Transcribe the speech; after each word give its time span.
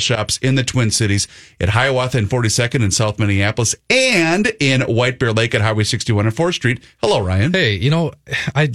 shops 0.00 0.38
in 0.38 0.54
the 0.54 0.64
Twin 0.64 0.90
Cities 0.90 1.28
at 1.60 1.70
Hiawatha 1.70 2.18
and 2.18 2.28
42nd 2.28 2.82
in 2.82 2.90
South 2.90 3.18
Minneapolis 3.18 3.74
and 3.88 4.52
in 4.60 4.82
White 4.82 5.18
Bear 5.18 5.32
Lake 5.32 5.54
at 5.54 5.60
Highway 5.60 5.84
61 5.84 6.26
and 6.26 6.34
4th 6.34 6.54
Street. 6.54 6.82
Hello, 7.00 7.20
Ryan. 7.20 7.52
Hey, 7.52 7.74
you 7.74 7.90
know, 7.90 8.12
I 8.54 8.72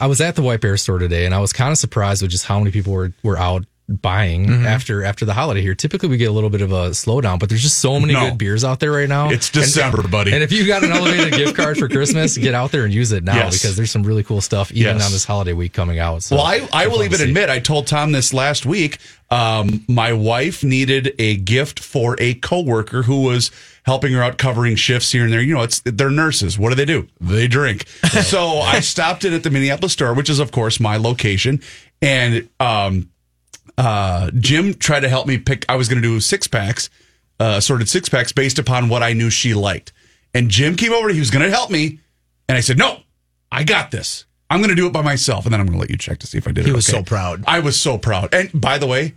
I 0.00 0.06
was 0.06 0.20
at 0.20 0.34
the 0.34 0.42
White 0.42 0.60
Bear 0.60 0.76
store 0.76 0.98
today, 0.98 1.24
and 1.24 1.34
I 1.34 1.38
was 1.38 1.52
kind 1.52 1.70
of 1.70 1.78
surprised 1.78 2.22
with 2.22 2.30
just 2.30 2.46
how 2.46 2.58
many 2.58 2.70
people 2.70 2.92
were 2.92 3.12
were 3.22 3.38
out 3.38 3.64
buying 3.88 4.46
Mm-hmm. 4.46 4.66
after 4.66 5.04
after 5.04 5.24
the 5.24 5.34
holiday 5.34 5.60
here. 5.60 5.74
Typically, 5.74 6.08
we 6.08 6.16
get 6.16 6.30
a 6.30 6.32
little 6.32 6.48
bit 6.50 6.62
of 6.62 6.72
a 6.72 6.90
slowdown, 6.90 7.38
but 7.38 7.48
there's 7.50 7.62
just 7.62 7.78
so 7.80 8.00
many 8.00 8.14
No. 8.14 8.30
good 8.30 8.38
beers 8.38 8.64
out 8.64 8.80
there 8.80 8.92
right 8.92 9.08
now. 9.08 9.28
It's 9.30 9.48
And- 9.54 9.62
December, 9.64 10.06
buddy. 10.08 10.32
And 10.32 10.42
if 10.42 10.52
you 10.52 10.66
got 10.66 10.82
an 10.84 10.90
elevated 10.92 11.34
gift 11.34 11.54
card 11.56 11.76
for 11.78 11.88
Christmas, 11.88 12.36
get 12.38 12.54
out 12.54 12.72
there 12.72 12.84
and 12.84 12.94
use 12.94 13.12
it 13.12 13.24
now 13.24 13.34
Yes. 13.34 13.60
because 13.60 13.76
there's 13.76 13.90
some 13.90 14.02
really 14.02 14.22
cool 14.22 14.40
stuff 14.40 14.70
even 14.72 14.96
Yes. 14.96 15.06
on 15.06 15.12
this 15.12 15.24
holiday 15.24 15.52
week 15.52 15.72
coming 15.74 15.98
out. 15.98 16.22
So 16.22 16.36
Well, 16.36 16.44
I, 16.46 16.66
I 16.72 16.86
will 16.86 17.02
even 17.04 17.20
admit, 17.20 17.50
I 17.50 17.58
told 17.58 17.86
Tom 17.86 18.12
this 18.12 18.32
last 18.32 18.64
week. 18.64 18.98
Um, 19.30 19.84
my 19.88 20.12
wife 20.12 20.62
needed 20.62 21.14
a 21.18 21.36
gift 21.36 21.80
for 21.80 22.16
a 22.20 22.34
coworker 22.34 23.02
who 23.02 23.22
was 23.22 23.50
helping 23.82 24.12
her 24.12 24.22
out 24.22 24.38
covering 24.38 24.76
shifts 24.76 25.12
here 25.12 25.24
and 25.24 25.32
there. 25.32 25.40
You 25.42 25.54
know, 25.54 25.62
it's 25.62 25.80
they're 25.84 26.10
nurses. 26.10 26.58
What 26.58 26.68
do 26.70 26.74
they 26.76 26.84
do? 26.84 27.08
They 27.20 27.48
drink. 27.48 27.86
so 27.88 28.58
I 28.60 28.80
stopped 28.80 29.24
in 29.24 29.32
at 29.34 29.42
the 29.42 29.50
Minneapolis 29.50 29.92
store, 29.92 30.14
which 30.14 30.30
is 30.30 30.38
of 30.38 30.52
course 30.52 30.78
my 30.78 30.96
location, 30.98 31.60
and 32.00 32.48
um, 32.60 33.08
uh, 33.76 34.30
Jim 34.38 34.74
tried 34.74 35.00
to 35.00 35.08
help 35.08 35.26
me 35.26 35.38
pick. 35.38 35.64
I 35.68 35.76
was 35.76 35.88
going 35.88 36.00
to 36.00 36.08
do 36.08 36.20
six 36.20 36.46
packs, 36.46 36.90
uh, 37.40 37.60
sorted 37.60 37.88
six 37.88 38.08
packs 38.08 38.32
based 38.32 38.58
upon 38.58 38.88
what 38.88 39.02
I 39.02 39.12
knew 39.12 39.30
she 39.30 39.54
liked. 39.54 39.92
And 40.32 40.50
Jim 40.50 40.76
came 40.76 40.92
over. 40.92 41.08
He 41.10 41.18
was 41.18 41.30
going 41.30 41.44
to 41.44 41.50
help 41.50 41.70
me, 41.70 42.00
and 42.48 42.58
I 42.58 42.60
said, 42.60 42.78
"No, 42.78 43.00
I 43.52 43.64
got 43.64 43.90
this. 43.90 44.24
I'm 44.50 44.60
going 44.60 44.70
to 44.70 44.76
do 44.76 44.86
it 44.86 44.92
by 44.92 45.02
myself." 45.02 45.44
And 45.44 45.52
then 45.52 45.60
I'm 45.60 45.66
going 45.66 45.76
to 45.76 45.80
let 45.80 45.90
you 45.90 45.98
check 45.98 46.18
to 46.20 46.26
see 46.26 46.38
if 46.38 46.46
I 46.48 46.52
did 46.52 46.64
it. 46.64 46.66
He 46.66 46.72
was 46.72 46.88
okay. 46.88 46.98
so 46.98 47.04
proud. 47.04 47.44
I 47.46 47.60
was 47.60 47.80
so 47.80 47.98
proud. 47.98 48.34
And 48.34 48.60
by 48.60 48.78
the 48.78 48.86
way, 48.86 49.14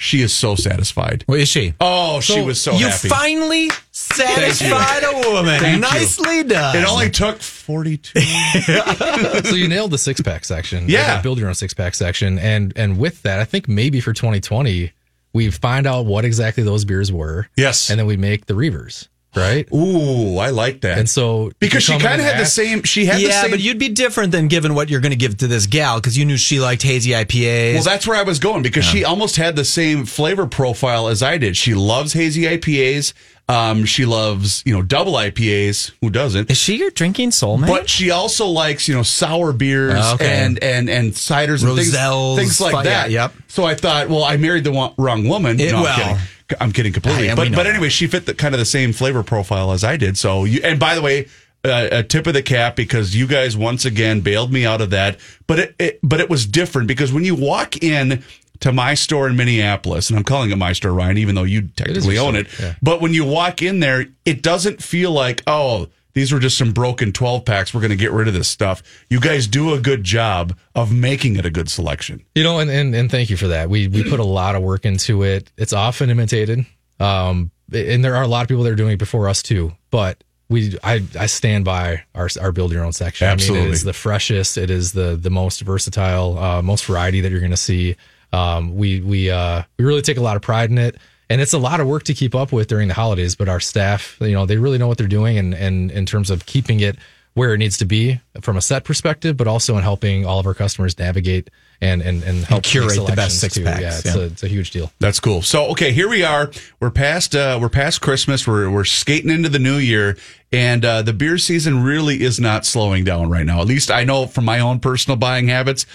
she 0.00 0.22
is 0.22 0.32
so 0.32 0.54
satisfied. 0.54 1.26
Well, 1.28 1.38
is 1.38 1.48
she? 1.48 1.74
Oh, 1.78 2.20
she 2.20 2.40
was 2.40 2.58
so 2.58 2.72
you 2.72 2.88
happy. 2.88 3.08
finally 3.08 3.70
satisfied 3.90 5.02
a 5.04 5.28
woman. 5.28 5.60
Thank 5.60 5.74
you. 5.74 5.80
Nicely 5.80 6.42
done. 6.44 6.74
it 6.74 6.88
only 6.88 7.10
took 7.10 7.38
42. 7.40 8.18
so 9.44 9.54
you 9.54 9.68
nailed 9.68 9.90
the 9.90 9.98
six 9.98 10.22
pack 10.22 10.46
section. 10.46 10.86
Yeah. 10.88 11.14
Like, 11.14 11.22
build 11.22 11.38
your 11.38 11.48
own 11.48 11.54
six 11.54 11.74
pack 11.74 11.94
section, 11.94 12.38
and 12.38 12.72
and 12.76 12.98
with 12.98 13.20
that, 13.24 13.40
I 13.40 13.44
think 13.44 13.68
maybe 13.68 14.00
for 14.00 14.14
2020 14.14 14.90
we 15.34 15.50
find 15.50 15.86
out 15.86 16.06
what 16.06 16.24
exactly 16.24 16.62
those 16.64 16.86
beers 16.86 17.12
were. 17.12 17.48
Yes. 17.56 17.90
and 17.90 17.98
then 18.00 18.06
we 18.06 18.16
make 18.16 18.46
the 18.46 18.54
reavers, 18.54 19.08
right? 19.34 19.68
Ooh, 19.72 20.38
I 20.38 20.50
like 20.50 20.80
that. 20.82 20.98
And 20.98 21.08
so 21.08 21.50
because 21.58 21.82
she 21.82 21.98
kind 21.98 22.20
of 22.20 22.26
had 22.26 22.38
the 22.40 22.46
same. 22.46 22.82
She 22.82 23.06
had 23.06 23.16
the 23.18 23.22
yeah, 23.22 23.42
same. 23.42 23.50
but 23.50 23.60
you'd 23.60 23.78
be 23.78 23.88
different 23.88 24.32
than 24.32 24.48
giving 24.48 24.74
what 24.74 24.88
you're 24.90 25.00
going 25.00 25.10
to 25.12 25.16
give 25.16 25.36
to 25.38 25.46
this 25.46 25.66
gal 25.66 25.96
because 26.00 26.16
you 26.18 26.24
knew 26.24 26.36
she 26.36 26.60
liked 26.60 26.82
hazy 26.82 27.10
IPAs. 27.10 27.74
Well, 27.74 27.82
that's 27.84 28.06
where 28.06 28.16
I 28.18 28.22
was 28.22 28.38
going 28.38 28.62
because 28.62 28.84
she 28.84 29.04
almost 29.04 29.36
had 29.36 29.56
the 29.56 29.64
same 29.64 30.04
flavor 30.06 30.46
profile 30.46 31.08
as 31.08 31.22
I 31.22 31.38
did. 31.38 31.56
She 31.56 31.74
loves 31.74 32.12
hazy 32.12 32.42
IPAs. 32.42 33.12
Um, 33.48 33.84
she 33.84 34.04
loves, 34.06 34.62
you 34.64 34.72
know, 34.72 34.82
double 34.82 35.14
IPAs. 35.14 35.90
Who 36.00 36.08
doesn't? 36.10 36.50
is 36.52 36.56
she 36.56 36.76
your 36.76 36.90
drinking 36.90 37.30
soulmate? 37.30 37.66
But 37.66 37.88
she 37.90 38.12
also 38.12 38.46
likes, 38.46 38.86
you 38.86 38.94
know, 38.94 39.02
sour 39.02 39.52
beers 39.52 39.94
Oh, 39.96 40.14
okay. 40.14 40.44
and 40.44 40.62
and 40.62 40.88
and 40.88 41.12
ciders 41.12 41.64
and 41.66 41.74
things, 41.76 41.92
Roselles, 41.92 42.36
things 42.36 42.60
like 42.60 42.84
that. 42.84 43.10
yeah, 43.10 43.24
yep. 43.24 43.32
So 43.48 43.64
I 43.64 43.74
thought, 43.74 44.08
well, 44.08 44.22
I 44.22 44.36
married 44.36 44.62
the 44.62 44.92
wrong 44.96 45.26
woman. 45.28 45.58
It- 45.58 45.72
no, 45.72 45.82
well- 45.82 46.18
I'm 46.60 46.72
kidding. 46.72 46.92
Completely. 46.92 47.26
Yeah, 47.26 47.34
but 47.34 47.50
but 47.50 47.64
that. 47.64 47.66
anyway, 47.66 47.88
she 47.88 48.06
fit 48.06 48.26
the 48.26 48.34
kind 48.34 48.54
of 48.54 48.58
the 48.58 48.64
same 48.64 48.92
flavor 48.92 49.22
profile 49.22 49.72
as 49.72 49.84
I 49.84 49.96
did. 49.96 50.16
So 50.16 50.44
you 50.44 50.60
and 50.64 50.78
by 50.80 50.94
the 50.94 51.02
way, 51.02 51.28
uh, 51.64 51.88
a 51.92 52.02
tip 52.02 52.26
of 52.26 52.34
the 52.34 52.42
cap 52.42 52.76
because 52.76 53.14
you 53.14 53.26
guys 53.26 53.56
once 53.56 53.84
again 53.84 54.20
bailed 54.20 54.52
me 54.52 54.64
out 54.64 54.80
of 54.80 54.90
that. 54.90 55.18
But 55.46 55.58
it, 55.58 55.74
it 55.78 56.00
but 56.02 56.20
it 56.20 56.30
was 56.30 56.46
different 56.46 56.88
because 56.88 57.12
when 57.12 57.24
you 57.24 57.34
walk 57.34 57.82
in 57.82 58.22
to 58.60 58.72
my 58.72 58.94
store 58.94 59.28
in 59.28 59.36
Minneapolis, 59.36 60.10
and 60.10 60.18
I'm 60.18 60.24
calling 60.24 60.50
it 60.50 60.56
my 60.56 60.72
store, 60.72 60.92
Ryan, 60.92 61.18
even 61.18 61.34
though 61.34 61.44
you 61.44 61.68
technically 61.68 62.14
your 62.14 62.26
own 62.26 62.34
store, 62.34 62.40
it. 62.42 62.60
yeah. 62.60 62.74
But 62.82 63.00
when 63.00 63.14
you 63.14 63.24
walk 63.24 63.62
in 63.62 63.80
there, 63.80 64.06
it 64.24 64.42
doesn't 64.42 64.82
feel 64.82 65.12
like, 65.12 65.42
oh, 65.46 65.88
these 66.12 66.32
were 66.32 66.38
just 66.38 66.58
some 66.58 66.72
broken 66.72 67.12
12 67.12 67.44
packs. 67.44 67.72
We're 67.72 67.80
going 67.80 67.90
to 67.90 67.96
get 67.96 68.12
rid 68.12 68.28
of 68.28 68.34
this 68.34 68.48
stuff. 68.48 68.82
You 69.08 69.20
guys 69.20 69.46
do 69.46 69.74
a 69.74 69.80
good 69.80 70.04
job 70.04 70.56
of 70.74 70.92
making 70.92 71.36
it 71.36 71.46
a 71.46 71.50
good 71.50 71.70
selection. 71.70 72.24
You 72.34 72.42
know, 72.42 72.58
and, 72.58 72.70
and 72.70 72.94
and 72.94 73.10
thank 73.10 73.30
you 73.30 73.36
for 73.36 73.48
that. 73.48 73.70
We 73.70 73.88
we 73.88 74.02
put 74.08 74.20
a 74.20 74.24
lot 74.24 74.54
of 74.54 74.62
work 74.62 74.84
into 74.84 75.22
it. 75.22 75.50
It's 75.56 75.72
often 75.72 76.10
imitated, 76.10 76.66
um, 76.98 77.50
and 77.72 78.04
there 78.04 78.16
are 78.16 78.22
a 78.22 78.28
lot 78.28 78.42
of 78.42 78.48
people 78.48 78.64
that 78.64 78.72
are 78.72 78.76
doing 78.76 78.92
it 78.92 78.98
before 78.98 79.28
us 79.28 79.42
too. 79.42 79.72
But 79.90 80.22
we, 80.48 80.76
I, 80.82 81.02
I 81.18 81.26
stand 81.26 81.64
by 81.64 82.02
our 82.14 82.28
our 82.40 82.52
build 82.52 82.72
your 82.72 82.84
own 82.84 82.92
section. 82.92 83.26
I 83.26 83.30
mean, 83.30 83.34
Absolutely. 83.34 83.68
it 83.68 83.72
is 83.72 83.84
the 83.84 83.92
freshest. 83.92 84.58
It 84.58 84.70
is 84.70 84.92
the 84.92 85.16
the 85.16 85.30
most 85.30 85.60
versatile, 85.60 86.38
uh, 86.38 86.60
most 86.60 86.84
variety 86.84 87.20
that 87.20 87.30
you're 87.30 87.40
going 87.40 87.52
to 87.52 87.56
see. 87.56 87.96
Um, 88.32 88.74
we 88.76 89.00
we 89.00 89.30
uh, 89.30 89.62
we 89.78 89.84
really 89.84 90.02
take 90.02 90.16
a 90.16 90.22
lot 90.22 90.36
of 90.36 90.42
pride 90.42 90.70
in 90.70 90.78
it. 90.78 90.96
And 91.30 91.40
it's 91.40 91.52
a 91.52 91.58
lot 91.58 91.80
of 91.80 91.86
work 91.86 92.02
to 92.04 92.14
keep 92.14 92.34
up 92.34 92.52
with 92.52 92.66
during 92.68 92.88
the 92.88 92.94
holidays, 92.94 93.36
but 93.36 93.48
our 93.48 93.60
staff, 93.60 94.16
you 94.20 94.32
know, 94.32 94.46
they 94.46 94.56
really 94.56 94.78
know 94.78 94.88
what 94.88 94.98
they're 94.98 95.06
doing 95.06 95.38
and, 95.38 95.54
and 95.54 95.90
in 95.92 96.04
terms 96.04 96.28
of 96.28 96.44
keeping 96.44 96.80
it 96.80 96.98
where 97.34 97.54
it 97.54 97.58
needs 97.58 97.78
to 97.78 97.84
be 97.84 98.20
from 98.40 98.56
a 98.56 98.60
set 98.60 98.84
perspective, 98.84 99.36
but 99.36 99.46
also 99.46 99.76
in 99.76 99.82
helping 99.82 100.26
all 100.26 100.40
of 100.40 100.46
our 100.46 100.54
customers 100.54 100.98
navigate 100.98 101.48
and 101.80 102.02
and, 102.02 102.22
and 102.24 102.44
help 102.44 102.58
make 102.58 102.64
curate 102.64 102.96
the 103.06 103.12
best 103.14 103.40
six 103.40 103.54
too. 103.54 103.64
packs, 103.64 103.80
Yeah, 103.80 103.96
it's, 103.96 104.04
yeah. 104.04 104.16
A, 104.16 104.26
it's 104.26 104.42
a 104.42 104.48
huge 104.48 104.72
deal. 104.72 104.92
That's 104.98 105.20
cool. 105.20 105.40
So, 105.40 105.66
okay, 105.70 105.92
here 105.92 106.08
we 106.08 106.24
are. 106.24 106.50
We're 106.80 106.90
past, 106.90 107.36
uh, 107.36 107.58
we're 107.60 107.68
past 107.68 108.00
Christmas. 108.00 108.46
We're, 108.46 108.68
we're 108.68 108.84
skating 108.84 109.30
into 109.30 109.48
the 109.48 109.60
new 109.60 109.76
year 109.76 110.18
and, 110.52 110.84
uh, 110.84 111.02
the 111.02 111.12
beer 111.12 111.38
season 111.38 111.82
really 111.84 112.20
is 112.20 112.40
not 112.40 112.66
slowing 112.66 113.04
down 113.04 113.30
right 113.30 113.46
now. 113.46 113.60
At 113.60 113.68
least 113.68 113.90
I 113.90 114.02
know 114.02 114.26
from 114.26 114.44
my 114.44 114.58
own 114.58 114.80
personal 114.80 115.16
buying 115.16 115.46
habits. 115.46 115.86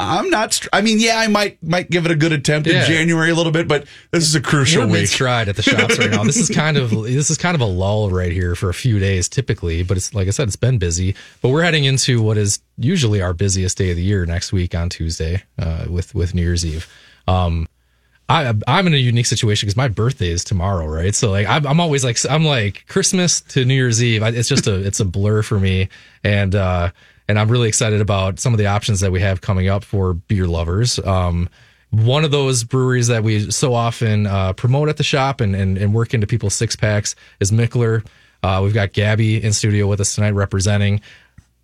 I'm 0.00 0.30
not, 0.30 0.52
str- 0.52 0.68
I 0.72 0.80
mean, 0.80 0.98
yeah, 1.00 1.18
I 1.18 1.26
might, 1.28 1.62
might 1.62 1.90
give 1.90 2.04
it 2.04 2.10
a 2.10 2.16
good 2.16 2.32
attempt 2.32 2.68
in 2.68 2.84
January 2.86 3.30
a 3.30 3.34
little 3.34 3.52
bit, 3.52 3.68
but 3.68 3.86
this 4.10 4.24
is 4.24 4.34
a 4.34 4.40
crucial 4.40 4.86
week. 4.88 5.08
stride 5.08 5.48
at 5.48 5.56
the 5.56 5.62
shops 5.62 5.98
right 5.98 6.10
now. 6.10 6.24
This 6.24 6.36
is 6.36 6.48
kind 6.48 6.76
of 6.76 6.90
this 7.04 7.30
is 7.30 7.38
kind 7.38 7.54
of 7.54 7.60
a 7.60 7.66
lull 7.66 8.10
right 8.10 8.32
here 8.32 8.54
for 8.54 8.68
a 8.68 8.74
few 8.74 8.98
days 8.98 9.28
typically, 9.28 9.82
but 9.82 9.96
it's 9.96 10.14
like 10.14 10.28
I 10.28 10.30
said, 10.30 10.48
it's 10.48 10.56
been 10.56 10.78
busy. 10.78 11.14
But 11.42 11.50
we're 11.50 11.62
heading 11.62 11.84
into 11.84 12.22
what 12.22 12.36
is 12.36 12.60
usually 12.78 13.20
our 13.22 13.32
busiest 13.32 13.78
day 13.78 13.90
of 13.90 13.96
the 13.96 14.02
year 14.02 14.26
next 14.26 14.52
week 14.52 14.74
on 14.74 14.88
Tuesday 14.88 15.42
uh, 15.58 15.86
with 15.88 16.14
with 16.14 16.34
New 16.34 16.42
Year's 16.42 16.64
Eve. 16.64 16.88
Um, 17.26 17.68
I, 18.30 18.54
I'm 18.68 18.86
in 18.86 18.94
a 18.94 18.96
unique 18.96 19.26
situation 19.26 19.66
because 19.66 19.76
my 19.76 19.88
birthday 19.88 20.28
is 20.28 20.44
tomorrow, 20.44 20.86
right? 20.86 21.14
So 21.14 21.30
like 21.30 21.48
I'm, 21.48 21.66
I'm 21.66 21.80
always 21.80 22.04
like 22.04 22.16
I'm 22.30 22.44
like 22.44 22.84
Christmas 22.86 23.40
to 23.40 23.64
New 23.64 23.74
Year's 23.74 24.02
Eve. 24.02 24.22
I, 24.22 24.28
it's 24.28 24.48
just 24.48 24.68
a 24.68 24.76
it's 24.76 25.00
a 25.00 25.04
blur 25.04 25.42
for 25.42 25.58
me, 25.58 25.88
and 26.22 26.54
uh, 26.54 26.90
and 27.30 27.38
I'm 27.38 27.48
really 27.48 27.68
excited 27.68 28.00
about 28.00 28.40
some 28.40 28.52
of 28.52 28.58
the 28.58 28.66
options 28.66 29.00
that 29.00 29.12
we 29.12 29.20
have 29.20 29.40
coming 29.40 29.68
up 29.68 29.84
for 29.84 30.14
beer 30.14 30.46
lovers. 30.46 30.98
Um, 30.98 31.48
one 31.90 32.24
of 32.24 32.30
those 32.30 32.64
breweries 32.64 33.06
that 33.06 33.22
we 33.24 33.50
so 33.50 33.72
often 33.74 34.26
uh, 34.26 34.52
promote 34.52 34.88
at 34.88 34.96
the 34.96 35.02
shop 35.04 35.40
and, 35.40 35.54
and 35.56 35.78
and 35.78 35.94
work 35.94 36.12
into 36.14 36.26
people's 36.26 36.54
six 36.54 36.76
packs 36.76 37.14
is 37.40 37.50
Mikkeller. 37.50 38.04
Uh, 38.42 38.60
we've 38.62 38.74
got 38.74 38.92
Gabby 38.92 39.42
in 39.42 39.52
studio 39.52 39.86
with 39.86 40.00
us 40.00 40.14
tonight 40.14 40.32
representing 40.32 41.00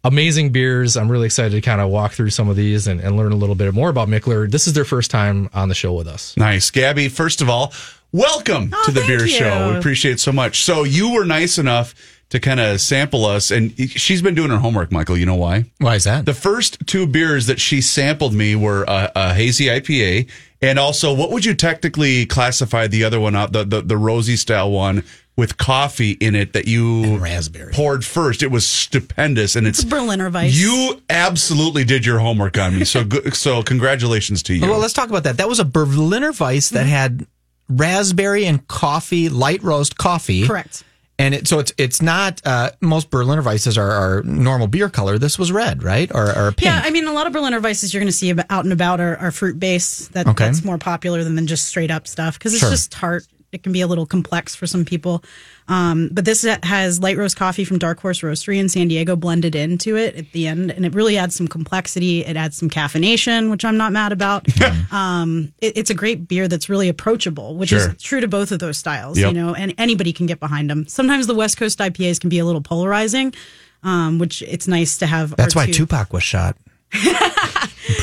amazing 0.05 0.51
beers. 0.51 0.97
I'm 0.97 1.11
really 1.11 1.27
excited 1.27 1.51
to 1.53 1.61
kind 1.61 1.81
of 1.81 1.89
walk 1.91 2.13
through 2.13 2.31
some 2.31 2.49
of 2.49 2.55
these 2.57 2.87
and, 2.87 3.01
and 3.01 3.17
learn 3.17 3.33
a 3.33 3.37
little 3.37 3.55
bit 3.57 3.73
more 3.75 3.89
about 3.89 4.09
Mikkeller. 4.09 4.51
This 4.51 4.67
is 4.67 4.73
their 4.75 4.85
first 4.85 5.11
time 5.11 5.49
on 5.53 5.69
the 5.69 5.75
show 5.75 5.93
with 5.95 6.07
us. 6.07 6.37
Nice. 6.37 6.71
Gabby, 6.71 7.09
first 7.09 7.41
of 7.43 7.49
all, 7.49 7.73
welcome 8.13 8.71
Oh, 8.73 8.83
to 8.87 8.93
the 8.93 9.01
beer 9.07 9.23
you. 9.23 9.29
show. 9.29 9.73
We 9.73 9.79
appreciate 9.79 10.13
it 10.13 10.21
so 10.21 10.33
much. 10.33 10.63
So 10.65 10.85
you 10.85 11.13
were 11.13 11.25
nice 11.25 11.59
enough 11.59 11.95
to 12.31 12.41
kind 12.41 12.59
of 12.59 12.81
sample 12.81 13.25
us 13.25 13.51
and 13.51 13.73
she's 13.79 14.21
been 14.21 14.35
doing 14.35 14.51
her 14.51 14.59
homework, 14.59 14.91
Michael. 14.91 15.17
You 15.17 15.27
know 15.27 15.37
why? 15.37 15.67
Why 15.79 15.95
is 15.95 16.05
that? 16.05 16.27
The 16.27 16.35
first 16.35 16.87
two 16.87 17.07
beers 17.07 17.47
that 17.47 17.61
she 17.61 17.81
sampled 17.81 18.35
me 18.35 18.57
were 18.57 18.85
a, 18.89 19.13
a 19.15 19.35
hazy 19.35 19.67
IPA, 19.67 20.29
and 20.61 20.79
also 20.79 21.15
what 21.15 21.31
would 21.31 21.45
you 21.45 21.55
technically 21.55 22.27
classify 22.27 22.87
the 22.87 23.05
other 23.05 23.21
one 23.21 23.37
out 23.37 23.53
the 23.53 23.65
the, 23.65 23.81
the 23.81 23.97
rosy 23.97 24.37
style 24.37 24.71
one 24.71 25.05
with 25.37 25.59
coffee 25.59 26.13
in 26.13 26.35
it 26.35 26.55
that 26.55 26.67
you 26.67 27.05
And 27.05 27.21
raspberry. 27.21 27.73
poured 27.73 28.05
first. 28.05 28.43
It 28.43 28.51
was 28.51 28.67
stupendous, 28.67 29.55
and 29.55 29.67
it's, 29.67 29.81
It's 29.81 29.89
Berliner 29.89 30.31
Weiss. 30.31 30.55
You 30.55 31.01
absolutely 31.11 31.85
did 31.85 32.07
your 32.07 32.19
homework 32.19 32.59
on 32.59 32.79
me. 32.79 32.85
So 32.85 33.05
good. 33.05 33.35
So 33.35 33.63
congratulations 33.63 34.43
to 34.45 34.55
you. 34.55 34.63
Well, 34.63 34.79
let's 34.79 34.95
talk 34.95 35.11
about 35.11 35.25
that. 35.25 35.37
That 35.37 35.49
was 35.49 35.61
a 35.61 35.65
Berliner 35.65 36.33
Weiss 36.33 36.71
that 36.71 36.81
mm-hmm. 36.81 36.89
had 36.89 37.27
raspberry 37.69 38.47
and 38.47 38.67
coffee, 38.67 39.29
light 39.29 39.63
roast 39.63 39.99
coffee. 39.99 40.47
Correct. 40.47 40.85
And 41.19 41.35
it, 41.35 41.49
so 41.49 41.59
it's 41.59 41.73
it's 41.79 42.03
not 42.03 42.43
uh, 42.45 42.73
most 42.83 43.11
Berliner 43.11 43.43
Weisses 43.43 43.79
are, 43.79 43.91
are 43.91 44.23
normal 44.25 44.67
beer 44.67 44.91
color. 44.91 45.17
This 45.19 45.39
was 45.39 45.51
red, 45.51 45.83
right, 45.83 46.11
or, 46.15 46.29
or 46.37 46.53
pink? 46.53 46.67
Yeah, 46.67 46.83
I 46.85 46.91
mean, 46.91 47.07
a 47.07 47.13
lot 47.13 47.27
of 47.27 47.33
Berliner 47.33 47.61
Weisses 47.61 47.95
you're 47.95 48.01
going 48.01 48.09
to 48.09 48.13
see 48.13 48.35
out 48.51 48.65
and 48.65 48.73
about 48.73 49.01
are, 49.01 49.17
are 49.17 49.31
fruit 49.31 49.59
based. 49.59 50.13
That, 50.13 50.27
Okay. 50.27 50.45
That's 50.45 50.63
more 50.63 50.77
popular 50.77 51.25
than, 51.25 51.35
than 51.35 51.47
just 51.47 51.67
straight 51.67 51.91
up 51.91 52.07
stuff 52.07 52.39
because 52.39 52.53
it's 52.53 52.61
Sure. 52.61 52.71
just 52.71 52.93
tart. 52.93 53.27
It 53.57 53.63
can 53.63 53.73
be 53.73 53.81
a 53.81 53.87
little 53.87 54.05
complex 54.07 54.55
for 54.55 54.67
some 54.67 54.85
people. 54.85 55.25
Um, 55.67 56.11
but 56.13 56.25
this 56.27 56.43
has 56.63 57.01
light 57.01 57.17
roast 57.17 57.37
coffee 57.37 57.65
from 57.65 57.79
Dark 57.79 57.99
Horse 58.01 58.21
Roastery 58.21 58.59
in 58.59 58.69
San 58.69 58.87
Diego 58.89 59.17
blended 59.17 59.55
into 59.55 59.97
it 59.97 60.15
at 60.15 60.31
the 60.33 60.47
end. 60.47 60.71
And 60.71 60.85
it 60.87 60.95
really 60.95 61.17
adds 61.17 61.35
some 61.35 61.49
complexity. 61.49 62.25
It 62.25 62.37
adds 62.37 62.57
some 62.57 62.69
caffeination, 62.71 63.51
which 63.51 63.65
I'm 63.65 63.77
not 63.79 63.93
mad 63.93 64.13
about. 64.13 64.47
um, 64.93 65.53
it, 65.61 65.77
it's 65.79 65.91
a 65.91 65.95
great 65.95 66.29
beer 66.29 66.47
that's 66.49 66.69
really 66.69 66.89
approachable, 66.89 67.57
which 67.57 67.71
Sure. 67.71 67.91
is 67.91 68.03
true 68.03 68.21
to 68.21 68.29
both 68.29 68.53
of 68.53 68.59
those 68.59 68.77
styles, 68.79 69.19
Yep. 69.19 69.33
you 69.33 69.41
know, 69.43 69.55
and 69.55 69.75
anybody 69.79 70.13
can 70.13 70.27
get 70.27 70.39
behind 70.39 70.69
them. 70.71 70.87
Sometimes 70.87 71.27
the 71.27 71.35
West 71.35 71.57
Coast 71.57 71.79
IPAs 71.79 72.21
can 72.21 72.29
be 72.31 72.39
a 72.39 72.45
little 72.45 72.61
polarizing. 72.63 73.35
Um, 73.83 74.19
which 74.19 74.43
it's 74.43 74.67
nice 74.67 74.99
to 74.99 75.07
have. 75.07 75.37
That's 75.37 75.55
why 75.55 75.67
two- 75.67 75.73
Tupac 75.87 76.13
was 76.13 76.23
shot. 76.23 76.57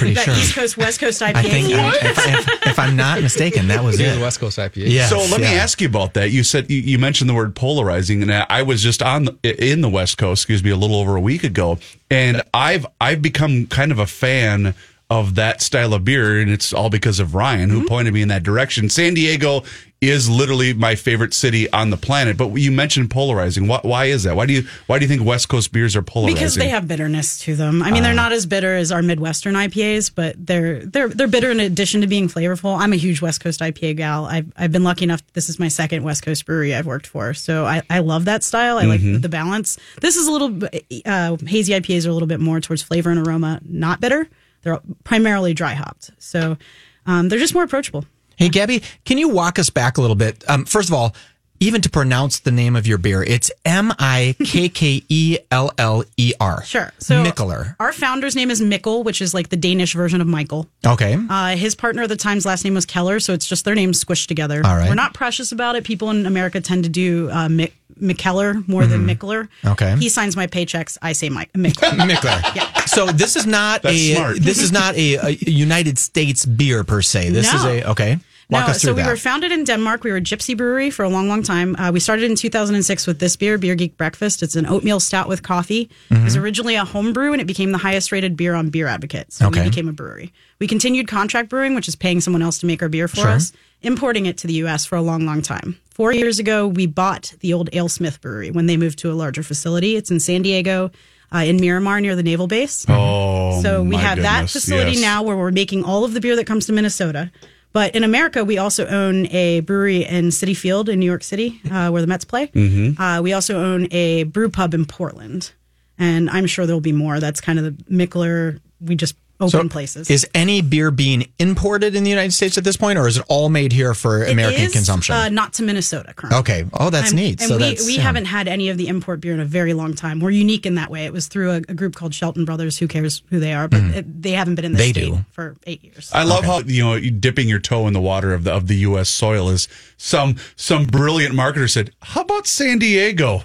I'm 0.08 0.14
pretty 0.14 0.14
that 0.16 0.26
sure. 0.26 0.34
East 0.36 0.56
Coast 0.56 0.78
West 0.78 1.00
Coast 1.00 1.22
IPA. 1.22 1.36
I 1.36 1.42
think 1.44 1.74
I, 1.74 1.96
if, 1.98 2.18
if, 2.50 2.68
if 2.68 2.80
I'm 2.80 2.96
not 2.96 3.22
mistaken, 3.22 3.68
that 3.68 3.84
was 3.84 4.00
Yeah, 4.00 4.14
it. 4.14 4.16
the 4.16 4.22
West 4.22 4.40
Coast 4.40 4.58
IPA. 4.58 4.90
Yeah. 4.90 5.08
So 5.08 5.18
let 5.20 5.40
me 5.42 5.48
ask 5.48 5.82
you 5.82 5.88
about 5.88 6.14
that. 6.16 6.32
You 6.32 6.44
said 6.44 6.70
you, 6.70 6.80
you 6.82 6.98
mentioned 7.00 7.30
the 7.30 7.34
word 7.34 7.56
polarizing, 7.56 8.22
and 8.22 8.32
I 8.32 8.62
was 8.64 8.82
just 8.84 9.02
on 9.02 9.26
the, 9.26 9.72
in 9.72 9.82
the 9.82 9.90
West 9.90 10.18
Coast, 10.18 10.42
excuse 10.44 10.64
me, 10.64 10.70
a 10.72 10.76
little 10.78 10.96
over 10.98 11.16
a 11.16 11.22
week 11.22 11.44
ago, 11.44 11.78
and 12.12 12.42
I've 12.54 12.86
I've 13.02 13.22
become 13.22 13.68
kind 13.68 13.92
of 13.92 14.00
a 14.00 14.08
fan 14.08 14.76
of 15.10 15.36
that 15.36 15.62
style 15.62 15.94
of 15.94 16.04
beer, 16.06 16.40
and 16.40 16.50
it's 16.50 16.74
all 16.74 16.90
because 16.90 17.20
of 17.20 17.36
Ryan, 17.36 17.70
Mm-hmm. 17.70 17.80
who 17.82 17.88
pointed 17.88 18.14
me 18.14 18.22
in 18.24 18.30
that 18.30 18.42
direction. 18.44 18.90
San 18.90 19.14
Diego 19.14 19.64
is 20.10 20.30
literally 20.30 20.74
my 20.74 20.96
favorite 20.96 21.34
city 21.34 21.72
on 21.72 21.90
the 21.90 21.98
planet, 21.98 22.38
but 22.38 22.54
you 22.56 22.72
mentioned 22.72 23.10
polarizing. 23.10 23.68
Why, 23.68 23.80
why 23.84 24.06
is 24.06 24.24
that? 24.24 24.36
Why 24.36 24.46
do 24.46 24.54
you 24.54 24.68
why 24.88 25.00
do 25.00 25.06
you 25.06 25.10
think 25.10 25.26
West 25.28 25.50
Coast 25.50 25.72
beers 25.72 25.96
are 25.96 26.02
polarizing? 26.02 26.36
because 26.36 26.56
they 26.56 26.70
have 26.70 26.88
bitterness 26.88 27.40
to 27.42 27.56
them. 27.56 27.82
I 27.82 27.92
mean, 27.92 28.04
they're 28.04 28.14
not 28.14 28.32
as 28.32 28.46
bitter 28.46 28.76
as 28.76 28.92
our 28.92 29.02
Midwestern 29.02 29.56
IPAs, 29.56 30.12
but 30.14 30.36
they're 30.38 30.86
they're 30.86 31.10
they're 31.10 31.28
bitter 31.28 31.52
in 31.52 31.60
addition 31.60 32.02
to 32.02 32.08
being 32.08 32.28
flavorful. 32.28 32.78
I'm 32.78 32.94
a 32.94 32.98
huge 32.98 33.22
West 33.22 33.42
Coast 33.42 33.60
IPA 33.60 33.98
gal. 33.98 34.26
I've 34.26 34.52
I've 34.58 34.72
been 34.72 34.84
lucky 34.84 35.04
enough. 35.04 35.22
This 35.34 35.50
is 35.50 35.60
my 35.60 35.68
second 35.68 36.04
West 36.04 36.24
Coast 36.24 36.46
brewery 36.46 36.74
I've 36.76 36.86
worked 36.86 37.08
for, 37.08 37.34
so 37.34 37.66
I, 37.66 37.82
I 37.90 38.00
love 38.00 38.26
that 38.26 38.44
style. 38.44 38.78
I 38.78 38.84
like 38.86 39.02
the 39.02 39.30
balance. 39.30 39.78
This 40.02 40.16
is 40.16 40.28
a 40.28 40.32
little 40.32 40.68
uh, 41.06 41.38
hazy 41.46 41.74
IPAs 41.74 42.06
are 42.06 42.10
a 42.10 42.14
little 42.14 42.28
bit 42.28 42.40
more 42.40 42.60
towards 42.60 42.82
flavor 42.82 43.10
and 43.10 43.26
aroma, 43.28 43.60
not 43.66 44.00
bitter. 44.00 44.28
They're 44.62 44.80
primarily 45.04 45.54
dry 45.54 45.74
hopped, 45.74 46.12
so 46.20 46.58
um, 47.06 47.30
they're 47.30 47.40
just 47.40 47.54
more 47.54 47.64
approachable. 47.64 48.06
Hey, 48.44 48.50
Gabby, 48.50 48.84
can 49.06 49.18
you 49.18 49.30
walk 49.30 49.58
us 49.58 49.70
back 49.70 49.98
a 49.98 50.02
little 50.02 50.18
bit? 50.18 50.44
Um, 50.50 50.66
first 50.66 50.90
of 50.90 50.94
all, 50.96 51.16
even 51.62 51.80
to 51.82 51.90
pronounce 51.90 52.40
the 52.40 52.52
name 52.52 52.76
of 52.76 52.86
your 52.86 52.98
beer, 52.98 53.24
it's 53.24 53.50
M 53.64 53.94
I 53.98 54.36
K 54.44 54.68
K 54.68 55.02
E 55.08 55.38
L 55.50 55.72
L 55.78 56.04
E 56.18 56.34
R. 56.42 56.62
Sure. 56.66 56.92
So 57.00 57.24
Mikkeller. 57.24 57.78
Our 57.80 57.94
founder's 57.94 58.36
name 58.36 58.52
is 58.52 58.60
Mikkel, 58.60 59.06
which 59.06 59.22
is 59.22 59.34
like 59.34 59.48
the 59.48 59.56
Danish 59.56 59.94
version 59.94 60.20
of 60.20 60.28
Michael. 60.28 60.68
Okay. 60.86 61.18
Uh, 61.30 61.56
his 61.56 61.74
partner 61.74 62.02
at 62.04 62.10
the 62.10 62.18
time's 62.18 62.46
last 62.46 62.66
name 62.66 62.74
was 62.74 62.86
Keller, 62.86 63.22
so 63.22 63.32
it's 63.34 63.46
just 63.48 63.64
their 63.64 63.76
names 63.76 64.04
squished 64.04 64.28
together. 64.28 64.62
All 64.66 64.76
right. 64.76 64.90
We're 64.90 64.96
not 64.96 65.14
precious 65.14 65.54
about 65.54 65.78
it. 65.78 65.86
People 65.86 66.10
in 66.10 66.26
America 66.26 66.60
tend 66.60 66.84
to 66.84 66.90
do 66.90 67.30
uh, 67.30 67.48
Mick, 67.48 67.72
McKellar 68.02 68.68
more 68.68 68.86
than 68.86 69.06
Mikkeller. 69.08 69.44
Mm-hmm. 69.44 69.68
Okay. 69.70 69.96
He 69.98 70.10
signs 70.10 70.36
my 70.36 70.48
paychecks. 70.48 70.98
I 71.02 71.14
say 71.14 71.30
Mike 71.30 71.54
Mikkeller. 71.54 71.92
Mikkeller. 72.10 72.56
Yeah. 72.58 72.70
So 72.88 73.06
this 73.08 73.38
is 73.38 73.46
not 73.48 73.84
That's 73.84 73.96
a 73.96 74.16
smart. 74.16 74.38
this 74.42 74.60
is 74.62 74.74
not 74.74 74.96
a, 74.96 75.16
a 75.16 75.30
United 75.50 75.98
States 75.98 76.46
beer 76.46 76.84
per 76.84 77.02
se. 77.02 77.30
This 77.30 77.50
No. 77.54 77.58
is 77.60 77.64
a 77.66 77.90
okay. 77.92 78.20
Walk 78.50 78.68
no, 78.68 78.72
us 78.72 78.82
so 78.82 78.94
we 78.94 79.02
that. 79.02 79.08
were 79.08 79.16
founded 79.18 79.52
in 79.52 79.64
Denmark. 79.64 80.04
We 80.04 80.12
were 80.12 80.18
a 80.18 80.22
gypsy 80.22 80.56
brewery 80.56 80.90
for 80.90 81.04
a 81.04 81.10
long, 81.10 81.28
long 81.28 81.44
time. 81.44 81.76
Uh, 81.78 81.92
we 81.92 82.00
started 82.00 82.30
in 82.30 82.36
2006 82.36 83.08
with 83.08 83.20
this 83.20 83.36
beer, 83.36 83.58
Beer 83.58 83.74
Geek 83.76 83.98
Breakfast. 83.98 84.44
It's 84.44 84.56
an 84.56 84.66
oatmeal 84.66 85.00
stout 85.00 85.28
with 85.30 85.44
coffee. 85.44 85.90
It 86.12 86.24
was 86.24 86.36
originally 86.36 86.76
a 86.76 86.84
home 86.86 87.14
brew, 87.14 87.32
and 87.32 87.42
it 87.42 87.46
became 87.46 87.72
the 87.72 87.78
highest 87.78 88.12
rated 88.12 88.36
beer 88.36 88.54
on 88.54 88.70
Beer 88.70 88.88
Advocate. 88.88 89.32
So 89.32 89.48
Okay. 89.48 89.62
we 89.64 89.70
became 89.70 89.88
a 89.88 89.94
brewery. 89.94 90.34
We 90.60 90.68
continued 90.68 91.08
contract 91.08 91.50
brewing, 91.50 91.74
which 91.76 91.88
is 91.88 91.96
paying 91.96 92.22
someone 92.22 92.42
else 92.42 92.58
to 92.60 92.66
make 92.66 92.82
our 92.82 92.90
beer 92.90 93.08
for 93.08 93.18
Sure. 93.18 93.30
us, 93.30 93.54
importing 93.82 94.26
it 94.26 94.38
to 94.40 94.48
the 94.48 94.54
U.S. 94.66 94.86
for 94.86 94.96
a 94.98 95.02
long, 95.02 95.26
long 95.26 95.42
time. 95.42 95.78
Four 95.94 96.12
years 96.14 96.40
ago, 96.40 96.68
we 96.68 96.86
bought 96.86 97.34
the 97.40 97.54
old 97.54 97.70
AleSmith 97.72 98.20
Brewery 98.22 98.52
when 98.52 98.66
they 98.66 98.78
moved 98.78 99.00
to 99.00 99.12
a 99.12 99.14
larger 99.14 99.44
facility. 99.44 99.96
It's 99.96 100.12
in 100.12 100.20
San 100.20 100.42
Diego. 100.42 100.92
Uh, 101.36 101.40
in 101.40 101.60
Miramar 101.60 102.00
near 102.00 102.16
the 102.16 102.22
naval 102.22 102.46
base. 102.46 102.86
oh, 102.88 103.60
So 103.64 103.82
we 103.82 103.96
my 103.96 104.02
have 104.02 104.22
that 104.22 104.52
facility 104.52 104.92
yes. 104.92 105.02
now 105.02 105.24
where 105.24 105.36
we're 105.36 105.50
making 105.52 105.84
all 105.84 106.04
of 106.06 106.14
the 106.14 106.22
beer 106.22 106.36
that 106.36 106.46
comes 106.46 106.68
to 106.68 106.74
Minnesota. 106.74 107.32
But 107.74 107.96
in 107.96 108.04
America, 108.04 108.46
we 108.46 108.60
also 108.60 108.86
own 108.86 109.26
a 109.28 109.62
brewery 109.62 110.06
in 110.06 110.32
City 110.32 110.54
Field 110.54 110.90
in 110.90 111.00
New 111.00 111.08
York 111.08 111.24
City, 111.24 111.60
uh, 111.72 111.90
where 111.90 112.02
the 112.02 112.08
Mets 112.08 112.24
play. 112.24 112.48
Mm-hmm. 112.48 113.02
Uh, 113.02 113.22
we 113.22 113.34
also 113.34 113.60
own 113.60 113.88
a 113.92 114.24
brew 114.24 114.50
pub 114.50 114.76
in 114.76 114.86
Portland, 114.86 115.52
and 115.98 116.30
I'm 116.30 116.46
sure 116.46 116.68
there'll 116.68 116.82
be 116.82 116.92
more. 116.92 117.20
That's 117.20 117.42
kind 117.42 117.58
of 117.58 117.66
the 117.66 117.84
Mikkeller. 117.86 118.60
We 118.80 118.96
just 118.96 119.16
open 119.44 119.70
places. 119.70 120.10
Is 120.10 120.28
any 120.34 120.62
beer 120.62 120.92
being 120.92 121.32
imported 121.40 121.96
in 121.96 122.04
the 122.04 122.10
United 122.10 122.32
States 122.34 122.58
at 122.58 122.64
this 122.64 122.78
point, 122.78 122.98
or 123.00 123.08
is 123.08 123.18
it 123.18 123.26
all 123.28 123.50
made 123.50 123.72
here 123.72 123.94
for 123.94 124.24
It 124.24 124.32
American 124.32 124.64
is, 124.64 124.72
consumption? 124.74 125.16
Uh, 125.16 125.30
not 125.30 125.54
to 125.54 125.64
Minnesota 125.64 126.14
currently. 126.14 126.40
okay. 126.40 126.66
Oh, 126.74 126.90
that's 126.90 127.12
And- 127.12 127.20
neat. 127.20 127.42
And 127.42 127.50
so 127.50 127.58
we, 127.58 127.64
that's 127.64 127.86
we 127.86 127.96
yeah. 127.96 128.02
haven't 128.02 128.26
had 128.26 128.48
any 128.48 128.70
of 128.70 128.78
the 128.78 128.88
import 128.88 129.20
beer 129.22 129.34
in 129.34 129.40
a 129.40 129.46
very 129.46 129.74
long 129.74 129.94
time. 129.94 130.20
We're 130.20 130.32
unique 130.32 130.66
in 130.66 130.76
that 130.76 130.90
way. 130.92 131.06
It 131.06 131.14
was 131.14 131.28
through 131.28 131.52
a, 131.52 131.56
a 131.58 131.74
group 131.74 131.96
called 131.96 132.14
Shelton 132.14 132.46
Brothers. 132.46 132.78
Who 132.78 132.88
cares 132.88 133.24
who 133.30 133.40
they 133.40 133.54
are? 133.54 133.68
But 133.68 133.82
it, 133.84 134.22
they 134.22 134.32
haven't 134.32 134.56
been 134.56 134.66
in 134.66 134.72
the 134.74 134.78
They 134.78 134.92
state 134.92 135.06
do. 135.14 135.26
for 135.32 135.56
eight 135.66 135.84
years. 135.84 136.10
I 136.14 136.24
love 136.24 136.44
how 136.44 136.60
you 136.60 136.84
know 136.84 137.00
dipping 137.00 137.50
your 137.50 137.60
toe 137.60 137.88
in 137.88 137.94
the 137.94 138.02
water 138.02 138.34
of 138.34 138.44
the 138.44 138.54
of 138.54 138.68
the 138.68 138.76
U.S. 138.78 139.10
soil 139.10 139.50
is 139.50 139.68
some 139.98 140.36
some 140.56 140.86
brilliant 140.86 141.34
marketer 141.36 141.70
said. 141.70 141.92
How 142.02 142.22
about 142.22 142.48
San 142.48 142.80
Diego? 142.80 143.44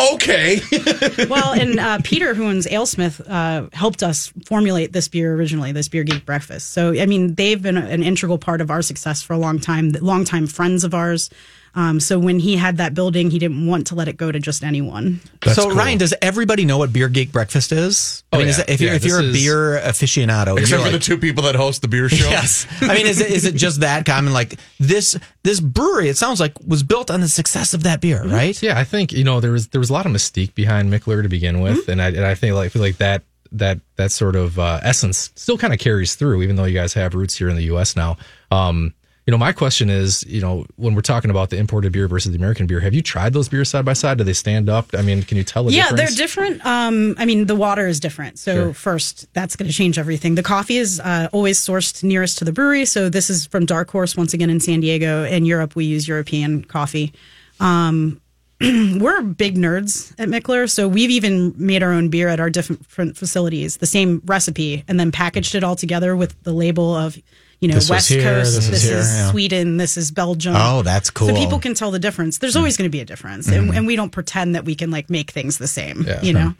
Okay, 0.00 0.60
well, 1.28 1.52
and 1.52 1.80
uh, 1.80 1.98
Peter, 2.04 2.32
who 2.32 2.44
owns 2.46 2.68
AleSmith, 2.68 3.20
uh, 3.28 3.68
helped 3.72 4.04
us 4.04 4.32
formulate 4.46 4.92
this 4.92 5.08
beer 5.08 5.34
originally, 5.34 5.72
this 5.72 5.88
Beer 5.88 6.04
Geek 6.04 6.24
Breakfast. 6.24 6.70
So, 6.70 6.92
I 6.92 7.04
mean, 7.06 7.34
they've 7.34 7.60
been 7.60 7.76
an 7.76 8.04
integral 8.04 8.38
part 8.38 8.60
of 8.60 8.70
our 8.70 8.80
success 8.80 9.22
for 9.22 9.32
a 9.32 9.38
long 9.38 9.58
time, 9.58 9.90
longtime 10.00 10.46
friends 10.46 10.84
of 10.84 10.94
ours. 10.94 11.30
Um, 11.78 12.00
so 12.00 12.18
when 12.18 12.40
he 12.40 12.56
had 12.56 12.78
that 12.78 12.92
building, 12.94 13.30
he 13.30 13.38
didn't 13.38 13.64
want 13.64 13.86
to 13.88 13.94
let 13.94 14.08
it 14.08 14.16
go 14.16 14.32
to 14.32 14.40
just 14.40 14.64
anyone. 14.64 15.20
so 15.44 15.68
cool. 15.68 15.76
Ryan, 15.76 15.98
does 15.98 16.12
everybody 16.20 16.64
know 16.64 16.76
what 16.76 16.92
Beer 16.92 17.08
Geek 17.08 17.30
Breakfast 17.30 17.70
is? 17.70 18.24
I 18.32 18.36
Oh, 18.36 18.38
mean, 18.40 18.48
is 18.48 18.58
yeah. 18.58 18.64
it, 18.64 18.70
if 18.70 18.80
you're 18.80 18.94
if 18.94 19.04
you're 19.04 19.20
a 19.20 19.22
is- 19.22 19.32
beer 19.44 19.80
aficionado, 19.84 20.58
except 20.58 20.70
you're 20.82 20.86
for 20.86 20.90
the 20.90 20.98
two 20.98 21.18
people 21.18 21.44
that 21.44 21.54
host 21.54 21.82
the 21.82 21.88
beer 21.88 22.08
show. 22.18 22.28
Yes, 22.28 22.66
I 22.82 22.94
mean, 22.94 23.06
is 23.06 23.20
it 23.20 23.30
is 23.30 23.44
it 23.44 23.54
just 23.54 23.80
that 23.80 24.04
common? 24.06 24.32
Like 24.32 24.58
this 24.80 25.16
this 25.44 25.60
brewery, 25.60 26.08
it 26.08 26.16
sounds 26.16 26.40
like 26.40 26.54
was 26.66 26.82
built 26.82 27.10
on 27.12 27.20
the 27.20 27.28
success 27.28 27.74
of 27.74 27.84
that 27.84 28.00
beer, 28.00 28.24
right? 28.26 28.60
Yeah, 28.60 28.76
I 28.78 28.82
think 28.84 29.12
you 29.12 29.22
know 29.22 29.38
there 29.40 29.52
was 29.52 29.68
there 29.68 29.78
was 29.80 29.90
a 29.90 29.92
lot 29.92 30.04
of 30.04 30.10
mystique 30.12 30.54
behind 30.56 30.92
Mikkeller 30.92 31.22
to 31.22 31.28
begin 31.28 31.60
with, 31.60 31.78
Mm-hmm. 31.82 31.90
and 31.92 32.02
I 32.02 32.08
and 32.08 32.24
I 32.24 32.34
think 32.34 32.54
like 32.56 32.72
feel 32.72 32.82
like 32.82 32.96
that 32.96 33.22
that 33.52 33.78
that 33.96 34.10
sort 34.10 34.34
of 34.36 34.58
uh, 34.58 34.80
essence 34.82 35.30
still 35.36 35.56
kind 35.58 35.72
of 35.72 35.78
carries 35.78 36.16
through, 36.16 36.42
even 36.42 36.56
though 36.56 36.64
you 36.64 36.74
guys 36.74 36.92
have 36.94 37.14
roots 37.14 37.36
here 37.36 37.48
in 37.48 37.54
the 37.56 37.64
U.S. 37.64 37.94
now. 37.94 38.16
Um, 38.50 38.94
you 39.28 39.32
know, 39.32 39.36
my 39.36 39.52
question 39.52 39.90
is, 39.90 40.24
you 40.26 40.40
know, 40.40 40.64
when 40.76 40.94
we're 40.94 41.02
talking 41.02 41.30
about 41.30 41.50
the 41.50 41.58
imported 41.58 41.92
beer 41.92 42.08
versus 42.08 42.32
the 42.32 42.38
American 42.38 42.66
beer, 42.66 42.80
have 42.80 42.94
you 42.94 43.02
tried 43.02 43.34
those 43.34 43.46
beers 43.46 43.68
side 43.68 43.84
by 43.84 43.92
side? 43.92 44.16
Do 44.16 44.24
they 44.24 44.32
stand 44.32 44.70
up? 44.70 44.86
I 44.96 45.02
mean, 45.02 45.22
can 45.22 45.36
you 45.36 45.44
tell 45.44 45.64
the 45.64 45.72
yeah, 45.72 45.90
difference? 45.90 46.00
they're 46.00 46.16
different. 46.16 46.64
Um, 46.64 47.14
I 47.18 47.26
mean, 47.26 47.44
the 47.44 47.54
water 47.54 47.86
is 47.86 48.00
different. 48.00 48.38
So 48.38 48.54
Sure. 48.54 48.72
first, 48.72 49.30
that's 49.34 49.54
going 49.54 49.66
to 49.70 49.74
change 49.74 49.98
everything. 49.98 50.34
The 50.34 50.42
coffee 50.42 50.78
is 50.78 50.98
uh, 51.00 51.28
always 51.30 51.60
sourced 51.60 52.02
nearest 52.02 52.38
to 52.38 52.46
the 52.46 52.52
brewery. 52.52 52.86
So 52.86 53.10
this 53.10 53.28
is 53.28 53.44
from 53.44 53.66
Dark 53.66 53.90
Horse 53.90 54.16
once 54.16 54.32
again 54.32 54.48
in 54.48 54.60
San 54.60 54.80
Diego. 54.80 55.24
In 55.24 55.44
Europe, 55.44 55.76
we 55.76 55.84
use 55.84 56.08
European 56.08 56.64
coffee. 56.64 57.12
Um, 57.60 58.22
we're 58.62 59.20
big 59.20 59.56
nerds 59.56 60.14
at 60.18 60.28
Mikkeller, 60.28 60.70
so 60.70 60.88
we've 60.88 61.10
even 61.10 61.52
made 61.58 61.82
our 61.82 61.92
own 61.92 62.08
beer 62.08 62.28
at 62.28 62.40
our 62.40 62.48
different 62.48 62.80
different 62.80 63.18
facilities, 63.18 63.76
the 63.76 63.86
same 63.86 64.22
recipe, 64.24 64.84
and 64.88 64.98
then 64.98 65.12
packaged 65.12 65.54
it 65.54 65.62
all 65.62 65.76
together 65.76 66.16
with 66.16 66.42
the 66.44 66.52
label 66.54 66.94
of, 66.96 67.18
you 67.60 67.68
know, 67.68 67.74
This 67.74 67.90
West 67.90 68.08
here, 68.08 68.22
Coast, 68.22 68.54
this 68.54 68.68
this, 68.68 68.84
is 68.84 68.88
here, 68.88 68.98
is 68.98 69.14
yeah. 69.14 69.30
Sweden, 69.30 69.76
this 69.78 69.96
is 69.96 70.10
Belgium. 70.10 70.54
Oh, 70.56 70.82
that's 70.82 71.10
cool. 71.10 71.28
So 71.28 71.34
people 71.34 71.58
can 71.58 71.74
tell 71.74 71.90
the 71.90 71.98
difference. 71.98 72.38
There's 72.38 72.56
always 72.56 72.76
going 72.76 72.88
to 72.88 72.92
be 72.92 73.00
a 73.00 73.04
difference, 73.04 73.48
and, 73.48 73.74
and 73.74 73.86
we 73.86 73.96
don't 73.96 74.10
pretend 74.10 74.54
that 74.54 74.64
we 74.64 74.74
can 74.74 74.90
like 74.90 75.10
make 75.10 75.30
things 75.30 75.58
the 75.58 75.66
same. 75.68 76.04
Yeah. 76.06 76.22
you 76.22 76.32
know. 76.32 76.54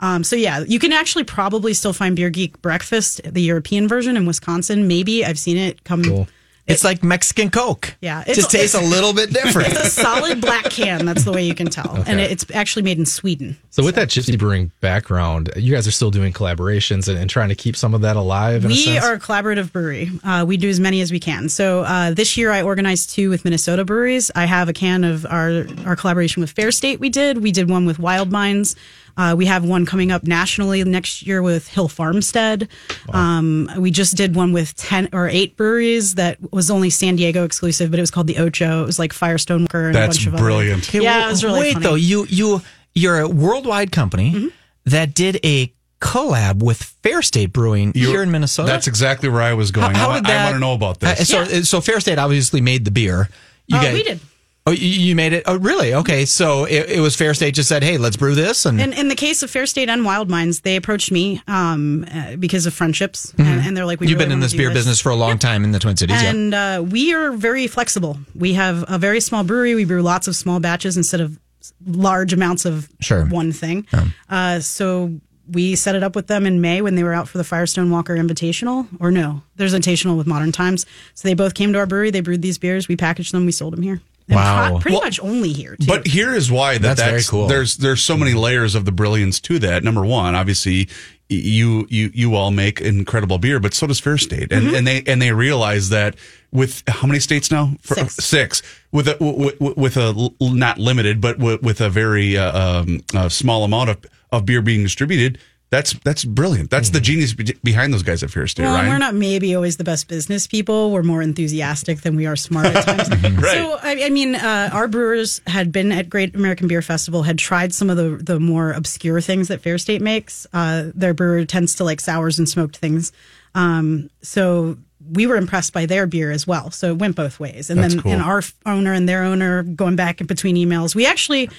Um, 0.00 0.24
so 0.24 0.36
yeah, 0.36 0.60
you 0.60 0.78
can 0.78 0.92
actually 0.92 1.24
probably 1.24 1.72
still 1.74 1.92
find 1.92 2.14
Beer 2.16 2.30
Geek 2.30 2.60
Breakfast, 2.62 3.20
the 3.24 3.42
European 3.42 3.88
version 3.88 4.16
in 4.16 4.26
Wisconsin. 4.26 4.86
Maybe 4.86 5.24
I've 5.24 5.38
seen 5.38 5.56
it 5.56 5.82
come. 5.84 6.04
Cool. 6.04 6.28
It's 6.66 6.82
like 6.82 7.02
Mexican 7.04 7.50
Coke. 7.50 7.94
Yeah, 8.00 8.24
it 8.26 8.34
just 8.34 8.50
tastes 8.50 8.74
a 8.74 8.80
little 8.80 9.12
bit 9.12 9.30
different. 9.32 9.68
It's 9.74 9.84
a 9.86 9.90
solid 9.90 10.40
black 10.40 10.64
can. 10.64 11.04
That's 11.04 11.24
the 11.24 11.32
way 11.32 11.44
you 11.44 11.54
can 11.54 11.66
tell, 11.68 12.02
and 12.06 12.18
it's 12.20 12.46
actually 12.54 12.82
made 12.82 12.98
in 12.98 13.04
Sweden. 13.06 13.58
So 13.70 13.82
with 13.84 13.96
that 13.96 14.08
gypsy 14.08 14.38
brewing 14.38 14.70
background, 14.80 15.50
you 15.56 15.74
guys 15.74 15.86
are 15.86 15.90
still 15.90 16.10
doing 16.10 16.32
collaborations 16.32 17.08
and, 17.08 17.18
and 17.18 17.28
trying 17.28 17.48
to 17.50 17.54
keep 17.54 17.76
some 17.76 17.92
of 17.94 18.00
that 18.02 18.16
alive. 18.16 18.64
In 18.64 18.70
a 18.70 18.74
We 18.74 18.84
sense? 18.84 19.04
are 19.04 19.14
a 19.14 19.18
collaborative 19.18 19.72
brewery. 19.72 20.10
Uh, 20.22 20.44
we 20.46 20.56
do 20.56 20.68
as 20.68 20.80
many 20.80 21.00
as 21.00 21.10
we 21.12 21.20
can. 21.20 21.48
So 21.48 21.82
uh, 21.82 22.12
this 22.12 22.36
year, 22.36 22.50
I 22.50 22.62
organized 22.62 23.10
two 23.10 23.28
with 23.30 23.44
Minnesota 23.44 23.84
breweries. 23.84 24.30
I 24.34 24.46
have 24.46 24.68
a 24.68 24.72
can 24.72 25.04
of 25.04 25.26
our 25.26 25.64
our 25.84 25.96
collaboration 25.96 26.40
with 26.40 26.50
Fair 26.52 26.70
State. 26.72 26.98
We 27.00 27.10
did. 27.10 27.42
We 27.42 27.52
did 27.52 27.68
one 27.68 27.84
with 27.84 27.98
Wild 27.98 28.30
Minds. 28.32 28.74
Uh, 29.16 29.34
we 29.36 29.46
have 29.46 29.64
one 29.64 29.86
coming 29.86 30.10
up 30.10 30.24
nationally 30.24 30.82
next 30.84 31.22
year 31.26 31.40
with 31.42 31.68
Hill 31.68 31.88
Farmstead. 31.88 32.68
Um, 33.12 33.70
we 33.78 33.90
just 33.90 34.16
did 34.16 34.34
one 34.34 34.52
with 34.52 34.74
ten 34.76 35.08
or 35.12 35.28
eight 35.28 35.56
breweries 35.56 36.16
that 36.16 36.38
was 36.52 36.70
only 36.70 36.90
San 36.90 37.16
Diego 37.16 37.44
exclusive, 37.44 37.90
but 37.90 37.98
it 37.98 38.02
was 38.02 38.10
called 38.10 38.26
the 38.26 38.38
Ocho. 38.38 38.82
It 38.82 38.86
was 38.86 38.98
like 38.98 39.12
Firestone 39.12 39.62
Walker 39.62 39.86
and 39.86 39.94
That's 39.94 40.16
a 40.18 40.30
bunch 40.30 40.34
of 40.34 40.40
brilliant. 40.44 40.88
Other, 40.88 41.02
yeah, 41.02 41.26
it 41.26 41.28
was 41.30 41.44
really 41.44 41.60
Wait 41.60 41.72
funny. 41.74 41.84
Mm-hmm. 41.86 41.90
though, 41.90 41.94
you 41.96 42.26
you 42.28 42.62
you're 42.94 43.20
a 43.20 43.28
worldwide 43.28 43.92
company 43.92 44.50
that 44.84 45.14
did 45.14 45.38
a 45.44 45.72
collab 46.00 46.62
with 46.62 46.82
Fair 46.82 47.22
State 47.22 47.52
Brewing 47.52 47.92
here 47.94 48.22
in 48.22 48.30
Minnesota. 48.30 48.66
That's 48.66 48.86
exactly 48.88 49.28
where 49.28 49.40
I 49.42 49.54
was 49.54 49.70
going. 49.70 49.96
I, 49.96 50.20
did 50.20 50.26
I 50.30 50.44
want 50.44 50.54
to 50.56 50.60
know 50.60 50.74
about 50.74 51.00
this. 51.00 51.20
Uh, 51.20 51.24
so 51.24 51.42
Yeah. 51.54 51.62
so 51.62 51.80
Fair 51.80 51.98
State 52.00 52.18
obviously 52.18 52.60
made 52.60 52.84
the 52.84 52.90
beer. 52.90 53.28
You 53.66 53.78
Uh, 53.78 53.82
guys- 53.82 53.94
we 53.94 54.02
did. 54.02 54.20
Oh, 54.66 54.70
you, 54.70 55.14
made 55.14 55.34
it. 55.34 55.42
Oh, 55.44 55.58
really? 55.58 55.92
Okay. 55.92 56.24
So 56.24 56.64
it, 56.64 56.88
it 56.88 57.00
was 57.00 57.14
Fair 57.14 57.34
State 57.34 57.54
just 57.54 57.68
said, 57.68 57.82
"Hey, 57.84 57.98
let's 57.98 58.16
brew 58.16 58.34
this." 58.34 58.64
And, 58.64 58.80
In, 58.80 58.94
in 58.94 59.08
the 59.08 59.14
case 59.14 59.42
of 59.42 59.50
Fair 59.50 59.66
State 59.66 59.90
and 59.90 60.06
Wild 60.06 60.30
Minds, 60.30 60.60
they 60.60 60.76
approached 60.76 61.12
me 61.12 61.42
um, 61.46 62.06
uh, 62.10 62.36
because 62.36 62.64
of 62.64 62.72
friendships, 62.72 63.34
and, 63.36 63.46
and 63.60 63.76
they're 63.76 63.84
like, 63.84 64.00
we 64.00 64.06
Mm-hmm. 64.06 64.10
you've 64.12 64.18
really 64.20 64.28
been 64.30 64.32
in 64.32 64.40
this 64.40 64.54
beer 64.54 64.72
business 64.72 65.00
for 65.02 65.10
a 65.10 65.16
long 65.16 65.38
time 65.38 65.64
in 65.64 65.72
the 65.72 65.78
Twin 65.78 65.98
Cities. 65.98 66.22
yeah. 66.22 66.30
And 66.30 66.54
uh, 66.54 66.82
we 66.88 67.12
are 67.12 67.32
very 67.32 67.66
flexible. 67.66 68.16
We 68.34 68.54
have 68.54 68.86
a 68.88 68.96
very 68.96 69.20
small 69.20 69.44
brewery. 69.44 69.74
We 69.74 69.84
brew 69.84 70.00
lots 70.00 70.28
of 70.28 70.34
small 70.34 70.60
batches 70.60 70.96
instead 70.96 71.20
of 71.20 71.38
large 71.86 72.32
amounts 72.32 72.64
of 72.64 72.88
Sure. 73.00 73.26
one 73.26 73.52
thing. 73.52 73.86
Uh, 74.30 74.60
so 74.60 75.12
we 75.46 75.76
set 75.76 75.94
it 75.94 76.02
up 76.02 76.16
with 76.16 76.26
them 76.28 76.46
in 76.46 76.62
May 76.62 76.80
when 76.80 76.94
they 76.94 77.04
were 77.04 77.12
out 77.12 77.28
for 77.28 77.36
the 77.36 77.44
Firestone 77.44 77.90
Walker 77.90 78.16
Invitational, 78.16 78.86
or 78.98 79.10
no, 79.10 79.42
there's 79.56 79.74
Invitational 79.74 80.16
with 80.16 80.26
Modern 80.26 80.52
Times. 80.52 80.86
So 81.12 81.28
they 81.28 81.34
both 81.34 81.52
came 81.52 81.74
to 81.74 81.78
our 81.80 81.86
brewery. 81.86 82.10
They 82.10 82.22
brewed 82.22 82.40
these 82.40 82.56
beers. 82.56 82.88
We 82.88 82.96
packaged 82.96 83.32
them. 83.34 83.44
We 83.44 83.52
sold 83.52 83.74
them 83.74 83.82
here. 83.82 84.00
And 84.28 84.36
Wow. 84.36 84.68
pro- 84.70 84.78
pretty 84.78 84.94
Well, 84.96 85.04
much 85.04 85.20
only 85.20 85.52
here. 85.52 85.76
Too. 85.76 85.86
But 85.86 86.06
here 86.06 86.34
is 86.34 86.50
why 86.50 86.74
that 86.74 86.82
That's 86.82 87.00
that's, 87.00 87.10
very 87.10 87.22
cool. 87.24 87.46
There's 87.48 87.76
there's 87.76 88.02
so 88.02 88.16
many 88.16 88.32
layers 88.34 88.74
of 88.74 88.84
the 88.86 88.92
brilliance 88.92 89.38
to 89.40 89.58
that. 89.58 89.84
Number 89.84 90.04
one, 90.04 90.34
obviously, 90.34 90.88
you 91.28 91.86
you 91.90 92.10
you 92.14 92.34
all 92.34 92.50
make 92.50 92.80
incredible 92.80 93.36
beer, 93.38 93.60
but 93.60 93.74
so 93.74 93.86
does 93.86 94.00
Fair 94.00 94.16
State, 94.18 94.50
and 94.52 94.66
Mm-hmm. 94.66 94.74
and 94.76 94.86
they 94.86 95.02
and 95.06 95.20
they 95.20 95.32
realize 95.32 95.90
that 95.90 96.16
with 96.52 96.82
how 96.88 97.06
many 97.06 97.20
states 97.20 97.50
now? 97.50 97.76
For- 97.82 97.96
Six. 97.96 98.14
Six 98.16 98.62
with 98.92 99.08
a 99.08 99.16
with, 99.20 99.60
with 99.76 99.96
a 99.98 100.14
l- 100.16 100.34
not 100.40 100.78
limited, 100.78 101.20
but 101.20 101.38
with, 101.38 101.62
with 101.62 101.80
a 101.82 101.90
very 101.90 102.38
uh, 102.38 102.80
um, 102.80 103.00
uh, 103.14 103.28
small 103.28 103.64
amount 103.64 103.90
of 103.90 103.98
of 104.32 104.46
beer 104.46 104.62
being 104.62 104.82
distributed. 104.82 105.38
That's 105.74 105.92
that's 106.04 106.24
brilliant. 106.24 106.70
That's 106.70 106.90
the 106.90 107.00
genius 107.00 107.34
be- 107.34 107.56
behind 107.64 107.92
those 107.92 108.04
guys 108.04 108.22
at 108.22 108.30
Fair 108.30 108.46
State, 108.46 108.62
Mm-hmm. 108.62 108.72
Well, 108.72 108.82
right? 108.82 108.88
we're 108.88 108.98
not 108.98 109.14
maybe 109.14 109.54
always 109.56 109.76
the 109.76 109.82
best 109.84 110.06
business 110.06 110.46
people. 110.46 110.92
We're 110.92 111.02
more 111.02 111.20
enthusiastic 111.20 112.02
than 112.02 112.14
we 112.14 112.26
are 112.26 112.36
smart 112.36 112.66
at 112.66 112.84
times. 112.84 113.08
Right. 113.44 113.54
So, 113.58 113.78
I, 113.82 114.04
I 114.04 114.10
mean, 114.10 114.36
uh, 114.36 114.70
our 114.72 114.86
brewers 114.86 115.40
had 115.48 115.72
been 115.72 115.90
at 115.90 116.08
Great 116.08 116.34
American 116.36 116.68
Beer 116.68 116.82
Festival, 116.82 117.24
had 117.24 117.38
tried 117.38 117.74
some 117.74 117.90
of 117.90 117.96
the 117.96 118.10
the 118.22 118.38
more 118.38 118.70
obscure 118.72 119.20
things 119.20 119.48
that 119.48 119.60
Fair 119.60 119.76
State 119.78 120.00
makes. 120.00 120.46
Uh, 120.52 120.92
their 120.94 121.12
brewer 121.12 121.44
tends 121.44 121.74
to 121.76 121.84
like 121.84 122.00
sours 122.00 122.38
and 122.38 122.48
smoked 122.48 122.76
things. 122.76 123.10
Um, 123.56 124.10
so 124.22 124.78
we 125.12 125.26
were 125.26 125.36
impressed 125.36 125.72
by 125.72 125.86
their 125.86 126.06
beer 126.06 126.30
as 126.30 126.46
well. 126.46 126.70
So 126.70 126.90
it 126.90 126.98
went 126.98 127.16
both 127.16 127.38
ways. 127.40 127.68
And 127.70 127.78
That's 127.80 127.94
then 127.94 128.02
cool. 128.02 128.12
and 128.12 128.22
our 128.22 128.42
owner 128.64 128.92
and 128.92 129.08
their 129.08 129.22
owner 129.24 129.62
going 129.62 129.96
back 129.96 130.20
in 130.20 130.26
between 130.26 130.56
emails. 130.56 130.94
We 130.94 131.04
actually 131.06 131.50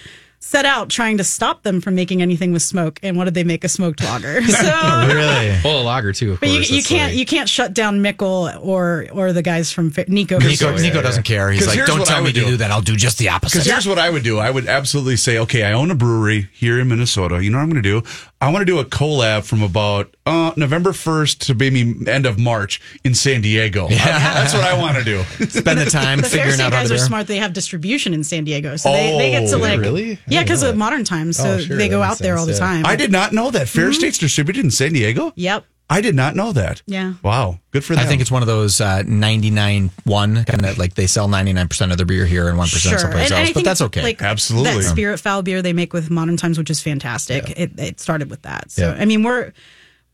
set 0.48 0.64
out 0.64 0.90
trying 0.90 1.18
to 1.18 1.24
stop 1.24 1.64
them 1.64 1.82
from 1.82 1.96
making 1.96 2.22
anything 2.22 2.52
with 2.54 2.62
smoke. 2.62 3.00
And 3.02 3.18
what 3.18 3.26
did 3.26 3.34
they 3.34 3.44
make? 3.44 3.64
A 3.64 3.68
smoked 3.68 4.04
lager. 4.04 4.42
Oh, 4.44 5.08
so 5.10 5.16
Really? 5.16 5.58
Well, 5.64 5.82
a 5.82 5.84
lager 5.84 6.14
too. 6.14 6.34
Of 6.34 6.40
but 6.40 6.50
you, 6.50 6.58
course. 6.58 6.70
you 6.70 6.78
It's 6.78 6.88
can't 6.88 7.12
like- 7.12 7.20
you 7.20 7.26
can't 7.26 7.50
shut 7.50 7.74
down 7.74 8.00
Mikkel 8.04 8.64
or 8.64 9.08
or 9.12 9.34
the 9.34 9.42
guys 9.42 9.72
from 9.72 9.90
Fa- 9.90 10.06
Nico. 10.08 10.38
Nico, 10.38 10.70
yeah, 10.76 10.82
Nico 10.82 10.96
yeah. 10.98 11.02
doesn't 11.02 11.24
care. 11.24 11.52
He's 11.52 11.66
like, 11.68 11.84
don't 11.88 12.06
tell 12.06 12.20
me 12.20 12.26
would 12.26 12.36
to 12.36 12.42
do. 12.42 12.46
do 12.52 12.58
that. 12.58 12.70
I'll 12.72 12.82
do 12.82 12.96
just 12.96 13.18
the 13.18 13.30
opposite. 13.30 13.56
Because 13.58 13.66
here's 13.68 13.88
what 13.88 13.98
I 13.98 14.10
would 14.12 14.24
do. 14.24 14.38
I 14.38 14.52
would 14.52 14.68
absolutely 14.68 15.18
say, 15.18 15.40
okay, 15.40 15.64
I 15.64 15.74
own 15.74 15.90
a 15.90 15.96
brewery 15.96 16.48
here 16.54 16.80
in 16.80 16.88
Minnesota. 16.90 17.44
You 17.44 17.50
know 17.50 17.58
what 17.58 17.64
I'm 17.64 17.70
going 17.72 17.82
to 17.84 18.02
do? 18.02 18.08
I 18.42 18.52
want 18.52 18.62
to 18.62 18.66
do 18.66 18.80
a 18.80 18.86
collab 18.86 19.46
from 19.46 19.64
about 19.64 20.14
uh, 20.26 20.52
November 20.58 20.92
1st 20.92 21.40
to 21.48 21.56
maybe 21.56 21.96
end 22.10 22.26
of 22.26 22.38
March 22.38 22.82
in 23.04 23.16
San 23.16 23.42
Diego. 23.42 23.88
Yeah. 23.90 23.98
That's 24.06 24.54
what 24.54 24.64
I 24.64 24.78
want 24.78 24.98
to 24.98 25.04
do. 25.04 25.24
Spend 25.50 25.80
the 25.80 25.86
time 25.90 26.18
The 26.18 26.24
Fair 26.24 26.30
figuring 26.32 26.54
State 26.56 26.64
out 26.66 26.74
how 26.74 26.80
guys 26.82 26.90
to 26.90 26.96
are 26.96 26.98
do 26.98 27.04
it. 27.04 27.06
smart. 27.08 27.28
They 27.28 27.38
have 27.38 27.54
distribution 27.54 28.14
in 28.14 28.24
San 28.26 28.44
Diego, 28.44 28.76
so 28.76 28.92
they, 28.92 29.18
they 29.18 29.32
get 29.32 29.50
to 29.50 29.56
Oh, 29.56 29.60
like 29.60 29.80
really? 29.80 30.20
Yeah, 30.28 30.44
because 30.44 30.64
of 30.64 30.76
modern 30.76 31.06
times. 31.06 31.38
So 31.38 31.54
Oh, 31.56 31.60
sure, 31.60 31.78
they 31.78 31.88
go 31.88 32.02
out 32.02 32.10
makes 32.10 32.20
there 32.20 32.38
all 32.38 32.46
the 32.46 32.52
yeah. 32.52 32.60
time. 32.60 32.86
I 32.86 32.96
did 32.98 33.12
not 33.12 33.32
know 33.32 33.52
that. 33.52 33.70
Fair 33.70 33.94
State's 33.94 34.18
distributed 34.18 34.64
in 34.66 34.70
San 34.72 34.92
Diego? 34.94 35.32
Yep. 35.36 35.66
I 35.90 36.02
did 36.02 36.16
not 36.16 36.36
know 36.36 36.52
that. 36.52 36.82
Yeah. 36.88 37.14
Wow. 37.22 37.60
Good 37.72 37.84
for 37.84 37.94
them. 37.96 38.04
I 38.04 38.08
think 38.08 38.20
it's 38.22 38.32
one 38.32 38.42
of 38.42 38.48
those 38.48 38.82
uh, 38.82 39.04
99 39.06 39.92
1 40.04 40.46
kind 40.46 40.66
of 40.66 40.78
like 40.80 40.96
they 40.96 41.06
sell 41.06 41.28
99% 41.28 41.92
of 41.92 41.98
their 41.98 42.06
beer 42.08 42.26
here 42.26 42.50
and 42.50 42.58
1% 42.58 42.66
Sure, 42.68 42.98
someplace 42.98 43.26
and, 43.30 43.34
and 43.40 43.48
else. 43.50 43.54
But 43.54 43.64
that's 43.64 43.82
okay. 43.82 44.02
Like 44.02 44.22
Absolutely. 44.22 44.82
that 44.82 44.84
spirit 44.84 45.20
foul 45.20 45.44
beer 45.44 45.62
they 45.62 45.74
make 45.74 45.94
with 45.94 46.10
Modern 46.10 46.38
Times, 46.38 46.58
which 46.58 46.72
is 46.72 46.82
fantastic. 46.82 47.52
It, 47.60 47.80
it 47.80 48.00
started 48.00 48.32
with 48.32 48.42
that. 48.44 48.72
So 48.72 48.90
Yeah. 48.94 49.00
I 49.00 49.06
mean, 49.06 49.22
we're 49.24 49.54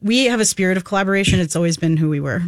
we 0.02 0.26
have 0.26 0.40
a 0.42 0.46
spirit 0.46 0.76
of 0.78 0.84
collaboration. 0.84 1.40
It's 1.40 1.56
always 1.56 1.78
been 1.78 1.96
who 1.96 2.10
we 2.10 2.20
were. 2.20 2.42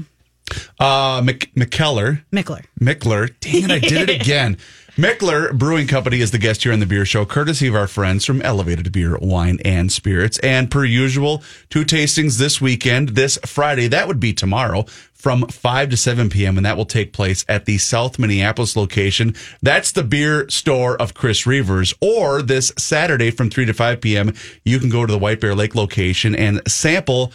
uh, 0.80 1.22
Mc- 1.24 1.54
McKellar. 1.56 2.24
Mikkeller. 2.34 2.66
Mikkeller. 2.82 3.34
Dang 3.40 3.64
it, 3.64 3.72
I 3.72 3.80
did 3.80 4.10
it 4.10 4.22
again. 4.22 4.58
Mikkeller 4.96 5.52
Brewing 5.58 5.88
Company 5.88 6.22
is 6.22 6.30
the 6.30 6.38
guest 6.38 6.62
here 6.62 6.72
on 6.72 6.80
the 6.80 6.86
beer 6.86 7.04
show, 7.04 7.26
courtesy 7.26 7.68
of 7.68 7.74
our 7.74 7.88
friends 7.88 8.26
from 8.26 8.44
Elevated 8.44 8.92
Beer, 8.92 9.18
Wine, 9.20 9.58
and 9.66 9.92
Spirits. 9.92 10.38
And 10.40 10.70
per 10.70 10.86
usual, 10.86 11.42
two 11.72 11.84
tastings 11.84 12.38
this 12.38 12.62
weekend, 12.62 13.10
this 13.10 13.40
Friday. 13.44 13.88
That 13.88 14.08
would 14.08 14.20
be 14.20 14.34
tomorrow 14.34 14.84
from 15.14 15.48
5 15.48 15.90
to 15.90 15.98
7 15.98 16.30
p.m. 16.30 16.58
And 16.58 16.66
that 16.68 16.78
will 16.78 16.86
take 16.86 17.12
place 17.12 17.44
at 17.50 17.66
the 17.66 17.80
South 17.80 18.20
Minneapolis 18.20 18.76
location. 18.76 19.34
That's 19.64 19.92
the 19.92 20.04
beer 20.04 20.48
store 20.50 20.96
of 21.02 21.16
Chris 21.16 21.46
Reavers. 21.46 21.96
Or 22.00 22.44
this 22.44 22.72
Saturday 22.78 23.32
from 23.32 23.50
3 23.50 23.66
to 23.66 23.74
5 23.74 24.00
p.m., 24.00 24.36
you 24.64 24.78
can 24.78 24.92
go 24.92 25.08
to 25.08 25.12
the 25.12 25.18
White 25.18 25.42
Bear 25.42 25.56
Lake 25.56 25.74
location 25.74 26.36
and 26.36 26.62
sample 26.68 27.34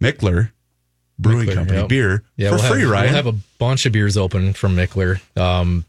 Mikkeller 0.00 0.52
Brewing 1.18 1.48
Mikkeller, 1.48 1.54
Company 1.54 1.78
yep. 1.80 1.88
beer 1.88 2.22
Yeah, 2.36 2.50
for 2.50 2.54
we'll 2.54 2.72
free, 2.72 2.80
have, 2.82 2.90
right? 2.90 3.06
We'll 3.06 3.14
have 3.14 3.26
a 3.26 3.36
bunch 3.58 3.84
of 3.84 3.90
beers 3.90 4.16
open 4.16 4.52
from 4.52 4.76
Mikkeller. 4.76 5.20
Um, 5.36 5.84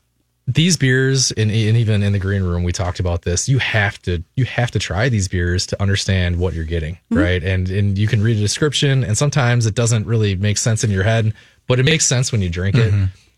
these 0.48 0.78
beers, 0.78 1.32
and, 1.32 1.50
and 1.50 1.78
even 1.78 2.04
in 2.04 2.14
the 2.14 2.20
green 2.20 2.44
room, 2.44 2.64
we 2.64 2.72
talked 2.72 3.00
about 3.00 3.24
this. 3.24 3.50
You 3.50 3.58
have 3.58 4.00
to 4.04 4.24
you 4.36 4.46
have 4.46 4.70
to 4.72 4.80
try 4.80 5.10
these 5.10 5.28
beers 5.28 5.66
to 5.68 5.82
understand 5.82 6.38
what 6.38 6.54
you're 6.54 6.66
getting, 6.66 7.00
right? 7.10 7.44
And 7.44 7.70
and 7.70 7.98
you 7.98 8.08
can 8.08 8.22
read 8.22 8.38
a 8.38 8.42
description, 8.42 9.04
and 9.04 9.18
sometimes 9.18 9.66
it 9.66 9.74
doesn't 9.74 10.06
really 10.06 10.36
make 10.36 10.58
sense 10.58 10.84
in 10.84 10.92
your 10.92 11.04
head, 11.04 11.34
but 11.68 11.80
it 11.80 11.84
makes 11.84 12.06
sense 12.06 12.32
when 12.32 12.42
you 12.42 12.50
drink 12.50 12.76
it. 12.76 12.94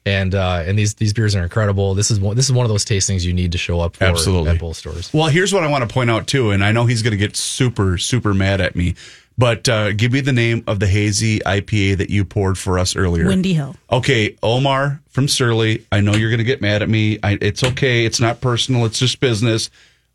And 0.06 0.36
uh, 0.36 0.64
and 0.66 0.80
these 0.80 0.94
these 0.96 1.12
beers 1.12 1.36
are 1.36 1.44
incredible. 1.44 1.94
This 1.94 2.12
is 2.12 2.20
one 2.20 2.36
this 2.36 2.46
is 2.46 2.54
one 2.54 2.66
of 2.66 2.70
those 2.70 2.86
tastings 2.86 3.26
you 3.26 3.34
need 3.34 3.52
to 3.52 3.58
show 3.58 3.82
up 3.82 3.98
for 3.98 4.06
Absolutely. 4.06 4.52
at 4.52 4.60
both 4.60 4.78
stores. 4.78 5.14
Well, 5.14 5.28
here's 5.28 5.54
what 5.54 5.64
I 5.64 5.68
want 5.68 5.88
to 5.88 5.94
point 5.94 6.10
out 6.10 6.28
too, 6.28 6.52
and 6.52 6.64
I 6.64 6.72
know 6.72 6.86
he's 6.86 7.02
going 7.02 7.12
to 7.12 7.18
get 7.18 7.36
super, 7.36 7.98
super 7.98 8.34
mad 8.34 8.62
at 8.62 8.74
me. 8.76 8.96
But 9.38 9.70
uh, 9.70 9.94
give 9.94 10.12
me 10.12 10.22
the 10.22 10.34
name 10.34 10.64
of 10.66 10.80
the 10.80 10.88
hazy 10.88 11.40
IPA 11.40 11.98
that 11.98 12.10
you 12.10 12.26
poured 12.26 12.58
for 12.58 12.80
us 12.80 12.96
earlier. 12.96 13.28
Windy 13.28 13.54
Hill. 13.54 13.76
Okay, 13.92 14.36
Omar 14.42 15.02
from 15.10 15.28
Surly. 15.28 15.86
I 15.92 16.02
know 16.02 16.16
you're 16.16 16.32
going 16.32 16.40
to 16.40 16.44
get 16.44 16.60
mad 16.60 16.82
at 16.82 16.90
me. 16.90 17.20
I, 17.22 17.38
it's 17.40 17.64
okay. 17.64 18.06
It's 18.06 18.20
not 18.20 18.42
personal. 18.42 18.86
It's 18.86 18.98
just 18.98 19.20
business. 19.20 19.70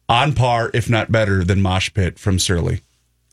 On 0.08 0.34
par, 0.34 0.70
if 0.74 0.90
not 0.90 1.12
better, 1.12 1.44
than 1.44 1.62
Mosh 1.62 1.92
Pit 1.94 2.18
from 2.18 2.40
Surly. 2.40 2.80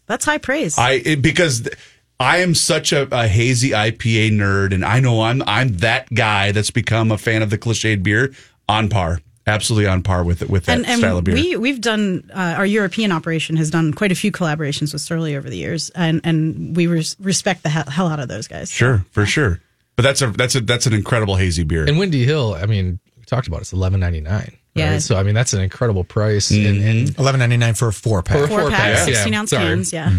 That's 0.06 0.26
high 0.26 0.38
praise. 0.38 0.78
I 0.78 1.02
it, 1.04 1.22
because 1.22 1.62
th- 1.62 1.76
I 2.20 2.38
am 2.38 2.54
such 2.54 2.92
a, 2.92 3.08
a 3.12 3.28
hazy 3.28 3.72
IPA 3.72 4.32
nerd, 4.34 4.74
and 4.74 4.86
I 4.86 5.00
know 5.00 5.22
I'm 5.22 5.42
I'm 5.48 5.78
that 5.78 6.14
guy 6.14 6.52
that's 6.52 6.72
become 6.72 7.12
a 7.12 7.18
fan 7.18 7.42
of 7.42 7.50
the 7.50 7.58
cliched 7.58 8.04
beer. 8.04 8.34
On 8.68 8.88
par, 8.90 9.22
absolutely 9.48 9.88
on 9.88 10.04
par 10.04 10.24
with 10.24 10.42
it 10.42 10.50
with 10.50 10.66
that 10.66 10.78
and, 10.78 10.86
and 10.88 11.00
style 11.00 11.18
of 11.18 11.24
beer. 11.24 11.34
we 11.36 11.56
we've 11.58 11.82
done 11.82 12.30
uh, 12.34 12.56
our 12.58 12.66
European 12.66 13.12
operation 13.12 13.56
has 13.58 13.70
done 13.70 13.94
quite 13.94 14.12
a 14.12 14.16
few 14.16 14.32
collaborations 14.32 14.94
with 14.94 15.02
Surly 15.02 15.36
over 15.36 15.50
the 15.50 15.58
years, 15.58 15.90
and 15.92 16.22
and 16.24 16.76
we 16.76 16.88
res- 16.88 17.16
respect 17.20 17.64
the 17.64 17.70
hell, 17.70 17.86
hell 17.86 18.08
out 18.08 18.20
of 18.20 18.28
those 18.28 18.48
guys. 18.48 18.70
Sure, 18.72 19.06
for 19.12 19.26
sure. 19.26 19.62
But 19.96 20.04
that's 20.04 20.22
a 20.22 20.28
that's 20.28 20.56
a 20.56 20.62
that's 20.62 20.86
an 20.86 20.94
incredible 20.94 21.36
hazy 21.36 21.64
beer. 21.64 21.86
And 21.86 21.98
Windy 22.00 22.24
Hill, 22.26 22.54
I 22.56 22.66
mean, 22.66 23.00
we 23.18 23.24
talked 23.26 23.48
about 23.48 23.58
it, 23.58 23.62
it's 23.62 23.74
eleven 23.74 24.00
ninety 24.00 24.22
nine. 24.22 24.56
Yeah. 24.76 24.92
Right? 24.94 25.02
So 25.02 25.18
I 25.18 25.24
mean, 25.24 25.34
that's 25.36 25.54
an 25.54 25.62
incredible 25.62 26.04
price. 26.06 26.52
And, 26.52 26.78
and 26.82 27.08
11.99 27.10 27.78
for 27.78 27.88
a 27.90 27.94
four 27.94 28.22
pack. 28.24 28.38
For- 28.38 28.48
Four, 28.48 28.60
Four 28.62 28.70
packs, 28.70 28.82
packs, 28.82 29.00
yeah. 29.00 29.06
sixteen 29.06 29.34
ounce 29.34 29.50
Sorry. 29.50 29.64
cans. 29.64 29.92
Yeah. 29.92 30.14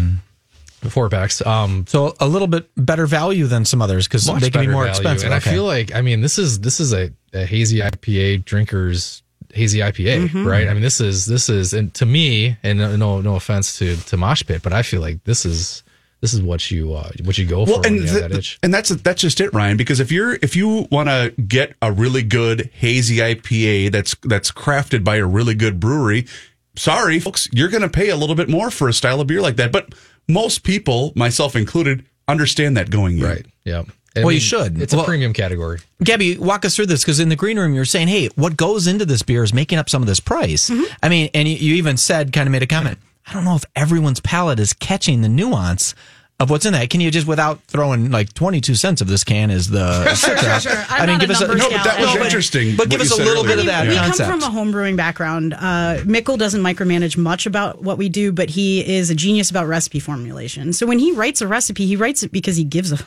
four 0.89 1.09
packs. 1.09 1.43
Um, 1.45 1.85
So 1.87 2.15
a 2.19 2.27
little 2.27 2.47
bit 2.47 2.69
better 2.75 3.07
value 3.07 3.47
than 3.47 3.65
some 3.65 3.81
others 3.81 4.07
because 4.07 4.25
they 4.25 4.49
can 4.49 4.61
be 4.61 4.67
more 4.67 4.83
value. 4.83 4.89
expensive. 4.99 5.31
And 5.31 5.35
Okay. 5.41 5.49
I 5.49 5.53
feel 5.53 5.63
like, 5.63 5.95
I 5.95 6.01
mean, 6.01 6.21
this 6.21 6.37
is 6.37 6.59
this 6.59 6.79
is 6.79 6.93
a, 6.93 7.11
a 7.33 7.45
hazy 7.45 7.79
IPA 7.79 8.45
drinkers 8.45 9.23
hazy 9.53 9.79
IPA, 9.79 10.27
Mm-hmm. 10.29 10.47
right? 10.47 10.67
I 10.69 10.73
mean, 10.73 10.81
this 10.81 11.01
is 11.01 11.25
this 11.25 11.49
is, 11.49 11.73
and 11.73 11.93
to 11.95 12.05
me, 12.05 12.57
and 12.63 12.79
no 12.79 13.21
no, 13.21 13.35
offense 13.35 13.77
to 13.79 13.95
to 13.97 14.17
Mosh 14.17 14.43
Pit, 14.45 14.61
but 14.63 14.71
I 14.73 14.81
feel 14.81 15.01
like 15.01 15.23
this 15.25 15.45
is 15.45 15.83
this 16.21 16.33
is 16.33 16.41
what 16.41 16.69
you 16.71 16.93
uh, 16.93 17.09
what 17.23 17.37
you 17.37 17.45
go 17.45 17.65
for 17.65 17.71
well, 17.73 17.85
and 17.85 17.99
have 18.07 18.29
that 18.29 18.31
itch. 18.31 18.59
and 18.63 18.73
that's 18.73 18.89
that's 18.89 19.21
just 19.21 19.41
it, 19.41 19.53
Ryan. 19.53 19.75
Because 19.75 19.99
if 19.99 20.11
you're 20.11 20.35
if 20.41 20.55
you 20.55 20.87
want 20.91 21.09
to 21.09 21.33
get 21.41 21.75
a 21.81 21.91
really 21.91 22.23
good 22.23 22.69
hazy 22.73 23.17
IPA 23.17 23.91
that's 23.91 24.15
that's 24.23 24.51
crafted 24.51 25.03
by 25.03 25.17
a 25.17 25.25
really 25.25 25.55
good 25.55 25.79
brewery, 25.79 26.27
sorry 26.75 27.19
folks, 27.19 27.49
you're 27.51 27.69
going 27.69 27.81
to 27.83 27.89
pay 27.89 28.09
a 28.09 28.15
little 28.15 28.35
bit 28.35 28.47
more 28.49 28.71
for 28.71 28.87
a 28.87 28.93
style 28.93 29.19
of 29.19 29.27
beer 29.27 29.41
like 29.41 29.55
that. 29.57 29.71
But 29.71 29.93
most 30.29 30.63
people, 30.63 31.11
myself 31.15 31.55
included, 31.55 32.05
understand 32.27 32.77
that 32.77 32.89
going 32.89 33.17
in. 33.17 33.23
Right. 33.25 33.45
Yeah. 33.65 33.83
I 34.15 34.23
Well, 34.23 34.31
you 34.33 34.39
should. 34.41 34.81
It's 34.81 34.93
Well- 34.93 35.03
a 35.03 35.07
premium 35.07 35.33
category. 35.33 35.79
Gabby, 36.03 36.37
walk 36.37 36.65
us 36.65 36.75
through 36.75 36.87
this 36.87 37.01
because 37.01 37.19
in 37.19 37.29
the 37.29 37.35
green 37.35 37.57
room, 37.57 37.73
you're 37.73 37.85
saying, 37.85 38.07
hey, 38.09 38.27
what 38.35 38.57
goes 38.57 38.87
into 38.87 39.05
this 39.05 39.21
beer 39.21 39.43
is 39.43 39.53
making 39.53 39.77
up 39.77 39.89
some 39.89 40.01
of 40.01 40.07
this 40.07 40.19
price. 40.19 40.69
I 41.01 41.09
mean, 41.09 41.29
and 41.33 41.47
you, 41.47 41.55
you 41.55 41.75
even 41.75 41.95
said, 41.97 42.33
kind 42.33 42.47
of 42.47 42.51
made 42.51 42.63
a 42.63 42.67
comment, 42.67 42.97
I 43.27 43.33
don't 43.33 43.45
know 43.45 43.55
if 43.55 43.63
everyone's 43.75 44.19
palate 44.19 44.59
is 44.59 44.73
catching 44.73 45.21
the 45.21 45.29
nuance 45.29 45.93
of 46.39 46.49
what's 46.49 46.65
in 46.65 46.73
that. 46.73 46.89
Can 46.89 46.99
you 47.01 47.11
just, 47.11 47.27
without 47.27 47.61
throwing 47.67 48.09
like 48.09 48.33
22 48.33 48.73
cents 48.73 48.99
of 48.99 49.07
this 49.07 49.23
can 49.23 49.51
is 49.51 49.69
the. 49.69 50.03
Sure, 50.15 50.35
sure, 50.35 50.59
sure. 50.59 50.85
I'm 50.89 51.05
not 51.05 51.23
a 51.23 51.27
numbers 51.27 51.39
No, 51.39 51.69
but 51.69 51.83
that 51.83 51.99
was 52.01 52.13
gal. 52.15 52.23
interesting. 52.25 52.75
but 52.75 52.89
give 52.89 52.99
us 52.99 53.11
a 53.11 53.15
said 53.15 53.25
little 53.25 53.43
bit 53.43 53.59
of 53.59 53.67
that 53.67 53.87
we 53.87 53.95
concept. 53.95 54.27
come 54.27 54.39
from 54.41 54.49
a 54.49 54.51
home 54.51 54.71
brewing 54.71 54.95
background. 54.95 55.53
Uh, 55.53 55.99
Mikkel 56.03 56.39
doesn't 56.39 56.61
micromanage 56.63 57.15
much 57.15 57.45
about 57.45 57.83
what 57.83 57.99
we 57.99 58.09
do, 58.09 58.31
but 58.31 58.49
he 58.49 58.83
is 58.97 59.11
a 59.11 59.15
genius 59.15 59.51
about 59.51 59.67
recipe 59.67 59.99
formulation. 59.99 60.73
So 60.73 60.87
when 60.87 60.97
he 60.97 61.11
writes 61.11 61.41
a 61.41 61.47
recipe, 61.47 61.85
he 61.85 61.95
writes 61.95 62.23
it 62.23 62.31
because 62.31 62.57
he 62.57 62.63
gives 62.63 62.91
a 62.91 62.97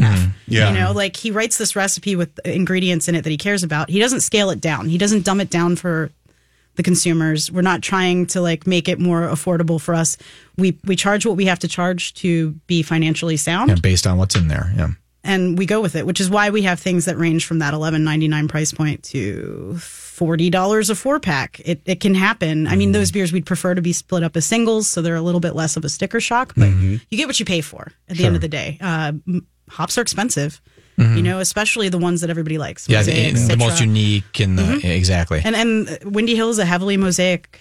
f. 0.00 0.28
Yeah. 0.46 0.70
You 0.72 0.78
know, 0.80 0.92
like 0.92 1.16
he 1.16 1.30
writes 1.30 1.58
this 1.58 1.74
recipe 1.76 2.16
with 2.16 2.38
ingredients 2.44 3.08
in 3.08 3.14
it 3.14 3.22
that 3.22 3.30
he 3.30 3.38
cares 3.38 3.62
about. 3.62 3.88
He 3.90 3.98
doesn't 3.98 4.20
scale 4.20 4.50
it 4.50 4.60
down. 4.60 4.88
He 4.88 4.98
doesn't 4.98 5.24
dumb 5.24 5.40
it 5.40 5.50
down 5.50 5.76
for 5.76 6.10
the 6.76 6.82
consumers. 6.82 7.50
We're 7.52 7.60
not 7.62 7.82
trying 7.82 8.26
to 8.28 8.40
like 8.40 8.66
make 8.66 8.88
it 8.88 8.98
more 8.98 9.22
affordable 9.28 9.80
for 9.80 9.94
us. 9.94 10.16
We 10.56 10.78
we 10.84 10.96
charge 10.96 11.26
what 11.26 11.36
we 11.36 11.44
have 11.46 11.58
to 11.60 11.68
charge 11.68 12.14
to 12.14 12.52
be 12.66 12.82
financially 12.82 13.36
sound. 13.36 13.70
Yeah, 13.70 13.76
based 13.82 14.06
on 14.06 14.18
what's 14.18 14.34
in 14.36 14.48
there. 14.48 14.72
Yeah. 14.76 14.88
and 15.24 15.56
we 15.58 15.66
go 15.66 15.80
with 15.80 15.94
it, 15.94 16.04
which 16.06 16.20
is 16.20 16.28
why 16.30 16.50
we 16.50 16.62
have 16.62 16.80
things 16.80 17.04
that 17.04 17.16
range 17.18 17.44
from 17.46 17.58
that 17.60 17.74
eleven 17.74 18.02
ninety 18.04 18.26
nine 18.28 18.48
price 18.48 18.72
point 18.72 19.02
to 19.04 19.76
forty 19.78 20.48
dollars 20.50 20.88
a 20.90 20.94
four 20.94 21.20
pack. 21.20 21.60
It 21.64 21.80
it 21.84 22.00
can 22.00 22.14
happen. 22.14 22.66
I 22.66 22.74
mean, 22.76 22.88
Mm-hmm. 22.88 22.92
those 22.92 23.12
beers 23.12 23.32
we'd 23.32 23.46
prefer 23.46 23.74
to 23.74 23.82
be 23.82 23.92
split 23.92 24.22
up 24.22 24.36
as 24.36 24.44
singles, 24.46 24.88
so 24.88 25.00
they're 25.02 25.14
a 25.16 25.22
little 25.22 25.40
bit 25.40 25.54
less 25.54 25.76
of 25.76 25.84
a 25.84 25.88
sticker 25.88 26.20
shock, 26.20 26.54
but 26.56 26.68
Mm-hmm. 26.70 26.96
you 27.10 27.18
get 27.18 27.26
what 27.26 27.38
you 27.38 27.46
pay 27.46 27.60
for 27.60 27.92
at 28.08 28.16
the 28.16 28.24
end 28.26 28.34
of 28.34 28.40
the 28.42 28.48
day. 28.48 28.78
Uh, 28.80 29.12
hops 29.72 29.98
are 29.98 30.02
expensive, 30.02 30.60
Mm-hmm. 30.98 31.16
you 31.16 31.22
know, 31.22 31.38
especially 31.40 31.88
the 31.88 31.96
ones 31.98 32.20
that 32.20 32.28
everybody 32.28 32.58
likes. 32.58 32.86
Yeah, 32.86 32.98
Mosaic, 32.98 33.34
the, 33.34 33.40
the 33.48 33.56
most 33.56 33.80
unique 33.80 34.38
and 34.40 34.58
the 34.58 34.62
Mm-hmm. 34.62 34.86
exactly. 34.86 35.40
And 35.42 35.56
and 35.56 35.98
Windy 36.04 36.36
Hill 36.36 36.50
is 36.50 36.58
a 36.58 36.66
heavily 36.66 36.98
mosaic 36.98 37.60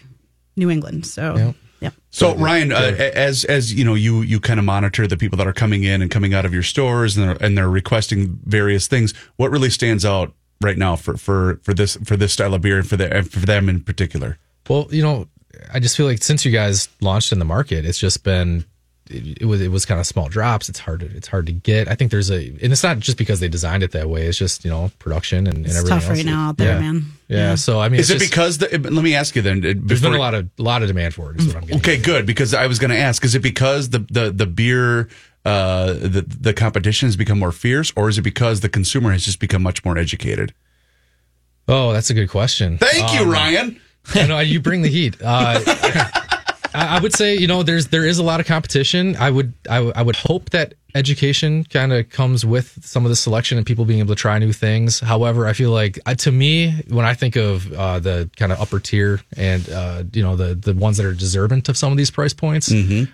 New 0.57 0.69
England. 0.69 1.05
So 1.05 1.37
Yep. 1.37 1.55
yep. 1.79 1.93
So 2.09 2.35
Ryan, 2.35 2.73
uh, 2.73 2.93
as 3.15 3.45
as 3.45 3.73
you 3.73 3.85
know, 3.85 3.93
you 3.95 4.21
you 4.21 4.41
kind 4.41 4.59
of 4.59 4.65
monitor 4.65 5.07
the 5.07 5.15
people 5.15 5.37
that 5.37 5.47
are 5.47 5.53
coming 5.53 5.83
in 5.85 6.01
and 6.01 6.11
coming 6.11 6.33
out 6.33 6.45
of 6.45 6.53
your 6.53 6.61
stores, 6.63 7.15
and 7.17 7.29
they're, 7.29 7.37
and 7.39 7.57
they're 7.57 7.69
requesting 7.69 8.37
various 8.45 8.87
things. 8.87 9.13
What 9.37 9.49
really 9.49 9.69
stands 9.69 10.03
out 10.03 10.33
right 10.59 10.77
now 10.77 10.97
for 10.97 11.15
for 11.15 11.61
for 11.63 11.73
this 11.73 11.95
for 12.03 12.17
this 12.17 12.33
style 12.33 12.53
of 12.53 12.61
beer 12.61 12.79
and 12.79 12.87
for 12.87 12.97
the 12.97 13.15
and 13.15 13.31
for 13.31 13.39
them 13.39 13.69
in 13.69 13.79
particular? 13.79 14.37
Well, 14.67 14.87
you 14.91 15.01
know, 15.01 15.29
I 15.73 15.79
just 15.79 15.95
feel 15.95 16.05
like 16.05 16.21
since 16.21 16.43
you 16.43 16.51
guys 16.51 16.89
launched 16.99 17.31
in 17.31 17.39
the 17.39 17.45
market, 17.45 17.85
it's 17.85 17.97
just 17.97 18.23
been 18.25 18.65
it, 19.11 19.41
it 19.41 19.45
was 19.45 19.61
it 19.61 19.69
was 19.69 19.85
kind 19.85 19.99
of 19.99 20.05
small 20.07 20.29
drops. 20.29 20.69
It's 20.69 20.79
hard 20.79 21.01
to 21.01 21.05
it's 21.07 21.27
hard 21.27 21.45
to 21.47 21.51
get. 21.51 21.87
I 21.87 21.95
think 21.95 22.11
there's 22.11 22.31
a 22.31 22.47
and 22.47 22.71
it's 22.71 22.83
not 22.83 22.99
just 22.99 23.17
because 23.17 23.39
they 23.39 23.47
designed 23.47 23.83
it 23.83 23.91
that 23.91 24.09
way. 24.09 24.27
It's 24.27 24.37
just 24.37 24.63
you 24.65 24.71
know 24.71 24.91
production 24.99 25.47
and, 25.47 25.57
and 25.57 25.65
It's 25.65 25.75
everything 25.77 25.99
tough 25.99 26.09
else. 26.09 26.17
right 26.17 26.25
now 26.25 26.49
out 26.49 26.57
there, 26.57 26.73
yeah. 26.75 26.79
man. 26.79 27.05
Yeah. 27.27 27.37
Yeah. 27.37 27.55
So 27.55 27.79
I 27.79 27.89
mean, 27.89 27.99
Is 27.99 28.09
it 28.09 28.19
just- 28.19 28.31
because 28.31 28.57
the? 28.57 28.67
Let 28.77 29.03
me 29.03 29.13
ask 29.15 29.35
you 29.35 29.41
then. 29.41 29.65
uh, 29.65 29.73
there's 29.77 30.01
been 30.01 30.13
a 30.13 30.17
lot 30.19 30.33
of 30.33 30.49
a 30.57 30.61
lot 30.61 30.81
of 30.81 30.87
demand 30.87 31.13
for 31.13 31.31
it? 31.31 31.39
Is 31.39 31.47
what 31.47 31.55
I'm 31.57 31.61
getting. 31.61 31.77
Okay, 31.77 31.97
at. 31.97 32.03
good 32.03 32.25
because 32.25 32.53
I 32.53 32.67
was 32.67 32.79
going 32.79 32.91
to 32.91 32.97
ask: 32.97 33.23
Is 33.23 33.35
it 33.35 33.41
because 33.41 33.89
the 33.89 33.99
the 33.99 34.31
the 34.31 34.45
beer 34.45 35.07
uh, 35.45 35.93
the 35.93 36.25
the 36.27 36.53
competition 36.53 37.07
has 37.07 37.15
become 37.15 37.39
more 37.39 37.51
fierce, 37.51 37.91
or 37.95 38.09
is 38.09 38.17
it 38.17 38.21
because 38.21 38.59
the 38.61 38.69
consumer 38.69 39.11
has 39.11 39.23
just 39.25 39.39
become 39.39 39.61
much 39.63 39.83
more 39.85 39.97
educated? 39.97 40.53
Oh, 41.67 41.93
that's 41.93 42.09
a 42.09 42.13
good 42.13 42.29
question. 42.29 42.77
Thank 42.77 43.13
you, 43.13 43.21
Um, 43.21 43.29
Ryan. 43.31 43.79
I 44.15 44.25
know 44.27 44.39
you 44.39 44.59
bring 44.59 44.81
the 44.81 44.89
heat. 44.89 45.15
Uh, 45.23 45.59
I, 46.73 46.97
I 46.97 46.99
would 46.99 47.13
say 47.13 47.35
you 47.35 47.47
know 47.47 47.63
there's 47.63 47.87
there 47.87 48.05
is 48.05 48.17
a 48.19 48.23
lot 48.23 48.39
of 48.39 48.45
competition. 48.45 49.15
I 49.17 49.29
would 49.31 49.53
I, 49.69 49.75
w- 49.75 49.93
I 49.95 50.01
would 50.01 50.15
hope 50.15 50.49
that 50.51 50.73
education 50.93 51.63
kind 51.63 51.93
of 51.93 52.09
comes 52.09 52.45
with 52.45 52.77
some 52.83 53.05
of 53.05 53.09
the 53.09 53.15
selection 53.15 53.57
and 53.57 53.65
people 53.65 53.85
being 53.85 53.99
able 53.99 54.13
to 54.13 54.19
try 54.19 54.37
new 54.39 54.51
things. 54.51 54.99
However, 54.99 55.47
I 55.47 55.53
feel 55.53 55.71
like 55.71 55.97
uh, 56.05 56.15
to 56.15 56.31
me 56.31 56.71
when 56.89 57.05
I 57.05 57.13
think 57.13 57.35
of 57.37 57.71
uh, 57.71 57.99
the 57.99 58.29
kind 58.35 58.51
of 58.51 58.59
upper 58.59 58.79
tier 58.79 59.21
and 59.37 59.69
uh, 59.69 60.03
you 60.13 60.21
know 60.23 60.35
the 60.35 60.55
the 60.55 60.73
ones 60.73 60.97
that 60.97 61.05
are 61.05 61.13
deserving 61.13 61.63
of 61.69 61.77
some 61.77 61.91
of 61.91 61.97
these 61.97 62.11
price 62.11 62.33
points, 62.33 62.71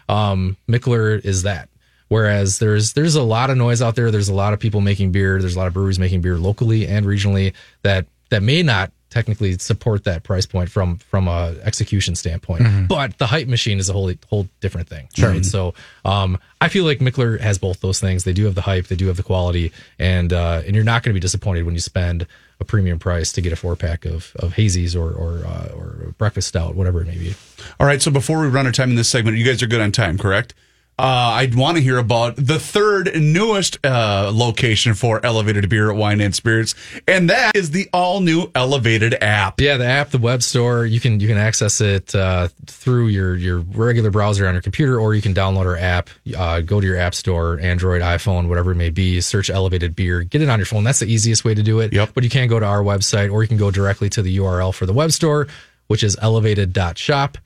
um, 0.09 0.57
Mikkeller 0.67 1.23
is 1.23 1.43
that. 1.43 1.69
Whereas 2.09 2.59
there's 2.59 2.93
there's 2.93 3.15
a 3.15 3.23
lot 3.23 3.49
of 3.49 3.57
noise 3.57 3.81
out 3.81 3.95
there. 3.95 4.11
There's 4.11 4.29
a 4.29 4.33
lot 4.33 4.53
of 4.53 4.59
people 4.59 4.79
making 4.79 5.11
beer. 5.11 5.39
There's 5.41 5.55
a 5.55 5.59
lot 5.59 5.67
of 5.67 5.73
breweries 5.73 5.99
making 5.99 6.21
beer 6.21 6.37
locally 6.37 6.87
and 6.87 7.05
regionally 7.05 7.53
that 7.83 8.05
that 8.29 8.41
may 8.43 8.63
not 8.63 8.91
technically 9.09 9.57
support 9.57 10.03
that 10.03 10.23
price 10.23 10.45
point 10.45 10.69
from 10.69 10.97
from 10.97 11.27
a 11.27 11.55
execution 11.63 12.15
standpoint. 12.15 12.63
But 12.87 13.17
the 13.17 13.27
hype 13.27 13.47
machine 13.47 13.79
is 13.79 13.89
a 13.89 13.93
whole 13.93 14.11
whole 14.29 14.47
different 14.59 14.87
thing. 14.87 15.07
Right. 15.33 15.45
So 15.45 15.73
um, 16.05 16.37
I 16.61 16.67
feel 16.69 16.85
like 16.85 16.99
Mikkeller 16.99 17.39
has 17.39 17.57
both 17.57 17.81
those 17.81 17.99
things. 17.99 18.23
They 18.23 18.33
do 18.33 18.45
have 18.45 18.55
the 18.55 18.61
hype. 18.61 18.87
They 18.87 18.95
do 18.95 19.07
have 19.07 19.17
the 19.17 19.23
quality, 19.23 19.71
and 19.99 20.33
uh, 20.33 20.61
and 20.65 20.75
you're 20.75 20.83
not 20.83 21.03
going 21.03 21.11
to 21.11 21.17
be 21.17 21.21
disappointed 21.21 21.63
when 21.63 21.73
you 21.73 21.81
spend 21.81 22.27
a 22.59 22.65
premium 22.65 22.97
price 22.97 23.31
to 23.33 23.41
get 23.41 23.53
a 23.53 23.55
four 23.55 23.75
pack 23.75 24.05
of 24.05 24.33
of 24.37 24.53
hazies 24.53 24.95
or 24.95 25.11
or 25.11 25.45
uh, 25.45 25.69
or 25.75 26.13
breakfast 26.17 26.49
stout, 26.49 26.75
whatever 26.75 27.01
it 27.01 27.07
may 27.07 27.17
be. 27.17 27.35
All 27.79 27.87
right. 27.87 28.01
So 28.01 28.11
before 28.11 28.39
we 28.41 28.47
run 28.47 28.65
our 28.65 28.71
time 28.71 28.89
in 28.89 28.95
this 28.95 29.09
segment, 29.09 29.37
you 29.37 29.45
guys 29.45 29.61
are 29.61 29.67
good 29.67 29.81
on 29.81 29.91
time, 29.91 30.17
correct? 30.17 30.53
Uh, 30.99 31.37
I'd 31.37 31.53
want 31.53 31.77
to 31.77 31.83
hear 31.83 31.99
about 31.99 32.37
the 32.37 32.57
third 32.57 33.11
newest 33.21 33.77
uh, 33.85 34.31
location 34.33 34.95
for 34.95 35.23
Elevated 35.23 35.69
Beer 35.69 35.91
at 35.91 35.95
Wine 35.95 36.19
and 36.21 36.33
Spirits, 36.33 36.73
and 37.07 37.29
that 37.29 37.55
is 37.55 37.69
the 37.69 37.87
all 37.93 38.19
new 38.19 38.49
Elevated 38.55 39.13
app. 39.21 39.61
Yeah, 39.61 39.77
the 39.77 39.85
app, 39.85 40.09
the 40.09 40.17
web 40.17 40.41
store, 40.41 40.87
you 40.87 40.99
can 40.99 41.19
you 41.19 41.27
can 41.27 41.37
access 41.37 41.81
it 41.81 42.15
uh, 42.15 42.47
through 42.65 43.09
your 43.09 43.35
your 43.35 43.59
regular 43.59 44.09
browser 44.09 44.47
on 44.47 44.55
your 44.55 44.63
computer, 44.63 44.99
or 44.99 45.13
you 45.13 45.21
can 45.21 45.35
download 45.35 45.67
our 45.67 45.77
app. 45.77 46.09
Uh, 46.35 46.61
go 46.61 46.81
to 46.81 46.87
your 46.87 46.97
app 46.97 47.13
store, 47.13 47.59
Android, 47.59 48.01
iPhone, 48.01 48.47
whatever 48.49 48.71
it 48.71 48.75
may 48.75 48.89
be. 48.89 49.21
Search 49.21 49.51
Elevated 49.51 49.95
Beer, 49.95 50.23
get 50.23 50.41
it 50.41 50.49
on 50.49 50.57
your 50.57 50.65
phone. 50.65 50.83
That's 50.83 50.99
the 50.99 51.13
easiest 51.13 51.45
way 51.45 51.53
to 51.53 51.61
do 51.61 51.79
it. 51.79 51.93
Yep. 51.93 52.15
But 52.15 52.23
you 52.23 52.31
can 52.31 52.47
go 52.47 52.59
to 52.59 52.65
our 52.65 52.81
website, 52.81 53.31
or 53.31 53.43
you 53.43 53.47
can 53.47 53.57
go 53.57 53.69
directly 53.69 54.09
to 54.09 54.23
the 54.23 54.37
URL 54.37 54.73
for 54.73 54.87
the 54.87 54.93
web 54.93 55.11
store, 55.11 55.47
which 55.85 56.03
is 56.03 56.17
elevated.shop 56.19 57.37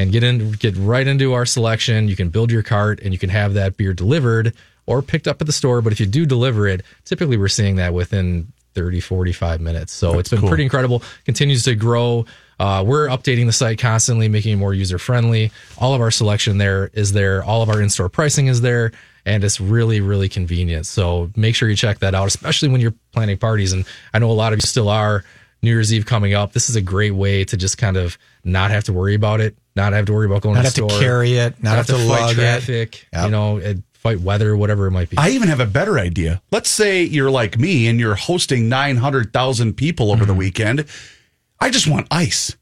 and 0.00 0.10
get 0.12 0.22
in 0.22 0.52
get 0.52 0.76
right 0.76 1.06
into 1.06 1.34
our 1.34 1.44
selection. 1.44 2.08
You 2.08 2.16
can 2.16 2.30
build 2.30 2.50
your 2.50 2.62
cart 2.62 3.00
and 3.02 3.12
you 3.12 3.18
can 3.18 3.30
have 3.30 3.54
that 3.54 3.76
beer 3.76 3.92
delivered 3.92 4.54
or 4.86 5.02
picked 5.02 5.28
up 5.28 5.40
at 5.40 5.46
the 5.46 5.52
store. 5.52 5.82
But 5.82 5.92
if 5.92 6.00
you 6.00 6.06
do 6.06 6.24
deliver 6.24 6.66
it, 6.66 6.82
typically 7.04 7.36
we're 7.36 7.48
seeing 7.48 7.76
that 7.76 7.92
within 7.92 8.52
30, 8.74 9.00
45 9.00 9.60
minutes. 9.60 9.92
So 9.92 10.18
it's 10.18 10.30
been 10.30 10.46
pretty 10.46 10.62
incredible. 10.62 11.02
Continues 11.24 11.64
to 11.64 11.74
grow. 11.74 12.24
Uh, 12.58 12.82
we're 12.86 13.08
updating 13.08 13.46
the 13.46 13.52
site 13.52 13.78
constantly, 13.78 14.28
making 14.28 14.54
it 14.54 14.56
more 14.56 14.74
user 14.74 14.98
friendly. 14.98 15.50
All 15.78 15.94
of 15.94 16.00
our 16.00 16.10
selection 16.10 16.58
there 16.58 16.90
is 16.92 17.12
there. 17.12 17.42
All 17.44 17.62
of 17.62 17.68
our 17.68 17.80
in 17.80 17.90
store 17.90 18.08
pricing 18.08 18.46
is 18.46 18.60
there. 18.60 18.92
And 19.26 19.44
it's 19.44 19.60
really, 19.60 20.00
really 20.00 20.30
convenient. 20.30 20.86
So 20.86 21.30
make 21.36 21.54
sure 21.54 21.68
you 21.68 21.76
check 21.76 21.98
that 21.98 22.14
out, 22.14 22.26
especially 22.26 22.70
when 22.70 22.80
you're 22.80 22.94
planning 23.12 23.36
parties. 23.36 23.72
And 23.72 23.84
I 24.14 24.18
know 24.18 24.30
a 24.30 24.32
lot 24.32 24.52
of 24.54 24.58
you 24.58 24.66
still 24.66 24.88
are. 24.88 25.24
New 25.62 25.70
Year's 25.70 25.92
Eve 25.92 26.06
coming 26.06 26.32
up. 26.32 26.52
This 26.52 26.70
is 26.70 26.76
a 26.76 26.80
great 26.80 27.10
way 27.10 27.44
to 27.44 27.56
just 27.56 27.76
kind 27.76 27.96
of 27.96 28.16
not 28.44 28.70
have 28.70 28.84
to 28.84 28.92
worry 28.92 29.14
about 29.14 29.40
it, 29.40 29.56
not 29.76 29.92
have 29.92 30.06
to 30.06 30.12
worry 30.12 30.26
about 30.26 30.42
going 30.42 30.56
to. 30.56 30.62
Not 30.62 30.74
to 30.74 30.82
have 30.82 30.88
the 30.88 30.94
to 30.94 31.00
carry 31.00 31.36
it, 31.36 31.62
not 31.62 31.76
have 31.76 31.86
to 31.86 31.94
fight 31.94 32.06
lug 32.06 32.30
it. 32.32 32.34
traffic, 32.34 33.06
Yep. 33.12 33.24
you 33.24 33.30
know, 33.30 33.74
fight 34.00 34.20
weather, 34.20 34.56
whatever 34.56 34.86
it 34.86 34.90
might 34.92 35.10
be. 35.10 35.18
I 35.18 35.30
even 35.30 35.48
have 35.48 35.60
a 35.60 35.66
better 35.66 35.98
idea. 35.98 36.40
Let's 36.50 36.70
say 36.70 37.02
you're 37.02 37.30
like 37.30 37.58
me 37.58 37.86
and 37.86 38.00
you're 38.00 38.14
hosting 38.14 38.68
900,000 38.68 39.74
people 39.74 40.10
over 40.10 40.24
the 40.24 40.32
mm-hmm. 40.32 40.38
weekend. 40.38 40.86
I 41.60 41.70
just 41.70 41.86
want 41.86 42.06
ice. 42.10 42.56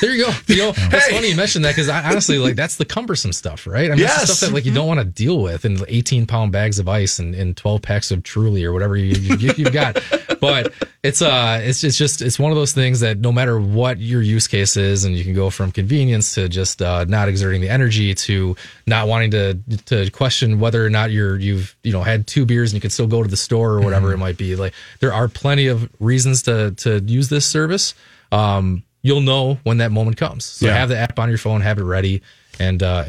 There 0.00 0.10
you 0.14 0.24
go. 0.24 0.32
You 0.46 0.56
know, 0.56 0.68
it's 0.70 1.06
Hey. 1.06 1.14
funny 1.14 1.28
you 1.30 1.36
mentioned 1.36 1.64
that 1.64 1.72
because 1.76 1.88
honestly, 1.88 2.38
like 2.38 2.56
that's 2.56 2.76
the 2.76 2.84
cumbersome 2.84 3.32
stuff, 3.32 3.66
right? 3.66 3.86
I 3.90 3.94
mean, 3.94 3.98
Yes. 4.00 4.24
stuff 4.24 4.48
that 4.48 4.54
like 4.54 4.64
you 4.64 4.72
don't 4.72 4.86
want 4.86 5.00
to 5.00 5.04
deal 5.04 5.40
with 5.42 5.64
in 5.64 5.78
18 5.88 6.26
pound 6.26 6.52
bags 6.52 6.78
of 6.78 6.88
ice 6.88 7.18
and, 7.18 7.34
and 7.34 7.56
12 7.56 7.82
packs 7.82 8.10
of 8.10 8.22
Truly 8.22 8.64
or 8.64 8.72
whatever 8.72 8.96
you, 8.96 9.14
you, 9.36 9.52
you've 9.56 9.72
got. 9.72 10.02
But 10.40 10.72
it's 11.04 11.22
uh, 11.22 11.60
it's 11.62 11.84
it's 11.84 11.96
just 11.96 12.20
it's 12.22 12.38
one 12.38 12.50
of 12.50 12.56
those 12.56 12.72
things 12.72 13.00
that 13.00 13.18
no 13.18 13.30
matter 13.32 13.60
what 13.60 13.98
your 13.98 14.22
use 14.22 14.48
case 14.48 14.76
is, 14.76 15.04
and 15.04 15.16
you 15.16 15.22
can 15.24 15.34
go 15.34 15.50
from 15.50 15.70
convenience 15.72 16.34
to 16.34 16.48
just 16.48 16.82
uh, 16.82 17.04
not 17.04 17.28
exerting 17.28 17.60
the 17.60 17.68
energy 17.68 18.14
to 18.14 18.56
not 18.86 19.06
wanting 19.08 19.30
to 19.32 19.54
to 19.86 20.10
question 20.10 20.58
whether 20.58 20.84
or 20.84 20.90
not 20.90 21.10
you're 21.12 21.36
you've 21.38 21.76
you 21.84 21.92
know 21.92 22.02
had 22.02 22.26
two 22.26 22.44
beers 22.44 22.72
and 22.72 22.74
you 22.76 22.80
can 22.80 22.90
still 22.90 23.06
go 23.06 23.22
to 23.22 23.28
the 23.28 23.36
store 23.36 23.72
or 23.72 23.80
whatever 23.82 24.12
it 24.12 24.18
might 24.18 24.36
be. 24.36 24.56
Like 24.56 24.74
there 25.00 25.12
are 25.12 25.28
plenty 25.28 25.68
of 25.68 25.88
reasons 26.00 26.42
to 26.42 26.72
to 26.78 26.98
use 27.00 27.28
this 27.28 27.46
service. 27.46 27.94
Um, 28.32 28.82
you'll 29.02 29.20
know 29.20 29.58
when 29.64 29.78
that 29.78 29.92
moment 29.92 30.16
comes. 30.16 30.44
So 30.44 30.66
Yeah. 30.66 30.74
have 30.76 30.88
the 30.88 30.96
app 30.98 31.18
on 31.18 31.28
your 31.28 31.38
phone, 31.38 31.60
have 31.60 31.78
it 31.78 31.84
ready. 31.84 32.22
And 32.60 32.82
uh, 32.82 33.04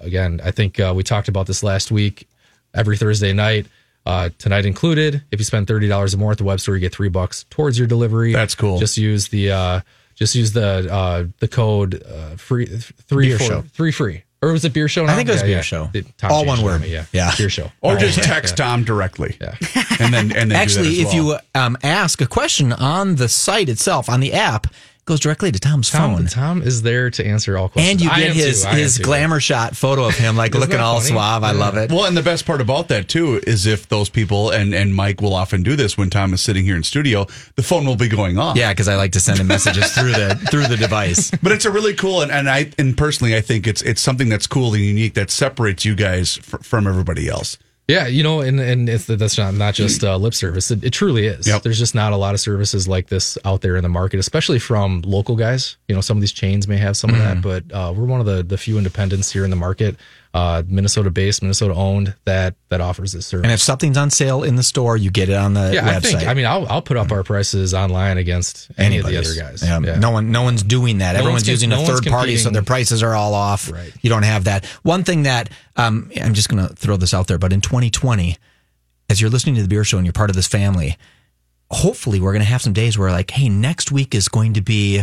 again, 0.00 0.40
I 0.44 0.50
think 0.50 0.78
uh, 0.78 0.92
we 0.94 1.02
talked 1.02 1.28
about 1.28 1.46
this 1.46 1.62
last 1.62 1.90
week. 1.90 2.28
Every 2.74 2.96
Thursday 2.98 3.32
night, 3.32 3.66
uh, 4.04 4.28
tonight 4.38 4.66
included. 4.66 5.22
If 5.32 5.40
you 5.40 5.44
spend 5.44 5.66
thirty 5.66 5.88
dollars 5.88 6.14
or 6.14 6.18
more 6.18 6.32
at 6.32 6.38
the 6.38 6.44
web 6.44 6.60
store, 6.60 6.74
you 6.76 6.80
get 6.80 6.92
three 6.94 7.08
bucks 7.08 7.44
towards 7.50 7.78
your 7.78 7.88
delivery. 7.88 8.32
That's 8.32 8.54
cool. 8.54 8.78
Just 8.78 8.98
use 8.98 9.28
the 9.28 9.50
uh, 9.52 9.80
just 10.14 10.34
use 10.34 10.52
the 10.52 10.92
uh, 10.92 11.24
the 11.40 11.48
code 11.48 12.02
uh, 12.06 12.36
free 12.36 12.66
three 12.66 13.28
Beer 13.28 13.38
four- 13.38 13.46
show. 13.48 13.60
three 13.72 13.90
free. 13.92 14.22
Or 14.40 14.52
was 14.52 14.64
it 14.64 14.72
beer 14.72 14.86
show? 14.86 15.04
Now? 15.04 15.14
I 15.14 15.16
think 15.16 15.28
it 15.28 15.32
was 15.32 15.40
Yeah, 15.40 15.46
beer 15.48 15.56
yeah. 15.56 15.62
show. 15.62 15.90
Tom 16.16 16.30
All 16.30 16.44
one 16.46 16.62
word. 16.62 16.82
me, 16.82 16.92
Yeah, 16.92 17.06
Yeah. 17.12 17.32
beer 17.36 17.50
show. 17.50 17.72
Or 17.80 17.96
just 17.96 18.22
text 18.22 18.56
Tom 18.56 18.84
directly. 18.84 19.36
Yeah. 19.40 19.56
And 19.98 20.14
then, 20.14 20.30
and 20.30 20.30
then 20.30 20.48
do 20.48 20.48
that 20.50 20.62
Actually, 20.62 20.88
as 21.00 21.08
if 21.08 21.14
you 21.14 21.36
um, 21.56 21.76
ask 21.82 22.20
a 22.20 22.26
question 22.26 22.72
on 22.72 23.16
the 23.16 23.28
site 23.28 23.68
itself, 23.68 24.08
on 24.08 24.20
the 24.20 24.32
app, 24.34 24.68
it 24.68 24.72
goes 25.08 25.20
directly 25.20 25.50
to 25.50 25.58
Tom's 25.58 25.90
Tom, 25.90 26.16
phone. 26.16 26.26
Tom 26.26 26.62
is 26.62 26.82
there 26.82 27.10
to 27.10 27.26
answer 27.26 27.56
all 27.58 27.68
questions. 27.70 27.92
And 27.92 28.00
you 28.00 28.08
get 28.10 28.36
his 28.36 28.62
too. 28.62 28.68
I 28.68 28.72
am 28.72 28.78
his 28.78 28.96
too. 28.98 29.02
glamour 29.02 29.40
shot 29.40 29.74
photo 29.76 30.04
of 30.06 30.14
him, 30.16 30.36
like 30.36 30.50
Isn't 30.54 30.60
looking 30.60 30.78
all 30.80 31.00
funny? 31.00 31.10
suave. 31.12 31.42
I 31.42 31.52
love 31.52 31.76
it. 31.76 31.90
Well, 31.90 32.04
and 32.04 32.16
the 32.16 32.22
best 32.22 32.46
part 32.46 32.60
about 32.60 32.88
that 32.88 33.08
too 33.08 33.40
is 33.46 33.66
if 33.66 33.88
those 33.88 34.08
people 34.08 34.50
and 34.50 34.74
and 34.74 34.94
Mike 34.94 35.20
will 35.20 35.34
often 35.34 35.62
do 35.62 35.74
this 35.76 35.96
when 35.98 36.10
Tom 36.10 36.32
is 36.34 36.40
sitting 36.42 36.64
here 36.64 36.76
in 36.76 36.82
studio, 36.82 37.26
the 37.56 37.62
phone 37.62 37.86
will 37.86 37.96
be 37.96 38.08
going 38.08 38.38
off. 38.38 38.56
Yeah, 38.56 38.70
because 38.72 38.86
I 38.86 38.96
like 38.96 39.12
to 39.12 39.20
send 39.20 39.38
him 39.38 39.46
messages 39.48 39.90
through 39.94 40.12
the 40.12 40.34
through 40.50 40.66
the 40.66 40.76
device. 40.76 41.30
But 41.42 41.52
it's 41.52 41.64
a 41.64 41.70
really 41.70 41.94
cool 41.94 42.20
and, 42.20 42.30
and 42.30 42.48
I 42.48 42.70
and 42.78 42.96
personally 42.96 43.34
I 43.34 43.40
think 43.40 43.66
it's 43.66 43.80
it's 43.82 44.00
something 44.02 44.28
that's 44.28 44.46
cool 44.46 44.74
and 44.74 44.82
unique 44.84 45.14
that 45.14 45.30
separates 45.30 45.84
you 45.84 45.94
guys 45.94 46.36
fr- 46.36 46.58
from 46.58 46.86
everybody 46.86 47.28
else. 47.28 47.56
Yeah, 47.88 48.06
you 48.06 48.22
know, 48.22 48.42
and 48.42 48.60
and 48.60 48.86
it's, 48.86 49.06
that's 49.06 49.38
not 49.38 49.54
not 49.54 49.72
just 49.72 50.04
uh, 50.04 50.14
lip 50.18 50.34
service. 50.34 50.70
It, 50.70 50.84
it 50.84 50.90
truly 50.90 51.26
is. 51.26 51.48
Yep. 51.48 51.62
There's 51.62 51.78
just 51.78 51.94
not 51.94 52.12
a 52.12 52.18
lot 52.18 52.34
of 52.34 52.40
services 52.40 52.86
like 52.86 53.06
this 53.06 53.38
out 53.46 53.62
there 53.62 53.76
in 53.76 53.82
the 53.82 53.88
market, 53.88 54.20
especially 54.20 54.58
from 54.58 55.00
local 55.06 55.36
guys. 55.36 55.78
You 55.88 55.94
know, 55.94 56.02
some 56.02 56.18
of 56.18 56.20
these 56.20 56.32
chains 56.32 56.68
may 56.68 56.76
have 56.76 56.98
some 56.98 57.10
of 57.10 57.16
that, 57.16 57.40
but 57.40 57.64
uh, 57.72 57.94
we're 57.96 58.04
one 58.04 58.20
of 58.20 58.26
the 58.26 58.42
the 58.42 58.58
few 58.58 58.76
independents 58.76 59.32
here 59.32 59.42
in 59.42 59.48
the 59.48 59.56
market, 59.56 59.96
uh, 60.34 60.62
Minnesota 60.66 61.10
based, 61.10 61.42
Minnesota 61.42 61.74
owned 61.74 62.14
that 62.24 62.54
that 62.68 62.80
offers 62.80 63.12
this 63.12 63.26
service. 63.26 63.44
And 63.44 63.52
if 63.52 63.60
something's 63.60 63.96
on 63.96 64.10
sale 64.10 64.42
in 64.42 64.56
the 64.56 64.62
store, 64.62 64.96
you 64.96 65.10
get 65.10 65.28
it 65.28 65.34
on 65.34 65.54
the 65.54 65.72
yeah, 65.74 65.82
website. 65.82 65.96
I 65.96 66.00
think. 66.00 66.26
I 66.28 66.34
mean, 66.34 66.46
I'll 66.46 66.66
I'll 66.68 66.82
put 66.82 66.96
up 66.96 67.10
our 67.10 67.24
prices 67.24 67.72
online 67.74 68.18
against 68.18 68.70
any 68.76 68.96
Anybody's. 68.96 69.30
of 69.30 69.36
the 69.36 69.42
other 69.42 69.50
guys. 69.52 69.62
Yeah, 69.62 69.80
Yeah. 69.80 69.98
No 69.98 70.10
one, 70.10 70.30
no 70.30 70.42
one's 70.42 70.62
doing 70.62 70.98
that. 70.98 71.12
No 71.12 71.20
Everyone's 71.20 71.42
one's 71.42 71.48
using 71.48 71.70
com- 71.70 71.84
a 71.84 71.86
third 71.86 72.06
party, 72.06 72.36
so 72.36 72.50
their 72.50 72.62
prices 72.62 73.02
are 73.02 73.14
all 73.14 73.34
off. 73.34 73.72
Right. 73.72 73.92
You 74.02 74.10
don't 74.10 74.24
have 74.24 74.44
that. 74.44 74.66
One 74.82 75.02
thing 75.02 75.22
that 75.22 75.50
um, 75.76 76.10
I'm 76.20 76.34
just 76.34 76.48
going 76.48 76.66
to 76.66 76.74
throw 76.74 76.96
this 76.96 77.14
out 77.14 77.26
there, 77.26 77.38
but 77.38 77.52
in 77.52 77.60
2020, 77.60 78.36
as 79.08 79.20
you're 79.20 79.30
listening 79.30 79.54
to 79.54 79.62
the 79.62 79.68
beer 79.68 79.84
show 79.84 79.96
and 79.96 80.06
you're 80.06 80.12
part 80.12 80.28
of 80.30 80.36
this 80.36 80.46
family, 80.48 80.96
hopefully 81.70 82.20
we're 82.20 82.32
going 82.32 82.44
to 82.44 82.48
have 82.50 82.62
some 82.62 82.72
days 82.72 82.98
where 82.98 83.10
like, 83.10 83.30
hey, 83.30 83.48
next 83.48 83.90
week 83.90 84.14
is 84.14 84.28
going 84.28 84.54
to 84.54 84.60
be 84.60 85.02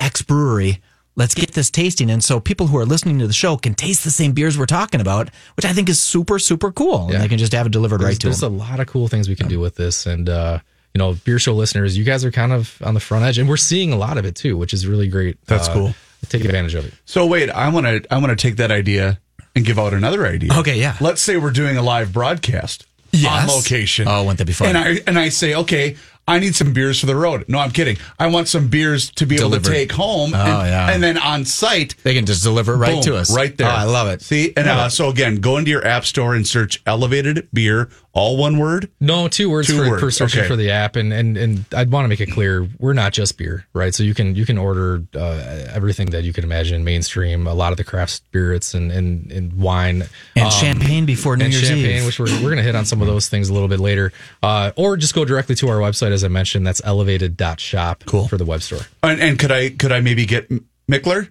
X 0.00 0.22
brewery. 0.22 0.80
Let's 1.16 1.34
get 1.34 1.52
this 1.52 1.70
tasting. 1.70 2.10
And 2.10 2.22
so 2.24 2.40
people 2.40 2.66
who 2.66 2.76
are 2.76 2.84
listening 2.84 3.20
to 3.20 3.26
the 3.26 3.32
show 3.32 3.56
can 3.56 3.74
taste 3.74 4.02
the 4.02 4.10
same 4.10 4.32
beers 4.32 4.58
we're 4.58 4.66
talking 4.66 5.00
about, 5.00 5.30
which 5.56 5.64
I 5.64 5.72
think 5.72 5.88
is 5.88 6.02
super, 6.02 6.38
super 6.40 6.72
cool. 6.72 7.06
Yeah. 7.08 7.14
And 7.16 7.24
they 7.24 7.28
can 7.28 7.38
just 7.38 7.52
have 7.52 7.66
it 7.66 7.72
delivered 7.72 8.00
there's, 8.00 8.08
right 8.14 8.20
to 8.20 8.26
there's 8.28 8.40
them. 8.40 8.58
There's 8.58 8.68
a 8.68 8.70
lot 8.72 8.80
of 8.80 8.86
cool 8.88 9.06
things 9.08 9.28
we 9.28 9.36
can 9.36 9.46
do 9.48 9.60
with 9.60 9.76
this 9.76 10.06
and 10.06 10.28
uh 10.28 10.58
you 10.92 10.98
know 10.98 11.14
beer 11.24 11.38
show 11.40 11.54
listeners 11.54 11.96
you 11.98 12.04
guys 12.04 12.24
are 12.24 12.30
kind 12.30 12.52
of 12.52 12.76
on 12.84 12.94
the 12.94 13.00
front 13.00 13.24
edge 13.24 13.36
and 13.38 13.48
we're 13.48 13.56
seeing 13.56 13.92
a 13.92 13.96
lot 13.96 14.16
of 14.16 14.24
it 14.24 14.36
too 14.36 14.56
which 14.56 14.72
is 14.72 14.86
really 14.86 15.08
great 15.08 15.36
That's 15.46 15.68
Uh, 15.68 15.72
cool. 15.72 15.94
take 16.28 16.44
advantage 16.44 16.74
of 16.74 16.84
it 16.86 16.94
So 17.04 17.26
wait, 17.26 17.50
I 17.50 17.68
want 17.68 17.86
to 17.86 18.04
I 18.14 18.18
want 18.18 18.30
to 18.30 18.36
take 18.36 18.56
that 18.56 18.70
idea 18.70 19.18
and 19.56 19.64
give 19.64 19.78
out 19.78 19.92
another 19.94 20.26
idea. 20.26 20.52
Okay, 20.52 20.80
yeah. 20.80 20.96
Let's 21.00 21.20
say 21.20 21.36
we're 21.36 21.52
doing 21.52 21.76
a 21.76 21.82
live 21.82 22.12
broadcast 22.12 22.86
Yes. 23.12 23.48
on 23.48 23.56
location. 23.56 24.08
Oh, 24.08 24.22
wouldn't 24.24 24.38
that 24.38 24.46
be 24.46 24.52
fun? 24.52 24.68
And 24.70 24.78
I 24.78 25.00
and 25.06 25.16
I 25.16 25.28
say, 25.28 25.54
okay, 25.54 25.96
I 26.26 26.38
need 26.38 26.54
some 26.54 26.72
beers 26.72 27.00
for 27.00 27.06
the 27.06 27.16
road. 27.16 27.44
No, 27.48 27.58
I'm 27.58 27.70
kidding. 27.70 27.98
I 28.18 28.28
want 28.28 28.48
some 28.48 28.68
beers 28.68 29.10
to 29.12 29.26
be 29.26 29.36
able 29.36 29.50
to 29.50 29.60
take 29.60 29.92
home. 29.92 30.32
Oh, 30.34 30.38
and, 30.38 30.68
yeah. 30.68 30.90
and 30.90 31.02
then 31.02 31.18
on 31.18 31.44
site. 31.44 31.96
They 32.02 32.14
can 32.14 32.24
just 32.24 32.42
deliver 32.42 32.76
right 32.76 32.94
boom, 32.94 33.02
to 33.02 33.16
us. 33.16 33.34
right 33.34 33.56
there. 33.56 33.68
Oh, 33.68 33.70
I 33.70 33.84
love 33.84 34.08
it. 34.08 34.22
See, 34.22 34.52
and 34.56 34.66
uh, 34.66 34.88
so 34.88 35.10
again, 35.10 35.36
go 35.36 35.58
into 35.58 35.70
your 35.70 35.86
app 35.86 36.04
store 36.04 36.34
and 36.34 36.46
search 36.46 36.82
"elevated 36.86 37.48
beer," 37.52 37.90
all 38.14 38.36
one 38.36 38.58
word. 38.58 38.90
no 39.00 39.28
two 39.28 39.50
words 39.50 39.66
Two 39.68 39.76
for, 39.82 39.90
words, 39.90 40.00
for 40.00 40.10
searching 40.10 40.40
okay. 40.40 40.48
for 40.48 40.56
the 40.56 40.70
app 40.70 40.94
and 40.96 41.12
and 41.12 41.36
and 41.36 41.64
i'd 41.76 41.90
want 41.90 42.04
to 42.04 42.08
make 42.08 42.20
it 42.20 42.30
clear 42.30 42.66
we're 42.78 42.92
not 42.92 43.12
just 43.12 43.36
beer 43.36 43.66
right 43.74 43.92
so 43.94 44.02
you 44.04 44.14
can 44.14 44.34
you 44.36 44.46
can 44.46 44.56
order 44.56 45.02
uh, 45.16 45.66
everything 45.72 46.10
that 46.10 46.22
you 46.24 46.32
can 46.32 46.44
imagine 46.44 46.84
mainstream 46.84 47.46
a 47.46 47.54
lot 47.54 47.72
of 47.72 47.76
the 47.76 47.84
craft 47.84 48.12
spirits 48.12 48.72
and 48.72 48.92
and, 48.92 49.30
and 49.32 49.52
wine 49.54 50.04
And 50.36 50.44
um, 50.46 50.50
champagne 50.50 51.04
before 51.06 51.36
New 51.36 51.44
and 51.46 51.52
Year's 51.52 51.66
champagne, 51.66 51.96
Eve. 51.98 52.06
which 52.06 52.18
we're, 52.20 52.26
we're 52.36 52.50
going 52.50 52.56
to 52.56 52.62
hit 52.62 52.76
on 52.76 52.84
some 52.84 53.00
of 53.00 53.06
those 53.08 53.28
things 53.28 53.48
a 53.48 53.52
little 53.52 53.68
bit 53.68 53.80
later. 53.80 54.12
Uh, 54.42 54.70
or 54.76 54.96
just 54.96 55.14
go 55.14 55.24
directly 55.24 55.54
to 55.56 55.68
our 55.68 55.78
website, 55.78 56.12
as 56.12 56.22
I 56.24 56.28
mentioned. 56.28 56.66
That's 56.66 56.80
elevated.shop 56.84 58.04
Cool. 58.06 58.28
for 58.28 58.36
the 58.36 58.44
web 58.44 58.62
store. 58.62 58.80
And, 59.02 59.20
and 59.20 59.38
could 59.38 59.50
I 59.52 59.70
could 59.70 59.92
I 59.92 60.00
maybe 60.00 60.26
get 60.26 60.50
M- 60.50 60.66
Mikkeller 60.90 61.30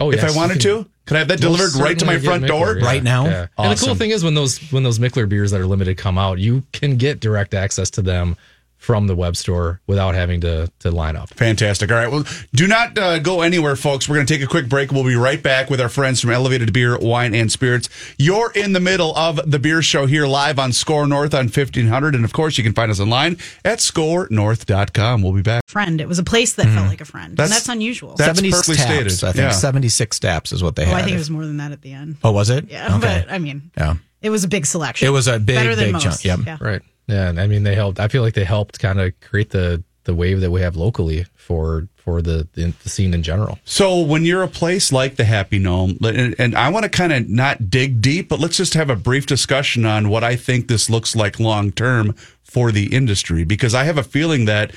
Oh, 0.00 0.10
if 0.10 0.24
I 0.24 0.30
wanted 0.36 0.60
can- 0.60 0.84
to? 0.84 0.86
Could 1.06 1.16
I 1.16 1.18
have 1.20 1.28
that 1.28 1.42
Most 1.42 1.56
delivered 1.58 1.82
right 1.82 1.98
to 1.98 2.04
my 2.06 2.18
front 2.18 2.42
get 2.42 2.48
door? 2.48 2.78
Yeah, 2.78 2.84
Right 2.86 3.02
now? 3.02 3.24
yeah. 3.26 3.46
And 3.58 3.76
the 3.76 3.84
cool 3.84 3.96
thing 3.96 4.10
is 4.10 4.22
when 4.22 4.34
those 4.34 4.58
when 4.70 4.84
those 4.84 4.98
Mikkeller 5.00 5.28
beers 5.28 5.50
that 5.50 5.60
are 5.60 5.66
limited 5.66 5.96
come 5.98 6.16
out, 6.18 6.38
you 6.38 6.62
can 6.72 6.96
get 6.98 7.18
direct 7.20 7.52
access 7.52 7.90
to 7.90 8.02
them 8.02 8.36
from 8.80 9.06
the 9.06 9.14
web 9.14 9.36
store 9.36 9.80
without 9.86 10.14
having 10.14 10.40
to 10.40 10.68
to 10.80 10.90
line 10.90 11.14
up. 11.14 11.28
Fantastic. 11.34 11.90
All 11.92 11.98
right. 11.98 12.10
Well, 12.10 12.24
do 12.54 12.66
not 12.66 12.98
uh, 12.98 13.18
go 13.18 13.42
anywhere, 13.42 13.76
folks. 13.76 14.08
We're 14.08 14.16
going 14.16 14.26
to 14.26 14.34
take 14.34 14.42
a 14.42 14.48
quick 14.48 14.68
break. 14.68 14.90
We'll 14.90 15.04
be 15.04 15.14
right 15.14 15.40
back 15.42 15.68
with 15.70 15.80
our 15.80 15.90
friends 15.90 16.20
from 16.22 16.30
Elevated 16.30 16.72
Beer, 16.72 16.98
Wine, 16.98 17.34
and 17.34 17.52
Spirits. 17.52 17.88
You're 18.18 18.50
in 18.52 18.72
the 18.72 18.80
middle 18.80 19.14
of 19.16 19.38
the 19.48 19.58
beer 19.58 19.82
show 19.82 20.06
here 20.06 20.26
live 20.26 20.58
on 20.58 20.72
Score 20.72 21.06
North 21.06 21.34
on 21.34 21.44
1500. 21.44 22.14
And 22.14 22.24
of 22.24 22.32
course, 22.32 22.56
you 22.58 22.64
can 22.64 22.72
find 22.72 22.90
us 22.90 22.98
online 22.98 23.36
at 23.64 23.78
scorenorth.com. 23.78 25.22
We'll 25.22 25.32
be 25.32 25.42
back. 25.42 25.62
friend. 25.66 26.00
It 26.00 26.08
was 26.08 26.18
a 26.18 26.24
place 26.24 26.54
that 26.54 26.66
felt 26.66 26.88
like 26.88 27.00
a 27.00 27.04
friend. 27.04 27.36
That's- 27.36 27.50
and 27.50 27.54
that's 27.56 27.68
unusual. 27.68 28.14
that's 28.16 28.38
70 28.38 28.50
perfectly 28.50 28.76
taps, 28.76 28.88
stated. 29.16 29.24
I 29.28 29.32
think 29.32 29.42
Yeah. 29.42 29.50
76 29.50 30.18
taps 30.18 30.52
is 30.52 30.62
what 30.62 30.74
they 30.76 30.82
oh, 30.84 30.86
had. 30.86 30.96
I 30.96 31.02
think 31.02 31.14
it 31.14 31.18
was 31.18 31.30
more 31.30 31.44
than 31.46 31.58
that 31.58 31.70
at 31.72 31.82
the 31.82 31.92
end. 31.92 32.16
Oh, 32.24 32.32
was 32.32 32.50
it? 32.50 32.68
Yeah, 32.70 32.96
Okay. 32.96 33.24
but 33.26 33.32
I 33.32 33.38
mean, 33.38 33.70
yeah. 33.76 33.96
it 34.22 34.30
was 34.30 34.42
a 34.42 34.48
big 34.48 34.66
selection. 34.66 35.06
It 35.06 35.10
was 35.10 35.28
a 35.28 35.38
big, 35.38 35.56
Better 35.56 35.76
than 35.76 35.86
big 35.86 35.92
most. 35.92 36.02
chunk. 36.04 36.24
Yep. 36.24 36.38
Yeah. 36.46 36.56
Right. 36.60 36.82
Yeah. 37.10 37.28
And 37.28 37.40
I 37.40 37.46
mean, 37.46 37.64
they 37.64 37.74
helped. 37.74 38.00
I 38.00 38.08
feel 38.08 38.22
like 38.22 38.34
they 38.34 38.44
helped 38.44 38.78
kind 38.78 39.00
of 39.00 39.18
create 39.20 39.50
the 39.50 39.82
the 40.04 40.14
wave 40.14 40.40
that 40.40 40.50
we 40.50 40.60
have 40.60 40.76
locally 40.76 41.26
for 41.34 41.88
for 41.96 42.22
the 42.22 42.48
the, 42.54 42.72
scene 42.88 43.12
in 43.12 43.22
general. 43.22 43.58
So 43.64 44.00
when 44.00 44.24
you're 44.24 44.42
a 44.42 44.48
place 44.48 44.92
like 44.92 45.16
the 45.16 45.24
Happy 45.24 45.58
Gnome, 45.58 45.98
and, 46.02 46.34
and 46.38 46.54
I 46.54 46.68
want 46.70 46.84
to 46.84 46.88
kind 46.88 47.12
of 47.12 47.28
not 47.28 47.68
dig 47.68 48.00
deep, 48.00 48.28
but 48.28 48.40
let's 48.40 48.56
just 48.56 48.74
have 48.74 48.90
a 48.90 48.96
brief 48.96 49.26
discussion 49.26 49.84
on 49.84 50.08
what 50.08 50.24
I 50.24 50.36
think 50.36 50.68
this 50.68 50.88
looks 50.88 51.14
like 51.14 51.38
long 51.38 51.72
term 51.72 52.14
for 52.42 52.72
the 52.72 52.94
industry, 52.94 53.44
because 53.44 53.74
I 53.74 53.84
have 53.84 53.98
a 53.98 54.02
feeling 54.02 54.46
that 54.46 54.72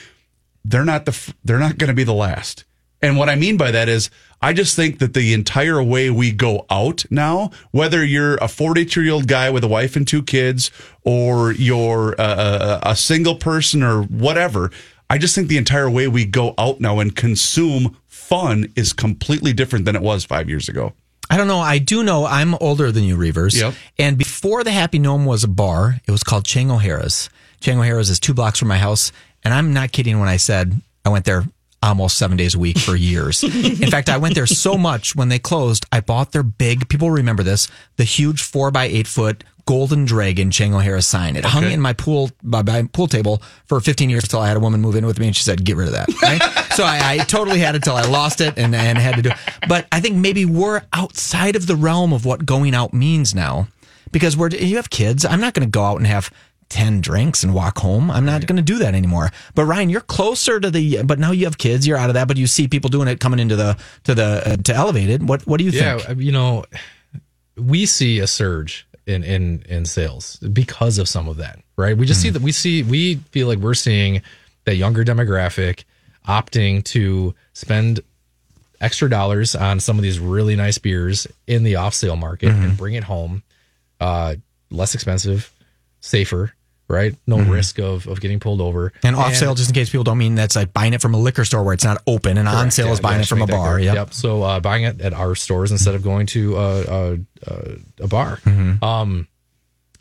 they're 0.66 0.86
not 0.86 1.06
the 1.06 1.34
they're 1.44 1.60
not 1.60 1.78
going 1.78 1.90
to 1.90 1.94
be 1.94 2.04
the 2.04 2.14
last. 2.14 2.66
And 3.04 3.18
what 3.18 3.30
I 3.30 3.36
mean 3.36 3.58
by 3.58 3.70
that 3.72 3.90
is, 3.90 4.10
I 4.42 4.54
just 4.54 4.78
think 4.78 5.00
that 5.00 5.14
the 5.14 5.34
entire 5.34 5.84
way 5.84 6.10
we 6.10 6.32
go 6.32 6.66
out 6.70 7.04
now, 7.12 7.52
whether 7.72 8.04
you're 8.04 8.36
a 8.36 8.48
42 8.48 9.04
year 9.04 9.14
old 9.14 9.28
guy 9.28 9.50
with 9.50 9.64
a 9.66 9.68
wife 9.68 9.98
and 9.98 10.08
two 10.08 10.24
kids, 10.24 10.72
or 11.04 11.52
you're 11.52 12.14
a, 12.18 12.80
a, 12.84 12.96
single 12.96 13.36
person 13.36 13.84
or 13.84 14.04
whatever, 14.04 14.72
I 15.10 15.18
just 15.18 15.36
think 15.36 15.50
the 15.50 15.58
entire 15.58 15.90
way 15.90 16.08
we 16.08 16.24
go 16.24 16.54
out 16.58 16.80
now 16.80 17.00
and 17.00 17.14
consume 17.14 17.98
fun 18.08 18.72
is 18.78 18.94
completely 18.94 19.52
different 19.52 19.84
than 19.84 19.98
it 19.98 20.02
was 20.02 20.24
five 20.24 20.48
years 20.50 20.70
ago. 20.70 20.94
I 21.30 21.36
don't 21.36 21.48
know. 21.48 21.60
I 21.60 21.80
do 21.80 22.04
know 22.04 22.26
I'm 22.26 22.56
older 22.56 22.90
than 22.90 23.04
you, 23.04 23.18
Reavers. 23.18 23.60
Yep. 23.60 23.74
And 24.00 24.18
before 24.18 24.64
the 24.64 24.72
Happy 24.72 25.00
Gnome 25.00 25.26
was 25.26 25.44
a 25.44 25.50
bar, 25.50 26.00
it 26.08 26.12
was 26.12 26.24
called 26.24 26.46
Chang 26.46 26.72
O'Hara's. 26.72 27.30
Chang 27.60 27.80
O'Hara's 27.80 28.10
is 28.10 28.20
two 28.20 28.34
blocks 28.34 28.60
from 28.60 28.70
my 28.70 28.78
house. 28.78 29.12
And 29.44 29.54
I'm 29.54 29.74
not 29.74 29.92
kidding 29.92 30.20
when 30.20 30.30
I 30.30 30.38
said 30.38 30.82
I 31.06 31.10
went 31.10 31.26
there 31.26 31.44
almost 31.90 32.18
seven 32.18 32.38
days 32.38 32.56
a 32.56 32.60
week 32.60 32.78
for 32.78 32.96
years. 32.96 33.44
In 33.44 33.90
fact, 33.90 34.10
I 34.10 34.18
went 34.18 34.36
there 34.36 34.48
so 34.48 34.78
much 34.78 35.16
when 35.16 35.30
they 35.30 35.40
closed, 35.40 35.86
I 35.92 36.00
bought 36.00 36.32
their 36.32 36.44
big, 36.44 36.90
people 36.90 37.12
remember 37.12 37.44
this, 37.44 37.68
the 37.98 38.04
huge 38.04 38.42
four 38.42 38.72
by 38.72 38.86
eight 38.86 39.08
foot 39.08 39.44
golden 39.66 40.04
dragon 40.06 40.52
Chang 40.52 40.74
O'Hara 40.74 41.02
sign. 41.02 41.36
It 41.36 41.46
hung 41.46 41.64
in 41.64 41.80
my 41.80 41.94
pool, 41.94 42.32
my, 42.42 42.62
my 42.64 42.84
pool 42.92 43.08
table 43.08 43.42
for 43.66 43.80
15 43.80 44.10
years 44.10 44.24
until 44.24 44.40
I 44.40 44.48
had 44.48 44.58
a 44.58 44.60
woman 44.60 44.82
move 44.82 44.96
in 44.96 45.06
with 45.06 45.20
me 45.20 45.28
and 45.28 45.36
she 45.36 45.44
said, 45.44 45.64
get 45.64 45.78
rid 45.78 45.88
of 45.88 45.94
that. 45.94 46.10
Right? 46.24 46.42
so 46.74 46.84
I, 46.84 47.14
I 47.14 47.18
totally 47.20 47.60
had 47.60 47.76
it 47.76 47.84
till 47.84 47.96
I 47.96 48.04
lost 48.04 48.40
it 48.42 48.58
and, 48.58 48.74
and 48.74 48.98
had 48.98 49.16
to 49.16 49.22
do 49.22 49.30
it. 49.30 49.38
But 49.68 49.88
I 49.92 50.00
think 50.00 50.16
maybe 50.16 50.46
we're 50.46 50.82
outside 50.94 51.56
of 51.56 51.68
the 51.68 51.76
realm 51.76 52.14
of 52.14 52.26
what 52.26 52.46
going 52.46 52.74
out 52.74 52.94
means 52.94 53.36
now 53.36 53.68
because 54.12 54.38
we're, 54.38 54.50
you 54.50 54.78
have 54.78 54.90
kids. 54.90 55.26
I'm 55.26 55.42
not 55.42 55.54
going 55.54 55.68
to 55.68 55.72
go 55.72 55.84
out 55.84 55.98
and 55.98 56.08
have 56.08 56.32
10 56.74 57.02
drinks 57.02 57.44
and 57.44 57.54
walk 57.54 57.78
home. 57.78 58.10
I'm 58.10 58.26
not 58.26 58.46
going 58.48 58.58
to 58.58 58.64
do 58.64 58.80
that 58.80 58.96
anymore. 58.96 59.30
But 59.54 59.66
Ryan, 59.66 59.90
you're 59.92 60.02
closer 60.02 60.60
to 60.60 60.72
the, 60.72 61.04
but 61.04 61.20
now 61.20 61.32
you 61.32 61.46
have 61.46 61.58
kids, 61.60 61.86
you're 61.88 61.98
out 61.98 62.10
of 62.10 62.16
that, 62.16 62.28
but 62.28 62.36
you 62.38 62.48
see 62.48 62.68
people 62.68 62.90
doing 62.90 63.08
it 63.08 63.20
coming 63.20 63.40
into 63.40 63.56
the, 63.56 63.78
to 64.06 64.16
the, 64.16 64.42
uh, 64.46 64.56
to 64.58 64.74
elevated. 64.74 65.28
What, 65.28 65.46
what 65.46 65.60
do 65.60 65.64
you 65.66 65.72
Yeah, 65.72 65.98
think? 66.00 66.18
Yeah, 66.20 66.24
you 66.26 66.32
know, 66.32 66.66
we 67.56 67.86
see 67.86 68.20
a 68.20 68.28
surge 68.28 68.88
in 69.06 69.24
in 69.24 69.62
in 69.68 69.86
sales 69.86 70.38
because 70.38 70.98
of 70.98 71.08
some 71.10 71.28
of 71.28 71.38
that, 71.38 71.60
right? 71.76 71.96
We 71.98 72.06
just 72.06 72.22
see 72.22 72.30
that 72.32 72.42
we 72.42 72.52
see 72.54 72.82
we 72.84 73.16
feel 73.32 73.48
like 73.48 73.60
we're 73.60 73.74
seeing 73.74 74.22
that 74.64 74.76
younger 74.78 75.04
demographic 75.04 75.84
opting 76.28 76.84
to 76.86 77.36
spend 77.52 78.00
extra 78.80 79.10
dollars 79.10 79.56
on 79.56 79.80
some 79.80 79.98
of 79.98 80.04
these 80.04 80.20
really 80.20 80.56
nice 80.56 80.78
beers 80.78 81.28
in 81.48 81.64
the 81.64 81.76
off 81.76 81.94
sale 81.94 82.16
market 82.16 82.50
and 82.50 82.78
bring 82.78 82.96
it 82.96 83.04
home, 83.04 83.44
uh, 84.00 84.36
less 84.72 84.96
expensive, 84.96 85.52
safer, 86.00 86.54
right? 86.88 87.16
No 87.26 87.38
risk 87.40 87.80
of 87.80 88.08
of 88.08 88.22
getting 88.22 88.40
pulled 88.40 88.62
over 88.62 88.94
And 89.04 89.16
off 89.16 89.36
sale, 89.36 89.56
just 89.56 89.70
in 89.70 89.74
case 89.74 89.90
people 89.90 90.04
don't 90.04 90.18
mean 90.18 90.36
that's 90.36 90.56
like 90.56 90.74
buying 90.74 90.94
it 90.94 91.02
from 91.02 91.14
a 91.14 91.18
liquor 91.18 91.46
store 91.46 91.64
where 91.64 91.74
it's 91.74 91.84
not 91.84 92.02
open, 92.08 92.38
and 92.38 92.48
on 92.48 92.72
sale 92.72 92.88
Yeah, 92.88 92.94
is 92.94 93.00
buying 93.00 93.18
yeah, 93.18 93.24
it 93.24 93.28
from 93.28 93.42
a 93.42 93.48
bar. 93.48 93.80
Yep. 93.80 93.96
Yep. 93.96 94.14
So 94.14 94.44
uh, 94.44 94.60
buying 94.60 94.84
it 94.84 95.02
at 95.02 95.14
our 95.14 95.36
stores 95.36 95.72
instead 95.72 95.96
of 95.96 96.04
going 96.04 96.28
to 96.28 96.58
uh, 96.58 96.60
uh, 96.60 97.52
uh, 97.52 97.76
a 98.00 98.08
bar. 98.08 98.38
Mm-hmm. 98.38 98.84
Um, 98.84 99.28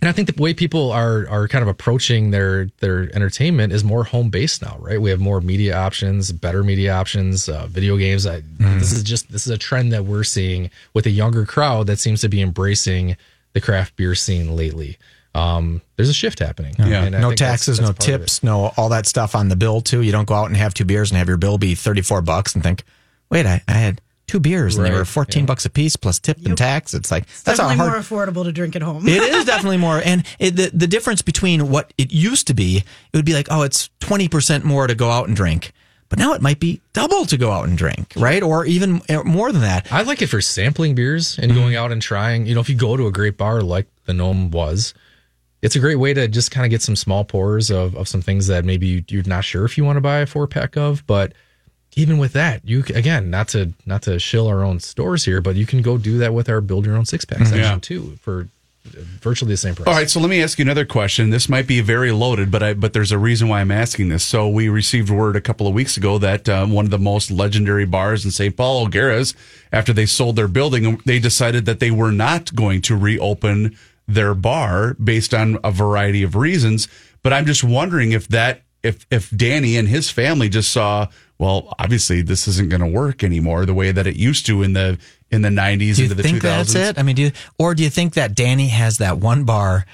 and 0.00 0.08
I 0.08 0.12
think 0.12 0.34
the 0.34 0.42
way 0.42 0.52
people 0.52 0.90
are 0.90 1.28
are 1.28 1.46
kind 1.46 1.62
of 1.62 1.68
approaching 1.68 2.32
their 2.32 2.66
their 2.80 3.14
entertainment 3.14 3.72
is 3.72 3.84
more 3.84 4.02
home 4.02 4.30
based 4.30 4.60
now, 4.60 4.76
right? 4.80 5.00
We 5.00 5.10
have 5.10 5.20
more 5.20 5.40
media 5.40 5.76
options, 5.78 6.32
better 6.32 6.64
media 6.64 6.92
options, 6.92 7.48
uh, 7.48 7.66
video 7.68 7.96
games. 7.96 8.26
I, 8.26 8.42
Mm-hmm. 8.62 8.78
This 8.78 8.92
is 8.92 9.02
just 9.02 9.30
this 9.32 9.46
is 9.46 9.52
a 9.52 9.58
trend 9.58 9.92
that 9.92 10.04
we're 10.04 10.24
seeing 10.24 10.70
with 10.94 11.06
a 11.06 11.10
younger 11.10 11.44
crowd 11.44 11.86
that 11.88 11.98
seems 11.98 12.20
to 12.20 12.28
be 12.28 12.40
embracing 12.40 13.16
the 13.54 13.60
craft 13.60 13.96
beer 13.96 14.14
scene 14.14 14.54
lately. 14.54 14.98
Um, 15.34 15.80
there's 15.96 16.08
a 16.10 16.14
shift 16.14 16.38
happening. 16.40 16.74
Yeah. 16.78 17.04
And 17.04 17.12
no 17.12 17.28
think 17.28 17.38
that's- 17.38 17.38
taxes, 17.60 17.78
that's 17.78 17.88
no 17.88 17.92
part 17.94 18.08
of 18.08 18.14
it. 18.14 18.18
tips, 18.18 18.42
no 18.42 18.72
all 18.76 18.90
that 18.90 19.06
stuff 19.06 19.34
on 19.34 19.48
the 19.48 19.56
bill 19.56 19.80
too. 19.80 20.02
You 20.02 20.12
don't 20.12 20.26
go 20.26 20.34
out 20.34 20.46
and 20.46 20.56
have 20.56 20.74
two 20.74 20.84
beers 20.84 21.10
and 21.10 21.18
have 21.18 21.28
your 21.28 21.38
bill 21.38 21.58
be 21.58 21.74
thirty 21.74 22.02
four 22.02 22.20
bucks 22.22 22.54
and 22.54 22.62
think, 22.62 22.84
wait, 23.30 23.46
I, 23.46 23.62
I 23.66 23.72
had 23.72 24.00
two 24.26 24.40
beers 24.40 24.76
and 24.76 24.84
they 24.86 24.90
were 24.92 25.04
fourteen 25.04 25.46
bucks 25.46 25.64
a 25.64 25.70
piece 25.70 25.96
plus 25.96 26.18
tip 26.18 26.38
and 26.44 26.56
tax. 26.56 26.92
It's 26.94 27.10
like 27.10 27.26
that's 27.26 27.58
a 27.58 27.62
Definitely 27.62 27.76
hard. 27.76 27.90
more 27.92 28.00
affordable 28.00 28.44
to 28.44 28.52
drink 28.52 28.76
at 28.76 28.82
home. 28.82 29.08
it 29.08 29.22
is 29.22 29.44
definitely 29.46 29.78
more, 29.78 30.02
and 30.04 30.24
it, 30.38 30.54
the 30.56 30.70
the 30.74 30.86
difference 30.86 31.22
between 31.22 31.70
what 31.70 31.92
it 31.96 32.12
used 32.12 32.46
to 32.48 32.54
be, 32.54 32.78
it 32.78 33.16
would 33.16 33.24
be 33.24 33.34
like, 33.34 33.48
oh, 33.50 33.62
it's 33.62 33.88
twenty 34.00 34.28
percent 34.28 34.64
more 34.64 34.86
to 34.86 34.94
go 34.94 35.10
out 35.10 35.28
and 35.28 35.36
drink, 35.36 35.72
but 36.10 36.18
now 36.18 36.34
it 36.34 36.42
might 36.42 36.60
be 36.60 36.82
double 36.92 37.24
to 37.24 37.38
go 37.38 37.50
out 37.52 37.66
and 37.68 37.78
drink, 37.78 38.12
right, 38.16 38.42
or 38.42 38.66
even 38.66 39.00
uh, 39.08 39.22
more 39.24 39.50
than 39.50 39.62
that. 39.62 39.90
I 39.90 40.02
like 40.02 40.20
it 40.20 40.26
for 40.26 40.42
sampling 40.42 40.94
beers 40.94 41.38
and 41.38 41.54
going 41.54 41.74
out 41.74 41.90
and 41.90 42.02
trying. 42.02 42.44
You 42.46 42.54
know, 42.54 42.60
if 42.60 42.68
you 42.68 42.76
go 42.76 42.98
to 42.98 43.06
a 43.06 43.12
great 43.12 43.38
bar 43.38 43.62
like 43.62 43.86
the 44.04 44.12
Gnome 44.14 44.50
was, 44.50 44.94
it's 45.62 45.76
a 45.76 45.80
great 45.80 45.96
way 45.96 46.12
to 46.12 46.28
just 46.28 46.50
kind 46.50 46.66
of 46.66 46.70
get 46.70 46.82
some 46.82 46.96
small 46.96 47.24
pours 47.24 47.70
of, 47.70 47.94
of 47.96 48.08
some 48.08 48.20
things 48.20 48.48
that 48.48 48.64
maybe 48.64 48.86
you- 48.86 49.04
you're 49.08 49.22
not 49.24 49.44
sure 49.44 49.64
if 49.64 49.78
you 49.78 49.84
want 49.84 49.96
to 49.96 50.00
buy 50.00 50.18
a 50.18 50.26
four 50.26 50.46
pack 50.46 50.76
of. 50.76 51.06
But 51.06 51.32
even 51.94 52.18
with 52.18 52.32
that, 52.32 52.62
you 52.64 52.82
again 52.94 53.30
not 53.30 53.48
to 53.48 53.72
not 53.86 54.02
to 54.02 54.18
shill 54.18 54.48
our 54.48 54.62
own 54.64 54.80
stores 54.80 55.24
here, 55.24 55.40
but 55.40 55.56
you 55.56 55.66
can 55.66 55.82
go 55.82 55.98
do 55.98 56.18
that 56.18 56.34
with 56.34 56.48
our 56.48 56.60
build 56.60 56.84
your 56.86 56.96
own 56.96 57.04
six 57.06 57.24
pack 57.24 57.38
section 57.40 57.58
Yeah. 57.58 57.78
too 57.80 58.18
for 58.22 58.48
virtually 59.20 59.52
the 59.52 59.56
same 59.56 59.74
price. 59.76 59.86
All 59.86 59.94
right, 59.94 60.10
so 60.10 60.18
let 60.18 60.28
me 60.28 60.42
ask 60.42 60.58
you 60.58 60.64
another 60.64 60.84
question. 60.84 61.30
This 61.30 61.48
might 61.48 61.68
be 61.68 61.80
very 61.80 62.10
loaded, 62.10 62.50
but 62.50 62.62
I 62.64 62.74
but 62.74 62.92
there's 62.94 63.12
a 63.12 63.18
reason 63.18 63.46
why 63.48 63.60
I'm 63.60 63.70
asking 63.70 64.08
this. 64.08 64.24
So 64.24 64.48
we 64.48 64.68
received 64.68 65.08
word 65.10 65.36
a 65.36 65.40
couple 65.40 65.68
of 65.68 65.74
weeks 65.74 65.96
ago 65.96 66.18
that 66.18 66.48
um, 66.48 66.72
one 66.72 66.84
of 66.86 66.90
the 66.90 66.98
most 66.98 67.30
legendary 67.30 67.84
bars 67.86 68.24
in 68.24 68.30
St. 68.32 68.56
Paul, 68.56 68.84
O'Gara's, 68.86 69.34
after 69.72 69.92
they 69.92 70.06
sold 70.06 70.34
their 70.36 70.48
building, 70.48 71.00
they 71.06 71.20
decided 71.20 71.64
that 71.66 71.78
they 71.78 71.90
were 71.92 72.10
not 72.10 72.54
going 72.56 72.82
to 72.82 72.96
reopen 72.96 73.76
their 74.08 74.34
bar 74.34 74.94
based 74.94 75.32
on 75.34 75.58
a 75.64 75.70
variety 75.70 76.22
of 76.22 76.34
reasons. 76.36 76.88
But 77.22 77.32
I'm 77.32 77.46
just 77.46 77.62
wondering 77.64 78.12
if 78.12 78.28
that 78.28 78.62
if 78.82 79.06
if 79.10 79.30
Danny 79.30 79.76
and 79.76 79.88
his 79.88 80.10
family 80.10 80.48
just 80.48 80.70
saw, 80.70 81.06
well, 81.38 81.72
obviously 81.78 82.20
this 82.22 82.48
isn't 82.48 82.68
going 82.68 82.80
to 82.80 82.86
work 82.88 83.22
anymore 83.22 83.64
the 83.64 83.74
way 83.74 83.92
that 83.92 84.06
it 84.06 84.16
used 84.16 84.44
to 84.46 84.62
in 84.62 84.72
the 84.72 84.98
in 85.30 85.42
the 85.42 85.48
90s 85.48 85.78
Do 85.78 85.84
you 85.84 86.02
into 86.04 86.14
the 86.16 86.22
think 86.22 86.38
2000s. 86.38 86.42
that's 86.42 86.74
it? 86.74 86.98
I 86.98 87.02
mean, 87.02 87.16
do 87.16 87.22
you, 87.22 87.32
or 87.58 87.74
do 87.74 87.82
you 87.84 87.90
think 87.90 88.14
that 88.14 88.34
Danny 88.34 88.68
has 88.68 88.98
that 88.98 89.18
one 89.18 89.44
bar 89.44 89.86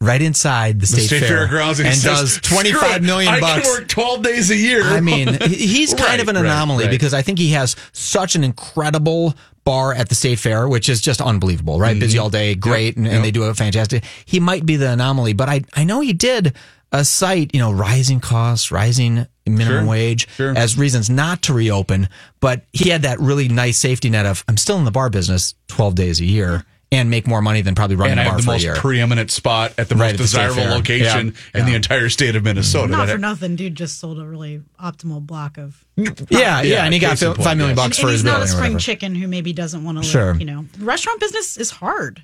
right 0.00 0.22
inside 0.22 0.76
the 0.76 0.80
The 0.80 0.86
state, 0.86 1.06
state 1.06 1.20
fair 1.20 1.28
fairgrounds 1.48 1.80
and, 1.80 1.88
he 1.88 1.94
says, 1.94 2.38
does 2.38 2.40
twenty 2.40 2.72
five 2.72 3.02
million 3.02 3.32
"Screw 3.34 3.40
five 3.40 3.56
I 3.56 3.56
bucks? 3.56 3.68
can 3.68 3.80
work 3.82 3.88
12 3.88 4.22
days 4.22 4.50
a 4.50 4.56
year. 4.56 4.82
I 4.84 5.00
mean, 5.00 5.28
he's 5.42 5.92
kind 5.94 6.08
Right, 6.10 6.20
of 6.20 6.28
an 6.28 6.36
right, 6.36 6.44
anomaly 6.44 6.84
right. 6.84 6.90
because 6.90 7.12
I 7.14 7.22
think 7.22 7.38
he 7.40 7.50
has 7.52 7.74
such 7.92 8.36
an 8.36 8.44
incredible 8.44 9.34
bar 9.66 9.92
at 9.92 10.08
the 10.08 10.14
state 10.14 10.38
fair, 10.38 10.66
which 10.66 10.88
is 10.88 11.02
just 11.02 11.20
unbelievable, 11.20 11.78
right? 11.78 11.98
Busy 12.00 12.16
all 12.16 12.30
day, 12.30 12.54
great, 12.54 12.96
and, 12.96 13.04
and 13.06 13.16
Mm-hmm. 13.16 13.24
yep. 13.24 13.24
they 13.24 13.30
do 13.32 13.42
a 13.42 13.52
fantastic. 13.54 14.04
He 14.24 14.40
might 14.40 14.64
be 14.64 14.76
the 14.76 14.90
anomaly, 14.92 15.34
but 15.34 15.50
I, 15.50 15.62
I 15.74 15.84
know 15.84 16.00
he 16.00 16.14
did 16.14 16.54
a 16.92 17.04
cite, 17.04 17.50
you 17.52 17.60
know, 17.60 17.72
rising 17.72 18.20
costs, 18.20 18.70
rising 18.70 19.26
minimum 19.44 19.66
Sure, 19.84 19.86
wage 19.86 20.28
sure. 20.36 20.56
as 20.56 20.78
reasons 20.78 21.10
not 21.10 21.42
to 21.42 21.52
reopen. 21.52 22.08
But 22.40 22.64
he 22.72 22.88
had 22.90 23.02
that 23.02 23.18
really 23.20 23.48
nice 23.48 23.76
safety 23.76 24.08
net 24.08 24.24
of, 24.24 24.44
I'm 24.48 24.56
still 24.56 24.78
in 24.78 24.84
the 24.84 24.90
bar 24.92 25.10
business 25.10 25.54
12 25.68 25.94
days 25.96 26.20
a 26.20 26.24
year 26.24 26.64
and 26.92 27.10
make 27.10 27.26
more 27.26 27.42
money 27.42 27.62
than 27.62 27.74
probably 27.74 27.96
running 27.96 28.12
and 28.12 28.20
a 28.20 28.22
I 28.22 28.26
bar 28.26 28.32
have 28.34 28.40
the 28.40 28.44
for 28.44 28.50
a 28.50 28.54
most 28.54 28.62
year. 28.62 28.76
preeminent 28.76 29.30
spot 29.32 29.72
at 29.76 29.88
the 29.88 29.96
Right 29.96 30.12
most 30.12 30.12
at 30.12 30.16
the 30.18 30.22
desirable 30.52 30.72
location 30.74 31.34
Yeah, 31.54 31.60
in 31.60 31.66
the 31.66 31.74
entire 31.74 32.08
state 32.08 32.36
of 32.36 32.44
Minnesota. 32.44 32.88
Not 32.92 33.08
for 33.08 33.18
nothing, 33.18 33.56
dude 33.56 33.74
just 33.74 33.98
sold 33.98 34.20
a 34.20 34.24
really 34.26 34.62
optimal 34.80 35.20
block 35.26 35.58
of. 35.58 35.84
yeah, 35.96 36.12
yeah, 36.30 36.62
Yeah, 36.62 36.84
and 36.84 36.94
he 36.94 37.00
got 37.00 37.18
five 37.18 37.34
point, 37.36 37.36
million 37.36 37.36
in 37.36 37.36
fi- 37.36 37.36
point, 37.36 37.44
five 37.44 37.56
million 37.58 37.76
yes. 37.76 37.84
bucks 37.86 37.98
And, 37.98 38.02
for 38.02 38.06
and 38.08 38.12
his 38.12 38.20
he's 38.22 38.30
not 38.32 38.42
a 38.42 38.46
spring 38.46 38.78
chicken 38.78 39.14
who 39.16 39.26
maybe 39.26 39.52
doesn't 39.52 39.82
want 39.84 39.98
to, 39.98 40.04
Sure. 40.04 40.34
you 40.36 40.44
know, 40.44 40.64
restaurant 40.78 41.18
business 41.20 41.56
is 41.56 41.70
hard. 41.70 42.22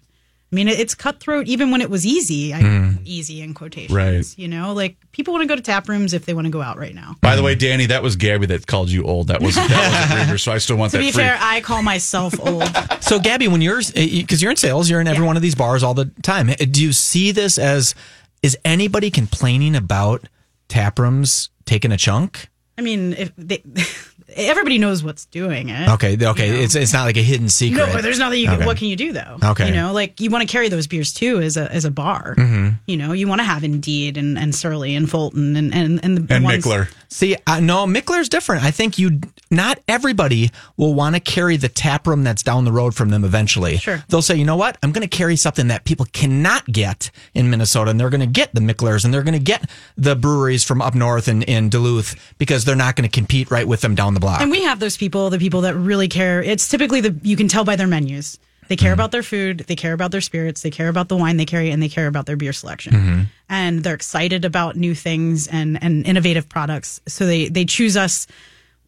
I 0.52 0.54
mean, 0.54 0.68
it's 0.68 0.94
cutthroat 0.94 1.46
even 1.48 1.70
when 1.70 1.80
it 1.80 1.88
was 1.88 2.04
easy. 2.04 2.52
I, 2.52 2.60
Hmm. 2.60 2.90
Easy 3.04 3.40
in 3.40 3.54
quotations. 3.54 3.90
Right. 3.96 4.24
You 4.38 4.48
know, 4.48 4.74
like 4.74 4.96
people 5.12 5.32
want 5.32 5.42
to 5.42 5.48
go 5.48 5.56
to 5.56 5.62
tap 5.62 5.88
rooms 5.88 6.12
if 6.12 6.26
they 6.26 6.34
want 6.34 6.44
to 6.46 6.50
go 6.50 6.60
out 6.60 6.76
right 6.78 6.94
now. 6.94 7.16
By 7.22 7.36
the 7.36 7.42
way, 7.42 7.54
Danny, 7.54 7.86
that 7.86 8.02
was 8.02 8.16
Gabby 8.16 8.44
that 8.46 8.66
called 8.66 8.90
you 8.90 9.04
old. 9.04 9.28
That 9.28 9.40
wasn't 9.40 9.68
that 9.70 9.90
wasn't 10.02 10.20
Reaver, 10.26 10.38
so 10.38 10.52
I 10.52 10.58
still 10.58 10.76
want 10.76 10.90
To 10.92 10.98
that 10.98 11.02
be 11.02 11.10
free. 11.10 11.22
fair, 11.22 11.38
I 11.40 11.60
call 11.62 11.82
myself 11.82 12.34
old. 12.38 12.64
So, 13.00 13.18
Gabby, 13.18 13.48
when 13.48 13.60
you're 13.62 13.80
because 13.94 14.40
you're 14.40 14.50
in 14.52 14.56
sales, 14.56 14.88
you're 14.88 15.00
in 15.00 15.08
every 15.08 15.22
Yeah. 15.22 15.26
one 15.26 15.36
of 15.36 15.42
these 15.42 15.54
bars 15.54 15.82
all 15.82 15.94
the 15.94 16.06
time. 16.22 16.46
Do 16.48 16.82
you 16.82 16.92
see 16.92 17.32
this 17.32 17.58
as 17.58 17.94
is 18.42 18.56
anybody 18.64 19.10
complaining 19.10 19.74
about 19.74 20.28
tap 20.68 20.98
rooms 20.98 21.50
taking 21.64 21.90
a 21.92 21.96
chunk? 21.96 22.48
I 22.78 22.82
mean, 22.82 23.12
if 23.14 23.32
they, 23.36 23.62
everybody 24.36 24.78
knows 24.78 25.02
what's 25.02 25.26
doing 25.26 25.68
it. 25.68 25.88
Okay, 25.90 26.16
okay, 26.20 26.46
you 26.48 26.52
know? 26.54 26.60
it's 26.60 26.74
it's 26.74 26.92
not 26.92 27.04
like 27.04 27.16
a 27.16 27.22
hidden 27.22 27.48
secret. 27.48 27.86
No, 27.86 27.92
but 27.92 28.02
there's 28.02 28.18
nothing 28.18 28.40
you 28.40 28.46
can. 28.46 28.56
Okay. 28.56 28.66
What 28.66 28.76
can 28.76 28.88
you 28.88 28.96
do 28.96 29.12
though? 29.12 29.38
Okay. 29.42 29.68
you 29.68 29.74
know, 29.74 29.92
like 29.92 30.20
you 30.20 30.30
want 30.30 30.46
to 30.46 30.50
carry 30.50 30.68
those 30.68 30.86
beers 30.86 31.12
too 31.12 31.40
as 31.40 31.56
a 31.56 31.70
as 31.72 31.84
a 31.84 31.90
bar. 31.90 32.34
Mm-hmm. 32.36 32.76
You 32.86 32.96
know, 32.96 33.12
you 33.12 33.28
want 33.28 33.40
to 33.40 33.44
have 33.44 33.64
Indeed 33.64 34.16
and, 34.16 34.38
and 34.38 34.54
Surly 34.54 34.94
and 34.94 35.10
Fulton 35.10 35.56
and 35.56 35.74
and 35.74 36.00
and, 36.04 36.18
the 36.18 36.34
and 36.34 36.44
ones- 36.44 36.64
Mikkeller. 36.64 36.88
See, 37.08 37.36
uh, 37.46 37.60
no, 37.60 37.84
Mikkeller's 37.84 38.30
different. 38.30 38.64
I 38.64 38.70
think 38.70 38.98
you 38.98 39.20
not 39.50 39.78
everybody 39.86 40.50
will 40.78 40.94
want 40.94 41.14
to 41.14 41.20
carry 41.20 41.58
the 41.58 41.68
tap 41.68 42.06
room 42.06 42.24
that's 42.24 42.42
down 42.42 42.64
the 42.64 42.72
road 42.72 42.94
from 42.94 43.10
them 43.10 43.22
eventually. 43.22 43.76
Sure. 43.76 44.02
They'll 44.08 44.22
say, 44.22 44.34
you 44.36 44.46
know 44.46 44.56
what? 44.56 44.78
I'm 44.82 44.92
going 44.92 45.06
to 45.06 45.16
carry 45.16 45.36
something 45.36 45.68
that 45.68 45.84
people 45.84 46.06
cannot 46.12 46.66
get 46.66 47.10
in 47.34 47.50
Minnesota, 47.50 47.90
and 47.90 48.00
they're 48.00 48.08
going 48.08 48.22
to 48.22 48.26
get 48.26 48.54
the 48.54 48.60
Mikkellers 48.60 49.04
and 49.04 49.12
they're 49.12 49.22
going 49.22 49.34
to 49.34 49.38
get 49.38 49.68
the 49.96 50.16
breweries 50.16 50.64
from 50.64 50.80
up 50.80 50.94
north 50.94 51.28
in, 51.28 51.42
in 51.42 51.68
Duluth 51.68 52.34
because 52.38 52.64
they're 52.64 52.74
not 52.74 52.96
going 52.96 53.08
to 53.08 53.14
compete 53.14 53.50
right 53.50 53.68
with 53.68 53.82
them 53.82 53.94
down 53.94 54.14
the 54.14 54.20
block. 54.22 54.40
And 54.40 54.50
we 54.50 54.62
have 54.62 54.80
those 54.80 54.96
people, 54.96 55.28
the 55.28 55.38
people 55.38 55.60
that 55.62 55.74
really 55.74 56.08
care. 56.08 56.42
It's 56.42 56.66
typically 56.68 57.00
the 57.02 57.14
you 57.22 57.36
can 57.36 57.48
tell 57.48 57.64
by 57.64 57.76
their 57.76 57.86
menus. 57.86 58.38
They 58.68 58.76
Mm-hmm. 58.76 58.84
care 58.84 58.92
about 58.94 59.10
their 59.10 59.22
food, 59.22 59.64
they 59.68 59.76
care 59.76 59.92
about 59.92 60.12
their 60.12 60.20
spirits, 60.22 60.62
they 60.62 60.70
care 60.70 60.88
about 60.88 61.08
the 61.08 61.16
wine 61.16 61.36
they 61.36 61.44
carry, 61.44 61.70
and 61.70 61.82
they 61.82 61.90
care 61.90 62.06
about 62.06 62.24
their 62.24 62.36
beer 62.36 62.54
selection. 62.54 62.92
Mm-hmm. 62.94 63.20
And 63.50 63.82
they're 63.84 63.94
excited 63.94 64.44
about 64.46 64.76
new 64.76 64.94
things 64.94 65.46
and 65.48 65.82
and 65.82 66.06
innovative 66.06 66.48
products. 66.48 67.00
So 67.06 67.26
they 67.26 67.48
they 67.48 67.66
choose 67.66 67.96
us 67.96 68.26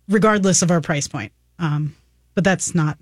regardless 0.08 0.62
of 0.62 0.70
our 0.70 0.80
price 0.80 1.08
point. 1.08 1.32
Um, 1.58 1.94
but 2.34 2.44
that's 2.44 2.74
not 2.74 2.98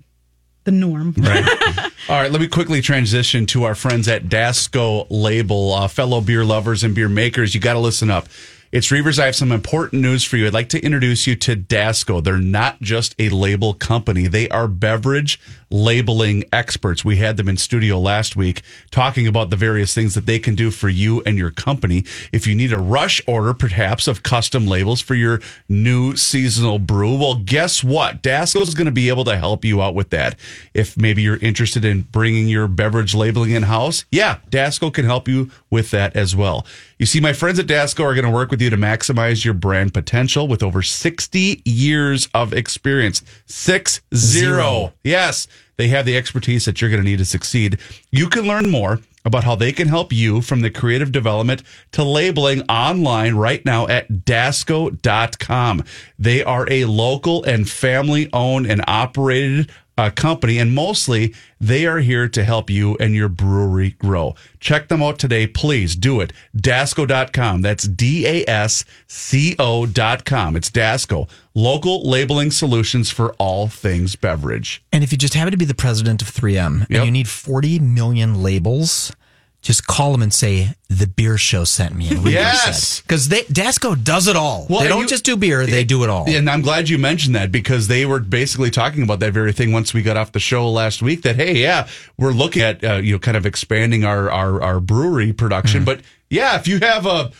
the 0.65 0.71
norm. 0.71 1.13
Right. 1.17 1.45
All 2.09 2.21
right, 2.21 2.31
let 2.31 2.41
me 2.41 2.47
quickly 2.47 2.81
transition 2.81 3.45
to 3.47 3.63
our 3.63 3.75
friends 3.75 4.07
at 4.07 4.23
Dasco 4.25 5.05
Label, 5.09 5.73
uh, 5.73 5.87
fellow 5.87 6.21
beer 6.21 6.43
lovers 6.45 6.83
and 6.83 6.93
beer 6.93 7.09
makers. 7.09 7.53
You 7.55 7.61
got 7.61 7.73
to 7.73 7.79
listen 7.79 8.09
up. 8.11 8.27
It's 8.73 8.87
Reavers. 8.87 9.19
I 9.19 9.27
have 9.27 9.35
some 9.35 9.51
important 9.51 10.01
news 10.01 10.23
for 10.23 10.35
you. 10.35 10.47
I'd 10.47 10.53
like 10.53 10.69
to 10.69 10.83
introduce 10.83 11.27
you 11.27 11.35
to 11.35 11.55
Dasco. 11.55 12.23
They're 12.23 12.39
not 12.39 12.81
just 12.81 13.13
a 13.19 13.29
label 13.29 13.75
company, 13.75 14.25
they 14.25 14.49
are 14.49 14.67
beverage 14.67 15.39
labeling 15.73 16.43
experts. 16.53 17.03
We 17.03 17.17
had 17.17 17.35
them 17.35 17.49
in 17.49 17.57
studio 17.57 17.99
last 17.99 18.35
week 18.35 18.61
talking 18.91 19.25
about 19.25 19.49
the 19.49 19.55
various 19.55 19.93
things 19.93 20.13
that 20.13 20.27
they 20.27 20.37
can 20.37 20.53
do 20.53 20.69
for 20.69 20.87
you 20.87 21.21
and 21.25 21.35
your 21.35 21.49
company. 21.49 22.05
If 22.31 22.45
you 22.45 22.53
need 22.53 22.71
a 22.71 22.79
rush 22.79 23.21
order, 23.27 23.55
perhaps, 23.55 24.07
of 24.07 24.21
custom 24.21 24.67
labels 24.67 25.01
for 25.01 25.15
your 25.15 25.41
new 25.67 26.15
seasonal 26.15 26.77
brew, 26.77 27.17
well, 27.17 27.35
guess 27.35 27.83
what? 27.83 28.21
Dasco 28.21 28.61
is 28.61 28.75
going 28.75 28.85
to 28.85 28.91
be 28.91 29.09
able 29.09 29.23
to 29.25 29.35
help 29.35 29.65
you 29.65 29.81
out 29.81 29.95
with 29.95 30.11
that. 30.11 30.37
If 30.75 30.95
maybe 30.95 31.23
you're 31.23 31.37
interested 31.37 31.83
in 31.83 32.01
bringing 32.01 32.47
your 32.47 32.67
beverage 32.67 33.15
labeling 33.15 33.51
in 33.51 33.63
house, 33.63 34.05
yeah, 34.11 34.37
Dasco 34.51 34.93
can 34.93 35.05
help 35.05 35.27
you 35.27 35.49
with 35.71 35.89
that 35.89 36.15
as 36.15 36.35
well. 36.35 36.67
You 36.99 37.07
see, 37.07 37.19
my 37.19 37.33
friends 37.33 37.57
at 37.57 37.65
Dasco 37.65 38.05
are 38.05 38.13
going 38.13 38.25
to 38.25 38.31
work 38.31 38.51
with 38.51 38.61
to 38.69 38.77
maximize 38.77 39.45
your 39.45 39.53
brand 39.53 39.93
potential 39.93 40.47
with 40.47 40.63
over 40.63 40.81
60 40.81 41.61
years 41.65 42.27
of 42.33 42.53
experience. 42.53 43.21
Six 43.45 44.01
zero. 44.13 44.53
Zero. 44.53 44.93
Yes, 45.03 45.47
they 45.77 45.87
have 45.89 46.05
the 46.05 46.17
expertise 46.17 46.65
that 46.65 46.81
you're 46.81 46.89
going 46.89 47.01
to 47.01 47.09
need 47.09 47.17
to 47.17 47.25
succeed. 47.25 47.79
You 48.11 48.29
can 48.29 48.45
learn 48.45 48.69
more 48.69 48.99
about 49.25 49.43
how 49.43 49.55
they 49.55 49.71
can 49.71 49.87
help 49.87 50.11
you 50.11 50.41
from 50.41 50.61
the 50.61 50.69
creative 50.69 51.11
development 51.11 51.63
to 51.93 52.03
labeling 52.03 52.61
online 52.63 53.35
right 53.35 53.63
now 53.65 53.87
at 53.87 54.09
dasco.com. 54.09 55.83
They 56.19 56.43
are 56.43 56.67
a 56.69 56.85
local 56.85 57.43
and 57.43 57.69
family 57.69 58.29
owned 58.33 58.67
and 58.67 58.83
operated 58.87 59.71
uh, 59.97 60.09
company, 60.09 60.57
and 60.57 60.73
mostly 60.73 61.33
they 61.61 61.85
are 61.85 61.99
here 61.99 62.27
to 62.27 62.43
help 62.43 62.69
you 62.69 62.95
and 62.99 63.13
your 63.13 63.29
brewery 63.29 63.91
grow. 63.91 64.35
Check 64.59 64.87
them 64.87 65.03
out 65.03 65.19
today. 65.19 65.45
Please 65.47 65.95
do 65.95 66.19
it. 66.19 66.33
Dasco.com. 66.57 67.61
That's 67.61 67.87
D 67.87 68.25
A 68.25 68.43
S 68.49 68.83
C 69.07 69.55
O.com. 69.59 70.55
It's 70.55 70.69
Dasco, 70.69 71.29
local 71.53 72.07
labeling 72.09 72.51
solutions 72.51 73.11
for 73.11 73.33
all 73.33 73.67
things 73.67 74.15
beverage. 74.15 74.83
And 74.91 75.03
if 75.03 75.11
you 75.11 75.17
just 75.17 75.33
happen 75.35 75.51
to 75.51 75.57
be 75.57 75.65
the 75.65 75.73
president 75.75 76.21
of 76.21 76.29
3M 76.29 76.81
Yep. 76.81 76.89
and 76.89 77.05
you 77.05 77.11
need 77.11 77.27
40 77.27 77.79
million 77.79 78.41
labels, 78.41 79.13
just 79.63 79.87
call 79.87 80.11
them 80.11 80.21
and 80.21 80.31
say, 80.33 80.75
the 80.89 81.07
beer 81.07 81.37
show 81.39 81.63
sent 81.63 81.95
me. 81.95 82.05
Yes. 82.09 83.01
Because 83.01 83.29
they 83.29 83.41
Dasco 83.43 84.01
does 84.01 84.27
it 84.27 84.35
all. 84.35 84.67
Well, 84.69 84.81
they 84.81 84.87
don't 84.89 85.01
you- 85.03 85.07
just 85.07 85.23
do 85.23 85.35
beer, 85.37 85.65
they 85.65 85.83
do 85.83 86.03
it 86.03 86.09
all. 86.09 86.29
And 86.29 86.47
I'm 86.49 86.61
glad 86.61 86.89
you 86.89 86.97
mentioned 86.99 87.33
that 87.35 87.51
because 87.51 87.87
they 87.87 88.05
were 88.05 88.19
basically 88.19 88.69
talking 88.69 89.01
about 89.03 89.19
that 89.21 89.33
very 89.33 89.53
thing 89.53 89.71
once 89.71 89.93
we 89.93 90.01
got 90.03 90.17
off 90.17 90.33
the 90.33 90.39
show 90.39 90.69
last 90.69 91.01
week. 91.01 91.23
That 91.23 91.37
hey, 91.37 91.55
yeah, 91.57 91.87
we're 92.17 92.33
looking 92.33 92.61
at 92.61 92.83
uh, 92.83 92.95
you 92.95 93.13
know 93.13 93.19
kind 93.19 93.35
of 93.37 93.45
expanding 93.47 94.05
our 94.05 94.29
our, 94.29 94.61
our 94.61 94.79
brewery 94.79 95.33
production, 95.33 95.79
Mm-hmm. 95.81 95.85
but 95.85 96.01
yeah, 96.29 96.57
if 96.59 96.67
you 96.67 96.79
have 96.79 97.05
a 97.05 97.31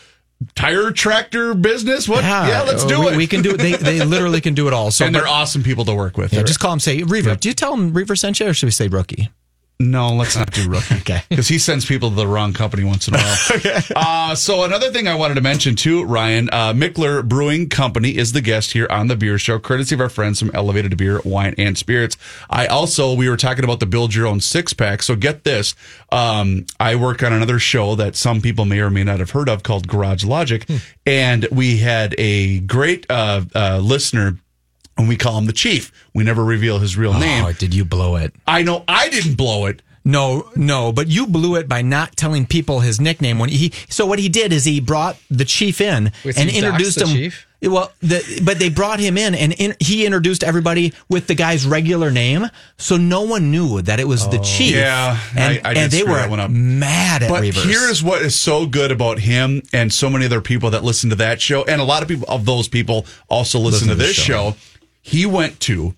tire 0.54 0.90
tractor 0.92 1.54
business, 1.54 2.08
what? 2.08 2.24
Yeah, 2.24 2.62
let's 2.66 2.84
do 2.84 3.00
we, 3.00 3.06
it. 3.08 3.16
We 3.16 3.26
can 3.26 3.42
do 3.42 3.50
it. 3.50 3.58
They, 3.58 3.72
they 3.72 4.04
literally 4.04 4.40
can 4.40 4.54
do 4.54 4.66
it 4.66 4.72
all. 4.72 4.90
So 4.90 5.04
and 5.04 5.14
they're 5.14 5.22
but- 5.22 5.30
awesome 5.30 5.62
people 5.62 5.84
to 5.84 5.94
work 5.94 6.16
with. 6.16 6.32
yeah, 6.32 6.42
just 6.42 6.58
call 6.60 6.70
them, 6.70 6.80
say, 6.80 7.02
Reaver. 7.02 7.36
Do 7.36 7.48
you 7.48 7.54
tell 7.54 7.70
them 7.76 7.92
Reaver 7.92 8.16
sent 8.16 8.40
you 8.40 8.46
or 8.48 8.54
should 8.54 8.66
we 8.66 8.70
say 8.72 8.88
rookie? 8.88 9.30
No, 9.80 10.14
let's 10.14 10.36
not 10.36 10.52
do 10.52 10.68
rookie. 10.70 10.94
Okay. 10.96 11.22
Because 11.28 11.48
he 11.48 11.58
sends 11.58 11.84
people 11.84 12.10
to 12.10 12.16
the 12.16 12.28
wrong 12.28 12.52
company 12.52 12.84
once 12.84 13.08
in 13.08 13.14
a 13.14 13.18
while. 13.18 13.36
okay. 13.56 13.80
Uh, 13.94 14.34
so 14.34 14.62
another 14.62 14.92
thing 14.92 15.08
I 15.08 15.16
wanted 15.16 15.34
to 15.34 15.40
mention 15.40 15.74
too, 15.74 16.04
Ryan, 16.04 16.48
uh, 16.52 16.72
Mikkeller 16.72 17.26
Brewing 17.26 17.68
Company 17.68 18.16
is 18.16 18.32
the 18.32 18.40
guest 18.40 18.72
here 18.72 18.86
on 18.88 19.08
the 19.08 19.16
Beer 19.16 19.36
Show, 19.36 19.58
courtesy 19.58 19.96
of 19.96 20.00
our 20.00 20.08
friends 20.08 20.38
from 20.38 20.52
Elevated 20.54 20.96
Beer, 20.96 21.20
Wine, 21.24 21.54
and 21.58 21.76
Spirits. 21.76 22.16
I 22.48 22.66
also, 22.66 23.14
we 23.14 23.28
were 23.28 23.36
talking 23.36 23.64
about 23.64 23.80
the 23.80 23.86
build 23.86 24.14
your 24.14 24.28
own 24.28 24.40
six 24.40 24.72
pack. 24.72 25.02
So 25.02 25.16
get 25.16 25.42
this. 25.42 25.74
Um, 26.12 26.66
I 26.78 26.94
work 26.94 27.22
on 27.24 27.32
another 27.32 27.58
show 27.58 27.96
that 27.96 28.14
some 28.14 28.40
people 28.40 28.64
may 28.66 28.78
or 28.78 28.90
may 28.90 29.02
not 29.02 29.18
have 29.18 29.30
heard 29.30 29.48
of 29.48 29.64
called 29.64 29.88
Garage 29.88 30.24
Logic. 30.24 30.68
And 31.04 31.48
we 31.50 31.78
had 31.78 32.14
a 32.16 32.60
great, 32.60 33.06
uh, 33.10 33.42
uh, 33.54 33.78
listener 33.78 34.38
and 34.96 35.08
we 35.08 35.16
call 35.16 35.38
him 35.38 35.46
the 35.46 35.52
chief. 35.52 35.92
We 36.14 36.24
never 36.24 36.44
reveal 36.44 36.78
his 36.78 36.96
real 36.96 37.12
oh, 37.12 37.18
name. 37.18 37.44
Oh, 37.44 37.52
did 37.52 37.74
you 37.74 37.84
blow 37.84 38.16
it? 38.16 38.34
I 38.46 38.62
know 38.62 38.84
I 38.88 39.08
didn't 39.08 39.34
blow 39.36 39.66
it. 39.66 39.82
No, 40.06 40.50
no, 40.54 40.92
but 40.92 41.08
you 41.08 41.26
blew 41.26 41.56
it 41.56 41.66
by 41.66 41.80
not 41.80 42.14
telling 42.14 42.44
people 42.44 42.80
his 42.80 43.00
nickname 43.00 43.38
when 43.38 43.48
he. 43.48 43.72
So 43.88 44.04
what 44.04 44.18
he 44.18 44.28
did 44.28 44.52
is 44.52 44.64
he 44.66 44.78
brought 44.78 45.16
the 45.30 45.46
chief 45.46 45.80
in 45.80 46.12
Wait, 46.24 46.36
and 46.38 46.52
you 46.52 46.62
introduced 46.62 46.98
the 46.98 47.06
him. 47.06 47.16
chief? 47.16 47.46
Well, 47.62 47.90
the, 48.00 48.42
but 48.44 48.58
they 48.58 48.68
brought 48.68 49.00
him 49.00 49.16
in 49.16 49.34
and 49.34 49.54
in, 49.54 49.74
he 49.80 50.04
introduced 50.04 50.44
everybody 50.44 50.92
with 51.08 51.28
the 51.28 51.34
guy's 51.34 51.64
regular 51.66 52.10
name, 52.10 52.50
so 52.76 52.98
no 52.98 53.22
one 53.22 53.50
knew 53.50 53.80
that 53.80 53.98
it 53.98 54.06
was 54.06 54.28
the 54.28 54.38
oh, 54.38 54.42
chief. 54.42 54.76
Oh. 54.76 54.80
Yeah, 54.80 55.18
and, 55.34 55.40
I- 55.64 55.70
I 55.70 55.74
did 55.74 55.82
and 55.84 55.90
they 55.92 56.00
screw 56.00 56.12
were 56.12 56.18
that 56.18 56.28
one 56.28 56.40
up. 56.40 56.50
mad 56.50 57.22
at 57.22 57.30
But 57.30 57.42
Reavers. 57.42 57.64
here's 57.64 58.02
what 58.02 58.20
is 58.20 58.34
so 58.34 58.66
good 58.66 58.92
about 58.92 59.18
him 59.20 59.62
and 59.72 59.90
so 59.90 60.10
many 60.10 60.26
other 60.26 60.42
people 60.42 60.68
that 60.72 60.84
listen 60.84 61.08
to 61.08 61.16
that 61.16 61.40
show, 61.40 61.64
and 61.64 61.80
a 61.80 61.84
lot 61.84 62.02
of 62.02 62.08
people 62.08 62.26
of 62.28 62.44
those 62.44 62.68
people 62.68 63.06
also 63.30 63.58
listen, 63.58 63.88
to 63.88 63.94
to 63.94 63.98
this 63.98 64.14
show. 64.14 64.50
show. 64.50 64.56
He 65.06 65.26
went 65.26 65.60
to 65.60 65.94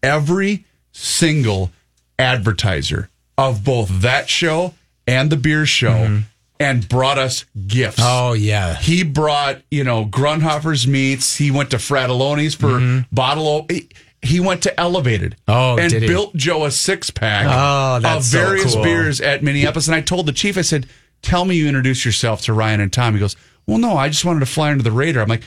every 0.00 0.64
single 0.92 1.72
advertiser 2.18 3.08
of 3.36 3.64
both 3.64 3.88
that 4.02 4.28
show 4.28 4.74
and 5.08 5.28
the 5.30 5.36
beer 5.36 5.66
show 5.66 6.22
and 6.60 6.88
brought 6.88 7.18
us 7.18 7.44
gifts. 7.66 7.98
Oh 8.00 8.34
yeah. 8.34 8.76
He 8.76 9.02
brought, 9.02 9.60
you 9.72 9.82
know, 9.82 10.04
Grundhofer's 10.04 10.86
meats. 10.86 11.36
He 11.36 11.50
went 11.50 11.70
to 11.72 11.78
Fratallone's 11.78 12.54
for 12.54 13.04
bottle. 13.10 13.46
O- 13.48 13.66
he, 14.22 14.38
went 14.40 14.62
to 14.62 14.80
Elevated. 14.80 15.34
Oh, 15.48 15.76
and 15.76 15.90
built 15.92 16.34
Joe 16.36 16.64
a 16.64 16.70
six 16.70 17.10
pack 17.10 17.46
Oh, 17.48 18.08
of 18.16 18.24
so 18.24 18.38
various 18.38 18.74
cool. 18.74 18.84
beers 18.84 19.20
at 19.20 19.42
Minneapolis. 19.42 19.88
And 19.88 19.94
I 19.96 20.00
told 20.00 20.26
the 20.26 20.32
chief, 20.32 20.56
I 20.56 20.62
said, 20.62 20.86
"Tell 21.22 21.44
me 21.44 21.56
you 21.56 21.66
introduce 21.68 22.04
yourself 22.04 22.42
to 22.42 22.52
Ryan 22.52 22.80
and 22.80 22.92
Tom." 22.92 23.14
He 23.14 23.20
goes, 23.20 23.36
"Well, 23.66 23.78
no, 23.78 23.96
I 23.96 24.08
just 24.08 24.24
wanted 24.24 24.40
to 24.40 24.46
fly 24.46 24.70
under 24.70 24.82
the 24.84 24.90
radar." 24.92 25.22
I'm 25.22 25.28
like, 25.28 25.42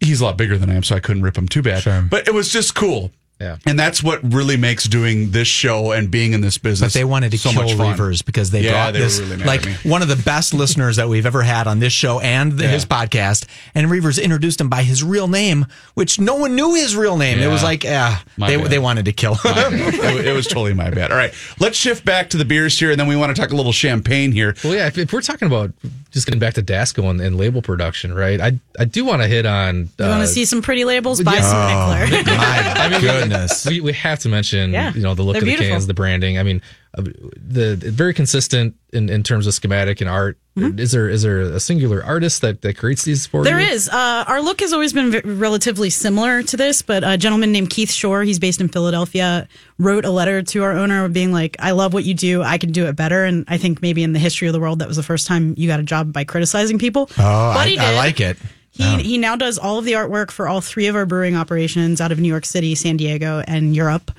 "He's 0.00 0.20
a 0.20 0.24
lot 0.24 0.36
bigger 0.36 0.58
than 0.58 0.70
I 0.70 0.74
am, 0.74 0.82
so 0.82 0.96
I 0.96 1.00
couldn't 1.00 1.22
rip 1.22 1.36
him 1.36 1.48
too 1.48 1.62
bad." 1.62 1.82
Sure. 1.82 2.02
But 2.02 2.26
it 2.28 2.34
was 2.34 2.50
just 2.50 2.74
cool. 2.74 3.10
Yeah. 3.40 3.56
And 3.64 3.78
that's 3.78 4.02
what 4.02 4.20
really 4.34 4.58
makes 4.58 4.84
doing 4.84 5.30
this 5.30 5.48
show 5.48 5.92
and 5.92 6.10
being 6.10 6.34
in 6.34 6.42
this 6.42 6.58
business. 6.58 6.92
But 6.92 6.98
they 6.98 7.06
wanted 7.06 7.30
to 7.30 7.38
so 7.38 7.48
kill 7.50 7.62
much 7.62 7.72
fun. 7.72 7.96
Reavers 7.96 8.22
because 8.22 8.50
they 8.50 8.60
Yeah, 8.60 8.72
brought 8.72 8.92
they 8.92 8.98
were 8.98 9.04
this 9.06 9.18
really 9.18 9.36
like 9.44 9.64
one 9.82 10.02
of 10.02 10.08
the 10.08 10.16
best 10.16 10.52
listeners 10.52 10.96
that 10.96 11.08
we've 11.08 11.24
ever 11.24 11.40
had 11.40 11.66
on 11.66 11.78
this 11.78 11.94
show 11.94 12.20
and 12.20 12.52
the, 12.52 12.68
his 12.68 12.84
podcast. 12.84 13.46
And 13.74 13.86
Reavers 13.86 14.22
introduced 14.22 14.60
him 14.60 14.68
by 14.68 14.82
his 14.82 15.02
real 15.02 15.26
name, 15.26 15.64
which 15.94 16.20
no 16.20 16.34
one 16.34 16.54
knew 16.54 16.74
his 16.74 16.94
real 16.94 17.16
name. 17.16 17.38
It 17.38 17.46
was 17.46 17.62
like, 17.62 17.82
yeah, 17.82 18.18
My 18.36 18.46
they 18.50 18.56
bad. 18.58 18.66
they 18.72 18.78
wanted 18.78 19.06
to 19.06 19.12
kill 19.14 19.36
him. 19.36 19.72
it, 19.72 20.26
it 20.26 20.34
was 20.34 20.46
totally 20.46 20.74
my 20.74 20.90
bad. 20.90 21.10
All 21.10 21.16
right, 21.16 21.32
let's 21.58 21.78
shift 21.78 22.04
back 22.04 22.28
to 22.30 22.36
the 22.36 22.44
beers 22.44 22.78
here, 22.78 22.90
and 22.90 23.00
then 23.00 23.06
we 23.06 23.16
want 23.16 23.34
to 23.34 23.40
talk 23.40 23.52
a 23.52 23.56
little 23.56 23.72
champagne 23.72 24.32
here. 24.32 24.54
Well, 24.62 24.74
yeah, 24.74 24.88
if, 24.88 24.98
if 24.98 25.14
we're 25.14 25.22
talking 25.22 25.46
about 25.48 25.72
just 26.10 26.26
getting 26.26 26.40
back 26.40 26.54
to 26.54 26.62
Dasco 26.62 27.08
and, 27.08 27.20
and 27.20 27.36
label 27.36 27.62
production, 27.62 28.12
right? 28.14 28.40
I 28.40 28.58
I 28.78 28.84
do 28.84 29.04
want 29.04 29.22
to 29.22 29.28
hit 29.28 29.46
on. 29.46 29.88
You 29.98 30.04
want 30.06 30.12
uh, 30.14 30.20
to 30.20 30.26
see 30.26 30.44
some 30.44 30.62
pretty 30.62 30.84
labels? 30.84 31.22
Buy 31.22 31.34
yeah. 31.34 31.42
some 31.42 32.08
Mikkeller. 32.08 32.90
My 32.92 32.98
goodness. 33.00 33.66
we, 33.66 33.80
we 33.80 33.92
have 33.92 34.18
to 34.20 34.28
mention, 34.28 34.72
Yeah. 34.72 34.92
you 34.92 35.02
know, 35.02 35.14
the 35.14 35.22
look 35.22 35.34
They're 35.34 35.42
of 35.42 35.46
the 35.46 35.50
beautiful. 35.52 35.70
cans, 35.72 35.86
the 35.86 35.94
branding. 35.94 36.38
I 36.38 36.42
mean, 36.42 36.62
uh, 36.98 37.02
the 37.02 37.76
very 37.76 38.12
consistent 38.14 38.74
in, 38.92 39.08
in 39.08 39.22
terms 39.22 39.46
of 39.46 39.54
schematic 39.54 40.00
and 40.00 40.10
art. 40.10 40.38
Is 40.78 40.92
there 40.92 41.08
is 41.08 41.22
there 41.22 41.40
a 41.40 41.60
singular 41.60 42.04
artist 42.04 42.40
that, 42.42 42.62
that 42.62 42.76
creates 42.76 43.04
these 43.04 43.26
for 43.26 43.38
Mm-hmm. 43.40 43.44
There 43.44 43.60
you? 43.60 43.72
is. 43.72 43.88
Uh, 43.88 44.24
our 44.26 44.40
look 44.42 44.60
has 44.60 44.72
always 44.72 44.92
been 44.92 45.10
v- 45.10 45.20
relatively 45.20 45.90
similar 45.90 46.42
to 46.42 46.56
this, 46.56 46.82
but 46.82 47.02
a 47.04 47.16
gentleman 47.16 47.52
named 47.52 47.70
Keith 47.70 47.90
Shore, 47.90 48.22
he's 48.22 48.38
based 48.38 48.60
in 48.60 48.68
Philadelphia, 48.68 49.48
wrote 49.78 50.04
a 50.04 50.10
letter 50.10 50.42
to 50.42 50.62
our 50.62 50.72
owner 50.72 51.08
being 51.08 51.32
like, 51.32 51.56
I 51.58 51.70
love 51.72 51.92
what 51.94 52.04
you 52.04 52.14
do. 52.14 52.42
I 52.42 52.58
can 52.58 52.72
do 52.72 52.86
it 52.86 52.96
better. 52.96 53.24
And 53.24 53.44
I 53.48 53.56
think 53.58 53.80
maybe 53.82 54.02
in 54.02 54.12
the 54.12 54.18
history 54.18 54.48
of 54.48 54.52
the 54.54 54.60
world, 54.60 54.78
that 54.80 54.88
was 54.88 54.96
the 54.96 55.02
first 55.02 55.26
time 55.26 55.54
you 55.56 55.66
got 55.68 55.80
a 55.80 55.84
job 55.84 56.12
by 56.12 56.24
criticizing 56.24 56.78
people. 56.78 57.08
Oh, 57.12 57.14
But 57.16 57.68
I, 57.68 57.76
I 57.78 57.94
like 57.96 58.20
it. 58.20 58.36
He, 58.72 59.02
he 59.02 59.18
now 59.18 59.36
does 59.36 59.58
all 59.58 59.78
of 59.78 59.84
the 59.84 59.92
artwork 59.92 60.30
for 60.30 60.48
all 60.48 60.60
three 60.60 60.86
of 60.86 60.94
our 60.96 61.04
brewing 61.04 61.36
operations 61.36 62.00
out 62.00 62.12
of 62.12 62.20
New 62.20 62.28
York 62.28 62.46
City, 62.46 62.74
San 62.74 62.96
Diego, 62.96 63.42
and 63.46 63.74
Europe. 63.76 64.10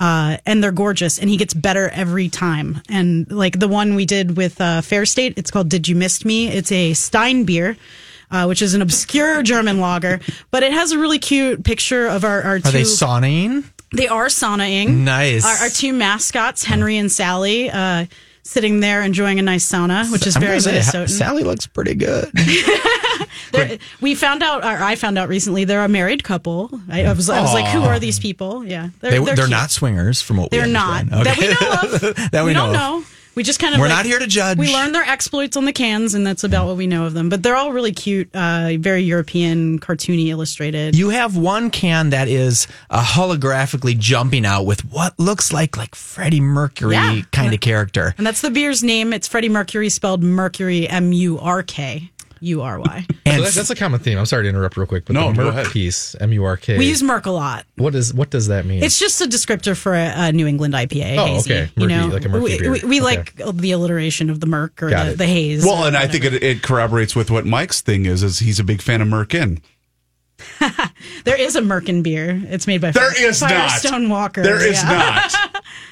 Uh, 0.00 0.38
and 0.46 0.64
they're 0.64 0.72
gorgeous, 0.72 1.18
and 1.18 1.28
he 1.28 1.36
gets 1.36 1.52
better 1.52 1.90
every 1.90 2.30
time. 2.30 2.80
And 2.88 3.30
like 3.30 3.58
the 3.58 3.68
one 3.68 3.94
we 3.94 4.06
did 4.06 4.34
with 4.36 4.58
uh, 4.58 4.80
Fair 4.80 5.04
State, 5.04 5.34
it's 5.36 5.50
called 5.50 5.68
"Did 5.68 5.86
You 5.88 5.94
Miss 5.94 6.24
Me?" 6.24 6.48
It's 6.48 6.72
a 6.72 6.94
Stein 6.94 7.44
beer, 7.44 7.76
uh, 8.30 8.46
which 8.46 8.62
is 8.62 8.72
an 8.72 8.80
obscure 8.80 9.42
German 9.52 9.78
lager, 9.78 10.20
but 10.50 10.62
it 10.62 10.72
has 10.72 10.92
a 10.92 10.98
really 10.98 11.18
cute 11.18 11.64
picture 11.64 12.06
of 12.06 12.24
our, 12.24 12.40
our 12.42 12.58
two. 12.60 12.68
Are 12.70 12.72
they 12.72 12.82
sauning? 12.82 13.64
They 13.92 14.08
are 14.08 14.26
saunaing. 14.26 14.88
Nice. 15.04 15.44
Our, 15.44 15.64
our 15.66 15.68
two 15.68 15.92
mascots, 15.92 16.64
Henry 16.64 16.96
and 16.96 17.12
Sally, 17.12 17.68
uh, 17.70 18.06
sitting 18.50 18.80
there 18.80 19.02
enjoying 19.02 19.38
a 19.38 19.42
nice 19.42 19.64
sauna, 19.70 20.10
which 20.10 20.26
is 20.26 20.34
I'm 20.36 20.42
very 20.42 20.58
say, 20.60 20.72
Minnesotan. 20.78 21.08
Sally 21.08 21.44
looks 21.44 21.66
pretty 21.68 21.94
good. 21.94 22.30
They're- 23.52 23.78
we 24.00 24.14
found 24.14 24.42
out, 24.42 24.64
or 24.64 24.82
I 24.82 24.96
found 24.96 25.18
out 25.18 25.28
recently, 25.28 25.64
they're 25.64 25.84
a 25.84 25.88
married 25.88 26.24
couple. 26.24 26.70
I, 26.88 27.04
I 27.04 27.12
was, 27.12 27.28
I 27.30 27.40
was 27.40 27.52
like, 27.54 27.66
who 27.66 27.82
are 27.82 27.98
these 27.98 28.18
people? 28.18 28.64
Yeah, 28.64 28.90
They, 29.00 29.18
they're, 29.18 29.34
cute. 29.36 29.50
not 29.50 29.70
swingers, 29.70 30.20
from 30.22 30.36
what 30.38 30.50
we 30.50 30.58
They're 30.58 30.66
not 30.66 31.12
understand. 31.12 31.26
that 31.26 31.38
we 31.38 31.48
know 31.48 32.08
of. 32.08 32.30
That 32.32 32.44
we 32.44 32.52
don't 32.52 32.72
know 32.72 32.96
of. 32.98 33.02
know. 33.02 33.06
We 33.36 33.44
just 33.44 33.60
kind 33.60 33.74
of 33.74 33.80
We're 33.80 33.86
like- 33.88 33.96
not 33.98 34.06
here 34.06 34.18
to 34.18 34.26
judge. 34.26 34.58
We 34.58 34.72
learned 34.72 34.94
their 34.94 35.04
exploits 35.04 35.56
on 35.56 35.64
the 35.64 35.72
cans, 35.72 36.14
and 36.14 36.26
that's 36.26 36.42
about 36.44 36.66
what 36.66 36.76
we 36.76 36.86
know 36.86 37.06
of 37.06 37.14
them. 37.14 37.28
But 37.28 37.42
they're 37.42 37.54
all 37.56 37.72
really 37.72 37.92
cute, 37.92 38.28
uh, 38.34 38.72
very 38.78 39.02
European, 39.02 39.78
cartoony, 39.78 40.26
illustrated. 40.28 40.96
You 40.96 41.10
have 41.10 41.36
one 41.36 41.70
can 41.70 42.10
that 42.10 42.26
is 42.28 42.66
uh, 42.90 43.02
holographically 43.04 43.96
jumping 43.98 44.44
out 44.44 44.64
with 44.66 44.84
what 44.90 45.18
looks 45.18 45.52
like 45.52 45.76
like 45.76 45.94
Freddie 45.94 46.40
Mercury 46.40 46.94
Yeah. 46.94 47.20
kind 47.32 47.54
of 47.54 47.60
character. 47.60 48.14
and 48.18 48.26
that's 48.26 48.40
the 48.40 48.50
beer's 48.50 48.82
name. 48.82 49.12
It's 49.12 49.28
Freddie 49.28 49.48
Mercury, 49.48 49.88
spelled 49.90 50.22
Mercury, 50.22 50.88
M 50.88 51.12
U 51.12 51.38
R 51.38 51.62
K 51.62 52.10
U 52.40 52.62
R 52.62 52.80
Y. 52.80 53.06
So 53.08 53.16
And 53.26 53.44
that, 53.44 53.52
that's 53.54 53.70
a 53.70 53.74
common 53.74 54.00
theme. 54.00 54.18
I'm 54.18 54.26
sorry 54.26 54.44
to 54.44 54.48
interrupt 54.48 54.76
real 54.76 54.86
quick, 54.86 55.04
but 55.04 55.14
No, 55.14 55.30
the 55.32 55.36
go 55.36 55.52
Merc 55.52 55.72
piece, 55.72 56.14
M 56.20 56.32
U 56.32 56.44
R 56.44 56.56
K. 56.56 56.78
We 56.78 56.88
use 56.88 57.02
Merc 57.02 57.26
a 57.26 57.30
lot. 57.30 57.66
what 57.76 57.94
is 57.94 58.12
what 58.14 58.30
does 58.30 58.48
that 58.48 58.64
mean? 58.66 58.82
It's 58.82 58.98
just 58.98 59.20
a 59.20 59.24
descriptor 59.26 59.76
for 59.76 59.94
a, 59.94 60.12
a 60.14 60.32
New 60.32 60.46
England 60.46 60.74
IPA. 60.74 61.18
Oh, 61.18 61.26
hazy, 61.26 61.52
okay. 61.54 61.72
you 61.76 61.86
know, 61.86 62.06
like 62.08 62.24
a 62.24 62.28
murky 62.28 62.44
we, 62.44 62.58
beer. 62.58 62.72
we, 62.72 62.80
we 62.84 63.00
Okay. 63.00 63.04
like 63.04 63.34
the 63.54 63.72
alliteration 63.72 64.30
of 64.30 64.40
the 64.40 64.46
Merc 64.46 64.82
or 64.82 64.90
the, 64.90 65.14
the 65.16 65.26
haze. 65.26 65.64
Well, 65.64 65.84
and 65.84 65.96
I 65.96 66.06
think 66.06 66.24
it, 66.24 66.42
it 66.42 66.62
corroborates 66.62 67.14
with 67.16 67.30
what 67.30 67.46
Mike's 67.46 67.80
thing 67.80 68.06
is. 68.06 68.22
Is 68.22 68.38
he's 68.38 68.58
a 68.58 68.64
big 68.64 68.82
fan 68.82 69.00
of 69.00 69.08
Merkin. 69.08 69.60
There 71.24 71.38
is 71.38 71.56
a 71.56 71.60
Merkin 71.60 72.02
beer. 72.02 72.40
It's 72.46 72.66
made 72.66 72.80
by 72.80 72.90
There 72.92 73.28
is 73.28 73.40
not. 73.40 73.50
Firestone 73.50 74.08
Walker. 74.08 74.42
There 74.42 74.66
is 74.66 74.82
yeah. 74.82 75.28
not. 75.32 75.62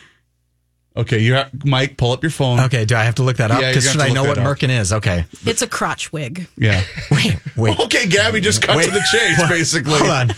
Okay, 0.97 1.21
you 1.21 1.35
have 1.35 1.65
Mike. 1.65 1.97
Pull 1.97 2.11
up 2.11 2.23
your 2.25 2.31
phone. 2.31 2.59
okay, 2.61 2.85
do 2.85 2.97
I 2.97 3.05
have 3.05 3.15
to 3.17 3.23
look 3.23 3.37
that 3.37 3.53
up? 3.53 3.61
Yeah, 3.61 3.67
you're 3.69 3.71
Because 3.75 3.85
gonna 3.85 3.93
should 3.93 4.01
have 4.01 4.07
I 4.07 4.09
to 4.09 4.15
know 4.15 4.23
look 4.23 4.37
what 4.37 4.59
that. 4.61 4.69
Merkin 4.69 4.81
is? 4.81 4.93
Okay. 4.93 5.27
It's 5.47 5.63
a 5.63 5.69
crotch 5.69 6.13
wig. 6.13 6.49
Yeah. 6.57 6.83
Wait, 7.13 7.37
wait. 7.57 7.79
Okay, 7.85 8.07
Gabby 8.09 8.41
just 8.41 8.63
cut 8.63 8.83
to 8.83 8.91
the 8.91 9.05
chase, 9.13 9.49
basically. 9.49 9.93
Hold 9.99 10.11
on. 10.11 10.31
All 10.31 10.37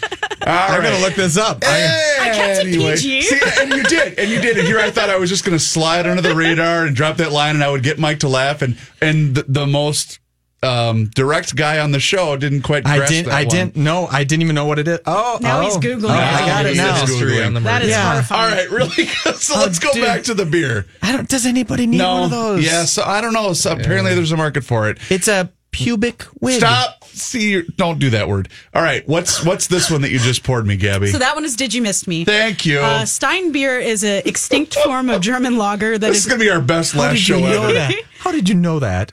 I'm 0.48 0.70
right. 0.72 0.82
going 0.82 0.96
to 0.96 1.00
look 1.02 1.14
this 1.14 1.36
up. 1.38 1.58
I 1.66 2.30
kept 2.34 2.66
it 2.66 2.74
PG. 2.74 3.22
See, 3.22 3.40
and 3.60 3.72
you 3.72 3.82
did, 3.84 4.18
and 4.18 4.30
you 4.30 4.40
did. 4.40 4.58
And 4.58 4.66
here 4.66 4.78
I 4.78 4.90
thought 4.90 5.08
I 5.10 5.16
was 5.18 5.28
just 5.30 5.44
going 5.44 5.56
to 5.56 5.62
slide 5.64 6.06
under 6.06 6.22
the 6.22 6.34
radar 6.34 6.84
and 6.86 6.94
drop 6.96 7.16
that 7.18 7.30
line, 7.32 7.54
and 7.56 7.64
I 7.64 7.70
would 7.70 7.82
get 7.82 7.98
Mike 7.98 8.20
to 8.20 8.28
laugh. 8.28 8.62
And 8.62 8.76
and 9.00 9.34
the, 9.34 9.44
the 9.48 9.66
most 9.66 10.18
um, 10.62 11.07
direct 11.14 11.57
guy 11.57 11.79
on 11.79 11.90
the 11.92 12.01
show 12.01 12.37
didn't 12.37 12.62
quite. 12.62 12.87
I 12.87 13.07
didn't. 13.07 13.27
that 13.31 13.35
I 13.35 13.44
one. 13.44 13.49
didn't 13.49 13.77
know. 13.77 14.07
I 14.07 14.25
didn't 14.25 14.42
even 14.42 14.55
know 14.55 14.66
what 14.66 14.79
it 14.79 14.87
is. 14.88 14.99
Oh, 15.07 15.38
Now 15.40 15.61
oh. 15.61 15.62
he's 15.64 15.77
Googling 15.79 16.11
Oh. 16.11 16.12
I 16.12 16.46
got 16.46 16.66
it 16.66 16.70
He's 16.70 16.79
now. 16.79 16.99
just 17.01 17.12
history 17.12 17.42
on 17.42 17.55
the 17.55 17.61
That 17.61 17.83
is 17.83 17.88
Yeah. 17.90 18.11
horrifying. 18.12 18.42
All 18.51 18.57
right, 18.57 18.70
really? 18.70 19.07
so 19.37 19.59
let's 19.59 19.79
go 19.79 19.90
dude. 19.92 20.05
back 20.05 20.23
to 20.25 20.35
the 20.35 20.44
beer. 20.46 20.87
I 21.03 21.12
don't. 21.12 21.29
Does 21.29 21.46
anybody 21.46 21.87
need 21.87 22.03
one 22.03 22.25
of 22.25 22.31
those? 22.31 22.64
yeah. 22.64 22.85
So 22.85 23.03
I 23.05 23.20
don't 23.20 23.33
know. 23.33 23.53
So 23.55 23.73
apparently, 23.73 24.14
there's 24.14 24.33
a 24.33 24.37
market 24.37 24.62
for 24.64 24.88
it. 24.90 24.99
It's 25.11 25.29
a 25.29 25.51
pubic 25.73 26.25
wig. 26.40 26.59
Stop. 26.59 27.05
See, 27.05 27.62
don't 27.77 27.99
do 27.99 28.11
that 28.11 28.29
word. 28.29 28.49
All 28.75 28.83
right. 28.83 29.07
What's 29.09 29.44
what's 29.44 29.66
this 29.66 29.90
one 29.90 30.03
that 30.03 30.11
you 30.11 30.18
just 30.18 30.42
poured 30.44 30.66
me, 30.66 30.77
Gabby? 30.77 31.07
So 31.09 31.18
that 31.18 31.35
one 31.35 31.44
is 31.44 31.57
Did 31.57 31.73
You 31.73 31.81
Miss 31.83 32.07
Me? 32.07 32.25
Thank 32.25 32.66
you. 32.66 32.81
Uh, 32.81 33.05
Stein 33.07 33.51
beer 33.53 33.79
is 33.79 34.05
an 34.05 34.23
extinct 34.27 34.75
form 34.75 35.09
of 35.09 35.20
German 35.23 35.57
lager 35.57 35.96
that 35.96 36.07
this 36.07 36.18
is. 36.18 36.27
is 36.27 36.31
gonna 36.31 36.44
be 36.44 36.51
our 36.51 36.61
best 36.61 36.94
last 36.94 37.16
show 37.18 37.38
ever. 37.44 37.73
that? 37.73 37.94
How 38.18 38.31
did 38.31 38.49
you 38.49 38.55
know 38.55 38.79
that? 38.81 39.12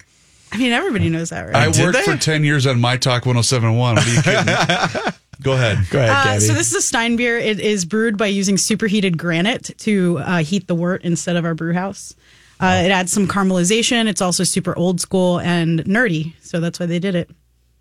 I 0.52 0.58
mean, 0.58 0.72
everybody 0.72 1.10
knows 1.10 1.30
that, 1.32 1.42
right? 1.46 1.56
I 1.56 1.72
Did 1.72 1.84
worked 1.84 1.98
they? 2.06 2.12
for 2.12 2.18
10 2.18 2.44
years 2.44 2.66
on 2.66 2.80
My 2.80 2.98
Talk 2.98 3.26
1071. 3.26 3.96
What 3.96 4.08
are 4.08 4.10
you 4.14 4.22
kidding? 4.22 5.14
Go 5.44 5.54
ahead. 5.54 5.86
Go 5.92 6.00
ahead, 6.00 6.10
Uh, 6.10 6.40
so 6.40 6.54
this 6.54 6.70
is 6.72 6.76
a 6.76 6.82
Stein 6.82 7.16
beer. 7.16 7.38
It 7.38 7.60
is 7.60 7.86
brewed 7.86 8.18
by 8.18 8.26
using 8.28 8.58
superheated 8.58 9.18
granite 9.18 9.72
to 9.80 10.18
uh, 10.20 10.38
heat 10.40 10.68
the 10.68 10.74
wort 10.76 11.04
instead 11.04 11.36
of 11.36 11.46
our 11.46 11.54
brew 11.54 11.74
house. 11.74 12.16
Uh, 12.60 12.82
It 12.86 12.92
adds 12.92 13.12
some 13.12 13.28
caramelization. 13.28 14.08
It's 14.08 14.22
also 14.22 14.44
super 14.44 14.76
old 14.76 15.00
school 15.00 15.40
and 15.40 15.82
nerdy, 15.86 16.34
so 16.42 16.60
that's 16.60 16.80
why 16.80 16.88
they 16.88 16.98
did 16.98 17.14
it. 17.14 17.30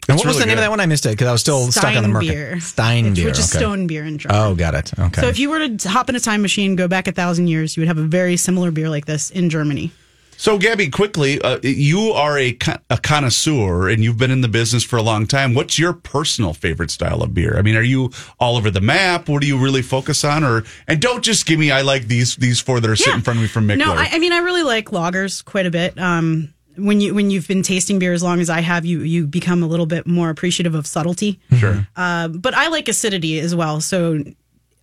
and 0.08 0.18
what 0.18 0.26
was 0.26 0.34
really 0.36 0.40
the 0.40 0.46
name 0.48 0.58
of 0.58 0.64
that 0.64 0.70
one? 0.70 0.80
I 0.80 0.86
missed 0.86 1.06
it 1.06 1.10
because 1.10 1.28
I 1.28 1.32
was 1.32 1.40
still 1.40 1.72
stuck 1.72 1.96
on 1.96 2.02
the 2.02 2.08
market. 2.10 2.28
beer. 2.28 2.60
Stein 2.60 3.14
beer. 3.14 3.24
which 3.26 3.38
is 3.38 3.50
okay. 3.50 3.58
stone 3.64 3.86
beer 3.86 4.04
in 4.04 4.18
German. 4.18 4.36
Oh, 4.38 4.54
got 4.54 4.74
it. 4.74 4.92
Okay. 4.98 5.22
So 5.22 5.28
if 5.28 5.38
you 5.38 5.48
were 5.48 5.66
to 5.66 5.88
hop 5.88 6.10
in 6.10 6.14
a 6.16 6.20
time 6.20 6.42
machine, 6.42 6.76
go 6.76 6.88
back 6.88 7.08
a 7.08 7.12
thousand 7.12 7.46
years, 7.46 7.74
you 7.74 7.80
would 7.80 7.88
have 7.88 7.96
a 7.98 8.02
very 8.06 8.36
similar 8.36 8.70
beer 8.70 8.90
like 8.90 9.06
this 9.06 9.30
in 9.30 9.48
Germany. 9.48 9.92
So, 10.36 10.58
Gabby, 10.58 10.90
quickly, 10.90 11.40
uh, 11.40 11.58
you 11.62 12.12
are 12.12 12.38
a, 12.38 12.52
con- 12.52 12.80
a 12.90 12.98
connoisseur 12.98 13.88
and 13.88 14.04
you've 14.04 14.18
been 14.18 14.30
in 14.30 14.42
the 14.42 14.48
business 14.48 14.84
for 14.84 14.96
a 14.96 15.02
long 15.02 15.26
time. 15.26 15.54
What's 15.54 15.78
your 15.78 15.92
personal 15.92 16.52
favorite 16.52 16.90
style 16.90 17.22
of 17.22 17.32
beer? 17.34 17.56
I 17.56 17.62
mean, 17.62 17.74
are 17.76 17.82
you 17.82 18.10
all 18.38 18.56
over 18.56 18.70
the 18.70 18.80
map? 18.80 19.28
What 19.28 19.40
do 19.40 19.46
you 19.46 19.58
really 19.58 19.82
focus 19.82 20.24
on? 20.24 20.44
Or 20.44 20.64
and 20.86 21.00
don't 21.00 21.24
just 21.24 21.46
give 21.46 21.58
me 21.58 21.70
I 21.70 21.82
like 21.82 22.06
these 22.06 22.36
these 22.36 22.60
four 22.60 22.80
that 22.80 22.90
are 22.90 22.96
sitting 22.96 23.14
in 23.14 23.20
front 23.22 23.38
of 23.38 23.42
me 23.42 23.48
from 23.48 23.66
Mikkeller. 23.66 23.78
No, 23.78 23.92
I, 23.94 24.08
I 24.12 24.18
mean 24.18 24.32
I 24.32 24.38
really 24.38 24.62
like 24.62 24.86
lagers 24.86 25.44
quite 25.44 25.66
a 25.66 25.70
bit. 25.70 25.98
Um, 25.98 26.52
when 26.76 27.00
you 27.00 27.14
when 27.14 27.30
you've 27.30 27.48
been 27.48 27.62
tasting 27.62 27.98
beer 27.98 28.12
as 28.12 28.22
long 28.22 28.40
as 28.40 28.50
I 28.50 28.60
have, 28.60 28.84
you 28.84 29.00
you 29.00 29.26
become 29.26 29.62
a 29.62 29.66
little 29.66 29.86
bit 29.86 30.06
more 30.06 30.28
appreciative 30.30 30.74
of 30.74 30.86
subtlety. 30.86 31.40
sure. 31.58 31.86
Uh, 31.96 32.28
but 32.28 32.54
I 32.54 32.68
like 32.68 32.88
acidity 32.88 33.40
as 33.40 33.54
well. 33.54 33.80
So 33.80 34.22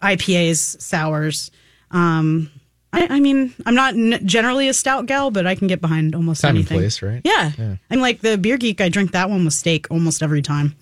IPAs, 0.02 0.82
sours. 0.82 1.52
Um, 1.92 2.50
I, 2.94 3.08
I 3.16 3.20
mean, 3.20 3.54
I'm 3.66 3.76
not 3.76 3.96
n- 3.96 4.22
generally 4.26 4.70
a 4.70 4.74
stout 4.74 5.08
gal, 5.08 5.32
but 5.32 5.46
I 5.48 5.56
can 5.56 5.68
get 5.68 5.82
behind 5.82 6.14
almost 6.16 6.42
Time 6.42 6.52
and 6.52 6.60
anything. 6.60 6.78
place, 6.78 7.02
right? 7.02 7.22
Yeah. 7.26 7.52
I'm 7.90 8.00
like 8.00 8.22
the 8.22 8.38
beer 8.38 8.58
geek. 8.58 8.80
I 8.80 8.88
drink 8.90 9.12
that 9.12 9.30
one 9.30 9.44
with 9.44 9.54
steak 9.54 9.88
almost 9.92 10.22
every 10.24 10.42
time. 10.42 10.76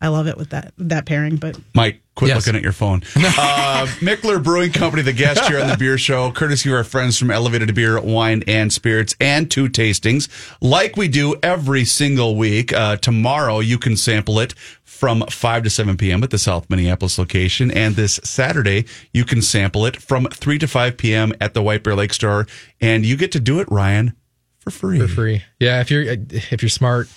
I 0.00 0.06
love 0.08 0.28
it 0.28 0.36
with 0.38 0.50
that 0.50 0.72
that 0.78 1.06
pairing. 1.06 1.36
But 1.38 1.58
Mike, 1.74 2.00
quit 2.14 2.28
Yes. 2.28 2.36
looking 2.46 2.56
at 2.56 2.62
your 2.62 2.70
phone. 2.72 3.02
Uh, 3.16 3.86
Mikkeller 4.00 4.40
Brewing 4.42 4.70
Company, 4.70 5.02
the 5.02 5.12
guest 5.12 5.44
here 5.48 5.60
on 5.60 5.66
the 5.68 5.76
beer 5.76 5.98
show, 5.98 6.30
courtesy 6.30 6.68
of 6.70 6.76
our 6.76 6.84
friends 6.84 7.18
from 7.18 7.32
Elevated 7.32 7.74
Beer, 7.74 8.00
Wine, 8.00 8.44
and 8.46 8.72
Spirits, 8.72 9.16
and 9.20 9.50
two 9.50 9.68
tastings, 9.68 10.28
like 10.60 10.96
we 10.96 11.08
do 11.08 11.34
every 11.42 11.84
single 11.84 12.36
week. 12.36 12.72
Uh, 12.72 12.96
tomorrow, 12.96 13.58
you 13.58 13.76
can 13.78 13.96
sample 13.96 14.38
it 14.38 14.54
from 14.98 15.22
5 15.30 15.62
to 15.62 15.70
7 15.70 15.96
p.m. 15.96 16.24
at 16.24 16.30
the 16.30 16.38
South 16.38 16.68
Minneapolis 16.68 17.18
location. 17.18 17.70
And 17.70 17.94
this 17.94 18.18
Saturday, 18.24 18.84
you 19.12 19.24
can 19.24 19.40
sample 19.42 19.86
it 19.86 20.02
from 20.02 20.26
3 20.26 20.58
to 20.58 20.66
5 20.66 20.96
p.m. 20.96 21.32
at 21.40 21.54
the 21.54 21.62
White 21.62 21.84
Bear 21.84 21.94
Lake 21.94 22.12
Store. 22.12 22.48
And 22.80 23.06
you 23.06 23.16
get 23.16 23.30
to 23.32 23.40
do 23.40 23.60
it, 23.60 23.70
Ryan, 23.70 24.14
for 24.58 24.70
free. 24.72 24.98
for 24.98 25.06
free. 25.06 25.44
Yeah, 25.60 25.80
if 25.80 25.90
you're 25.92 26.02
if 26.02 26.62
you're 26.62 26.68
smart, 26.68 27.08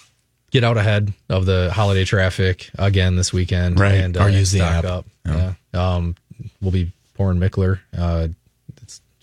get 0.51 0.63
out 0.63 0.77
ahead 0.77 1.11
of 1.27 1.47
the 1.47 1.71
holiday 1.73 2.05
traffic 2.05 2.69
again 2.77 3.15
this 3.15 3.33
weekend, 3.33 3.79
Right. 3.79 3.95
And 3.95 4.15
uh, 4.15 4.25
Or 4.25 4.29
use 4.29 4.51
the 4.51 4.61
app. 4.61 4.85
up. 4.85 5.05
Yeah. 5.25 5.53
Um, 5.73 6.15
we'll 6.61 6.71
be 6.71 6.91
pouring 7.15 7.39
Mikkeller. 7.39 7.79
Uh, 7.97 8.27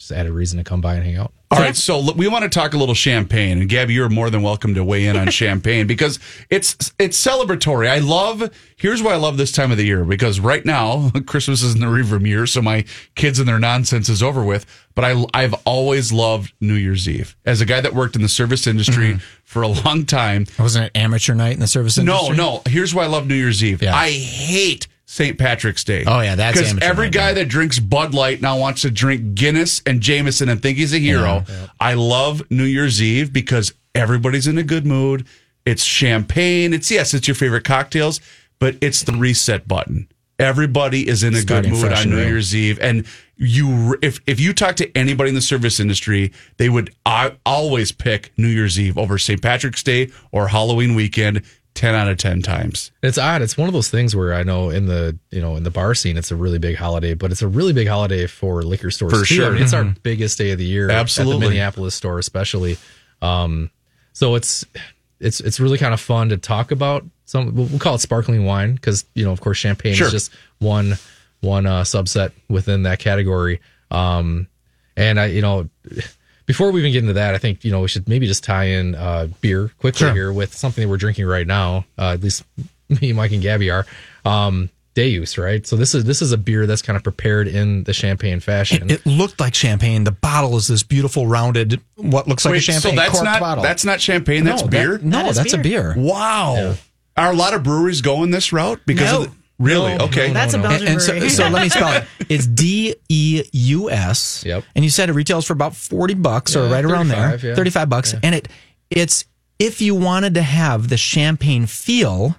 just 0.08 0.18
added 0.18 0.32
reason 0.32 0.58
to 0.58 0.64
come 0.64 0.80
by 0.80 0.94
and 0.94 1.04
hang 1.04 1.16
out. 1.16 1.32
All 1.50 1.58
right, 1.58 1.74
so 1.74 2.12
we 2.12 2.28
want 2.28 2.42
to 2.42 2.50
talk 2.50 2.74
a 2.74 2.76
little 2.76 2.94
champagne, 2.94 3.58
and 3.58 3.70
Gabby, 3.70 3.94
you're 3.94 4.10
more 4.10 4.28
than 4.28 4.42
welcome 4.42 4.74
to 4.74 4.84
weigh 4.84 5.06
in 5.06 5.16
on 5.16 5.30
champagne 5.30 5.86
because 5.86 6.18
it's 6.50 6.92
it's 6.98 7.18
celebratory. 7.22 7.88
I 7.88 7.98
love. 7.98 8.50
Here's 8.76 9.02
why 9.02 9.12
I 9.12 9.16
love 9.16 9.38
this 9.38 9.50
time 9.50 9.72
of 9.72 9.78
the 9.78 9.84
year 9.84 10.04
because 10.04 10.40
right 10.40 10.64
now 10.64 11.10
Christmas 11.26 11.62
is 11.62 11.74
in 11.74 11.80
the 11.80 11.86
rearview 11.86 12.20
mirror, 12.20 12.46
so 12.46 12.60
my 12.60 12.84
kids 13.14 13.38
and 13.38 13.48
their 13.48 13.58
nonsense 13.58 14.10
is 14.10 14.22
over 14.22 14.44
with. 14.44 14.66
But 14.94 15.04
I 15.06 15.24
I've 15.32 15.54
always 15.64 16.12
loved 16.12 16.52
New 16.60 16.74
Year's 16.74 17.08
Eve 17.08 17.34
as 17.46 17.62
a 17.62 17.66
guy 17.66 17.80
that 17.80 17.94
worked 17.94 18.14
in 18.14 18.20
the 18.20 18.28
service 18.28 18.66
industry 18.66 19.14
mm-hmm. 19.14 19.18
for 19.44 19.62
a 19.62 19.68
long 19.68 20.04
time. 20.04 20.46
Wasn't 20.58 20.84
it 20.84 20.92
amateur 20.94 21.34
night 21.34 21.54
in 21.54 21.60
the 21.60 21.66
service 21.66 21.96
industry? 21.96 22.36
No, 22.36 22.56
no. 22.56 22.62
Here's 22.66 22.94
why 22.94 23.04
I 23.04 23.06
love 23.06 23.26
New 23.26 23.34
Year's 23.34 23.64
Eve. 23.64 23.82
Yeah. 23.82 23.96
I 23.96 24.10
hate 24.10 24.86
St. 25.10 25.38
Patrick's 25.38 25.84
Day. 25.84 26.04
Oh, 26.06 26.20
yeah, 26.20 26.34
that's 26.34 26.60
because 26.60 26.78
every 26.82 27.06
night, 27.06 27.14
guy 27.14 27.28
yeah. 27.28 27.34
that 27.34 27.48
drinks 27.48 27.78
Bud 27.78 28.12
Light 28.12 28.42
now 28.42 28.58
wants 28.58 28.82
to 28.82 28.90
drink 28.90 29.34
Guinness 29.34 29.80
and 29.86 30.02
Jameson 30.02 30.50
and 30.50 30.60
think 30.60 30.76
he's 30.76 30.92
a 30.92 30.98
hero. 30.98 31.44
I 31.80 31.94
love 31.94 32.42
New 32.50 32.64
Year's 32.64 33.00
Eve 33.00 33.32
because 33.32 33.72
everybody's 33.94 34.46
in 34.46 34.58
a 34.58 34.62
good 34.62 34.84
mood. 34.84 35.26
It's 35.64 35.82
champagne. 35.82 36.74
It's 36.74 36.90
yes, 36.90 37.14
it's 37.14 37.26
your 37.26 37.34
favorite 37.34 37.64
cocktails, 37.64 38.20
but 38.58 38.76
it's 38.82 39.02
the 39.02 39.12
reset 39.12 39.66
button. 39.66 40.08
Everybody 40.38 41.08
is 41.08 41.22
in 41.22 41.34
a 41.34 41.38
Starting 41.38 41.72
good 41.72 41.82
mood 41.84 41.92
on 41.94 42.10
New. 42.10 42.18
Year's 42.18 42.54
Eve, 42.54 42.78
and 42.78 43.06
you 43.36 43.96
if 44.02 44.20
if 44.26 44.38
you 44.38 44.52
talk 44.52 44.76
to 44.76 44.94
anybody 44.94 45.30
in 45.30 45.34
the 45.34 45.40
service 45.40 45.80
industry, 45.80 46.32
they 46.58 46.68
would 46.68 46.94
uh, 47.06 47.30
always 47.46 47.92
pick 47.92 48.30
New 48.36 48.48
Year's 48.48 48.78
Eve 48.78 48.98
over 48.98 49.16
St. 49.16 49.40
Patrick's 49.40 49.82
Day 49.82 50.10
or 50.32 50.48
Halloween 50.48 50.94
weekend. 50.94 51.42
Ten 51.78 51.94
out 51.94 52.08
of 52.08 52.16
ten 52.18 52.42
times. 52.42 52.90
It's 53.04 53.18
odd. 53.18 53.40
It's 53.40 53.56
one 53.56 53.68
of 53.68 53.72
those 53.72 53.88
things 53.88 54.16
where 54.16 54.34
I 54.34 54.42
know 54.42 54.70
in 54.70 54.86
the 54.86 55.16
you 55.30 55.40
know 55.40 55.54
in 55.54 55.62
the 55.62 55.70
bar 55.70 55.94
scene, 55.94 56.16
it's 56.16 56.32
a 56.32 56.36
really 56.36 56.58
big 56.58 56.74
holiday, 56.74 57.14
but 57.14 57.30
it's 57.30 57.40
a 57.40 57.46
really 57.46 57.72
big 57.72 57.86
holiday 57.86 58.26
for 58.26 58.62
liquor 58.64 58.90
stores 58.90 59.12
For 59.12 59.20
too. 59.24 59.34
sure. 59.36 59.46
I 59.46 59.50
mean, 59.50 59.62
it's 59.62 59.72
our 59.72 59.84
biggest 60.02 60.38
day 60.38 60.50
of 60.50 60.58
the 60.58 60.64
year, 60.64 60.90
At 60.90 60.96
Absolutely. 60.96 61.34
the 61.46 61.50
Minneapolis 61.50 61.94
store, 61.94 62.18
especially. 62.18 62.78
Um, 63.22 63.70
so 64.12 64.34
it's 64.34 64.64
it's 65.20 65.38
it's 65.38 65.60
really 65.60 65.78
kind 65.78 65.94
of 65.94 66.00
fun 66.00 66.30
to 66.30 66.36
talk 66.36 66.72
about. 66.72 67.04
Some 67.26 67.54
we'll 67.54 67.66
we'll 67.66 67.78
call 67.78 67.94
it 67.94 68.00
sparkling 68.00 68.44
wine 68.44 68.74
because 68.74 69.04
you 69.14 69.24
know, 69.24 69.30
of 69.30 69.40
course, 69.40 69.58
champagne 69.58 69.94
Sure. 69.94 70.06
is 70.08 70.12
just 70.12 70.32
one 70.58 70.94
one 71.42 71.64
uh, 71.66 71.82
subset 71.82 72.32
within 72.48 72.82
that 72.82 72.98
category. 72.98 73.60
Um, 73.92 74.48
and 74.96 75.20
I, 75.20 75.26
you 75.26 75.42
know, 75.42 75.68
before 76.48 76.72
we 76.72 76.80
even 76.80 76.90
get 76.92 77.02
into 77.04 77.12
that, 77.12 77.36
I 77.36 77.38
think 77.38 77.64
you 77.64 77.70
know 77.70 77.80
we 77.82 77.88
should 77.88 78.08
maybe 78.08 78.26
just 78.26 78.42
tie 78.42 78.64
in 78.64 78.96
uh, 78.96 79.28
beer 79.40 79.70
quickly 79.78 79.98
Sure. 80.00 80.12
here 80.12 80.32
with 80.32 80.52
something 80.54 80.82
that 80.82 80.88
we're 80.88 80.96
drinking 80.96 81.26
right 81.26 81.46
now. 81.46 81.84
Uh, 81.96 82.14
at 82.14 82.20
least 82.22 82.42
me, 83.00 83.12
Mike, 83.12 83.30
and 83.30 83.40
Gabby 83.42 83.70
are. 83.70 83.86
Um, 84.24 84.70
Deus, 84.94 85.38
right? 85.38 85.64
So 85.64 85.76
this 85.76 85.94
is 85.94 86.02
this 86.04 86.20
is 86.22 86.32
a 86.32 86.36
beer 86.38 86.66
that's 86.66 86.82
kind 86.82 86.96
of 86.96 87.04
prepared 87.04 87.46
in 87.46 87.84
the 87.84 87.92
champagne 87.92 88.40
fashion. 88.40 88.90
It 88.90 89.06
looked 89.06 89.38
like 89.38 89.54
champagne. 89.54 90.02
The 90.02 90.10
bottle 90.10 90.56
is 90.56 90.66
this 90.66 90.82
beautiful, 90.82 91.28
rounded, 91.28 91.80
what 91.94 92.26
looks 92.26 92.44
like 92.44 92.56
a 92.56 92.60
champagne 92.60 92.80
so 92.80 92.96
that's 92.96 93.12
corked 93.12 93.24
not 93.24 93.38
bottle. 93.38 93.62
that's 93.62 93.84
not 93.84 94.00
champagne. 94.00 94.42
That's 94.42 94.62
no, 94.62 94.66
that- 94.68 94.70
beer. 94.72 94.98
no, 94.98 95.18
That 95.18 95.28
is 95.28 95.36
that's 95.36 95.52
a 95.52 95.58
beer. 95.58 95.94
beer. 95.94 96.02
Wow. 96.02 96.74
Are 97.16 97.32
a 97.32 97.36
lot 97.36 97.54
of 97.54 97.62
breweries 97.62 98.00
going 98.00 98.32
this 98.32 98.52
route 98.52 98.80
because 98.86 99.12
No. 99.12 99.22
of 99.22 99.30
the, 99.30 99.36
really? 99.58 99.96
No, 99.96 100.04
okay. 100.06 100.28
no, 100.28 100.34
That's 100.34 100.54
a 100.54 100.58
no. 100.58 100.62
Belgian 100.64 100.86
And, 100.88 100.94
and 100.96 101.02
so, 101.02 101.28
so 101.28 101.48
let 101.48 101.62
me 101.62 101.68
spell 101.68 101.92
it. 102.02 102.04
It's 102.28 102.46
D 102.46 102.94
E 103.08 103.42
U 103.52 103.90
S. 103.90 104.44
Yep. 104.44 104.64
And 104.74 104.84
you 104.84 104.90
said 104.90 105.08
it 105.08 105.12
retails 105.14 105.46
for 105.46 105.52
about 105.54 105.74
forty 105.74 106.14
bucks 106.14 106.54
or 106.56 106.68
right 106.68 106.84
around 106.84 107.08
there, 107.08 107.30
35, 107.30 107.44
yeah. 107.44 107.54
thirty-five 107.54 107.88
bucks. 107.88 108.14
And 108.22 108.34
it 108.34 108.48
it's 108.90 109.24
if 109.58 109.80
you 109.80 109.94
wanted 109.94 110.34
to 110.34 110.42
have 110.42 110.88
the 110.88 110.96
champagne 110.96 111.66
feel, 111.66 112.36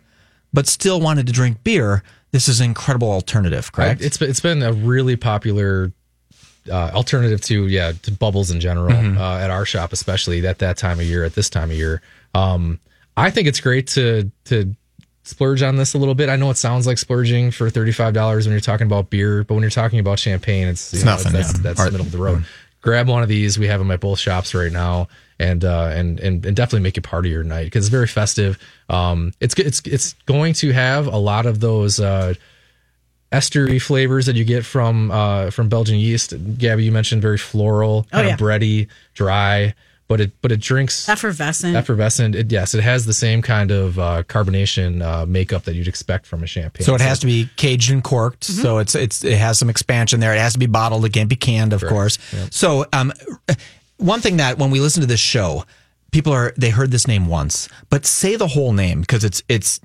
but 0.53 0.67
still 0.67 0.99
wanted 1.01 1.27
to 1.27 1.33
drink 1.33 1.63
beer, 1.63 2.03
this 2.31 2.47
is 2.47 2.59
an 2.61 2.65
incredible 2.65 3.11
alternative. 3.11 3.71
Correct? 3.71 4.01
I- 4.01 4.05
it's 4.05 4.17
been, 4.17 4.29
it's 4.29 4.39
been 4.39 4.61
a 4.63 4.71
really 4.73 5.15
popular 5.15 5.91
uh, 6.71 6.91
alternative 6.93 7.41
to 7.41 7.65
yeah 7.67 7.93
to 8.03 8.11
bubbles 8.11 8.51
in 8.51 8.59
general 8.59 8.91
Mm-hmm. 8.91 9.17
uh, 9.17 9.37
at 9.39 9.49
our 9.49 9.65
shop, 9.65 9.91
especially 9.91 10.45
at 10.45 10.59
that 10.59 10.77
time 10.77 10.99
of 10.99 11.05
year. 11.05 11.23
At 11.23 11.33
this 11.33 11.49
time 11.49 11.71
of 11.71 11.77
year, 11.77 12.01
um, 12.35 12.79
I 13.17 13.31
think 13.31 13.47
it's 13.47 13.59
great 13.59 13.87
to 13.87 14.31
to 14.45 14.75
splurge 15.29 15.61
on 15.61 15.77
this 15.77 15.93
a 15.93 15.97
little 15.97 16.15
bit. 16.15 16.29
I 16.29 16.35
know 16.35 16.49
it 16.49 16.57
sounds 16.57 16.85
like 16.87 16.97
splurging 16.97 17.51
for 17.51 17.69
thirty 17.69 17.91
five 17.91 18.13
dollars 18.13 18.45
when 18.45 18.51
you're 18.51 18.61
talking 18.61 18.87
about 18.87 19.09
beer, 19.09 19.43
but 19.43 19.53
when 19.53 19.61
you're 19.61 19.69
talking 19.69 19.99
about 19.99 20.19
champagne, 20.19 20.67
it's, 20.67 20.91
you 20.93 20.97
It's 20.97 21.05
nothing, 21.05 21.31
That's, 21.31 21.53
yeah. 21.53 21.61
that's 21.61 21.79
Or- 21.79 21.91
middle 21.91 22.05
of 22.05 22.11
the 22.11 22.17
road. 22.17 22.45
Grab 22.81 23.09
one 23.09 23.23
of 23.23 23.29
these. 23.29 23.59
We 23.59 23.67
have 23.67 23.79
them 23.79 23.91
at 23.91 23.99
both 23.99 24.19
shops 24.19 24.53
right 24.53 24.71
now. 24.71 25.09
And, 25.41 25.63
uh, 25.63 25.91
and 25.93 26.19
and 26.19 26.45
and 26.45 26.53
definitely 26.53 26.81
make 26.81 26.97
it 26.97 27.01
part 27.01 27.25
of 27.25 27.31
your 27.31 27.45
night 27.45 27.63
because 27.63 27.85
it's 27.85 27.91
very 27.91 28.07
festive. 28.07 28.59
Um, 28.89 29.31
it's 29.39 29.53
it's 29.57 29.81
it's 29.85 30.11
going 30.25 30.51
to 30.55 30.73
have 30.73 31.07
a 31.07 31.15
lot 31.15 31.45
of 31.45 31.61
those 31.61 31.97
uh, 32.01 32.33
estery 33.31 33.81
flavors 33.81 34.25
that 34.25 34.35
you 34.35 34.43
get 34.43 34.65
from 34.65 35.11
uh, 35.11 35.49
from 35.49 35.69
Belgian 35.69 35.97
yeast. 35.97 36.33
Gabby, 36.57 36.83
you 36.83 36.91
mentioned 36.91 37.21
very 37.21 37.37
floral, 37.37 38.03
kind 38.11 38.27
yeah. 38.27 38.33
of 38.33 38.39
bready, 38.39 38.89
dry, 39.13 39.75
but 40.09 40.19
it 40.19 40.31
but 40.41 40.51
it 40.51 40.59
drinks 40.59 41.07
Effervescent. 41.07 41.75
effervescent. 41.77 42.35
It, 42.35 42.51
yes, 42.51 42.73
it 42.73 42.81
has 42.83 43.05
the 43.05 43.13
same 43.13 43.41
kind 43.41 43.71
of 43.71 43.97
uh, 43.97 44.23
carbonation 44.23 45.01
uh, 45.01 45.25
makeup 45.25 45.63
that 45.63 45.75
you'd 45.75 45.87
expect 45.87 46.25
from 46.25 46.43
a 46.43 46.47
champagne. 46.47 46.83
So 46.85 46.95
it 46.95 47.01
has 47.01 47.19
to 47.19 47.27
be 47.27 47.47
caged 47.55 47.91
and 47.91 48.03
corked. 48.03 48.47
Mm-hmm. 48.47 48.61
So 48.61 48.79
it's 48.79 48.95
it's 48.95 49.23
it 49.23 49.37
has 49.37 49.57
some 49.57 49.69
expansion 49.69 50.19
there. 50.19 50.33
It 50.33 50.39
has 50.39 50.53
to 50.53 50.59
be 50.59 50.65
bottled. 50.65 51.05
It 51.05 51.13
can't 51.13 51.29
be 51.29 51.37
canned, 51.37 51.71
of 51.71 51.85
course. 51.85 52.17
So 52.51 52.85
um, 52.91 53.13
one 53.97 54.19
thing 54.19 54.37
that 54.37 54.57
when 54.57 54.71
we 54.71 54.79
listen 54.81 55.01
to 55.01 55.07
this 55.07 55.19
show, 55.19 55.63
people 56.11 56.33
are 56.33 56.53
they 56.57 56.71
heard 56.71 56.89
this 56.91 57.07
name 57.07 57.27
once, 57.27 57.69
but 57.89 58.05
say 58.05 58.35
the 58.35 58.47
whole 58.47 58.73
name 58.73 59.01
because 59.01 59.23
it's 59.23 59.43
it's 59.47 59.79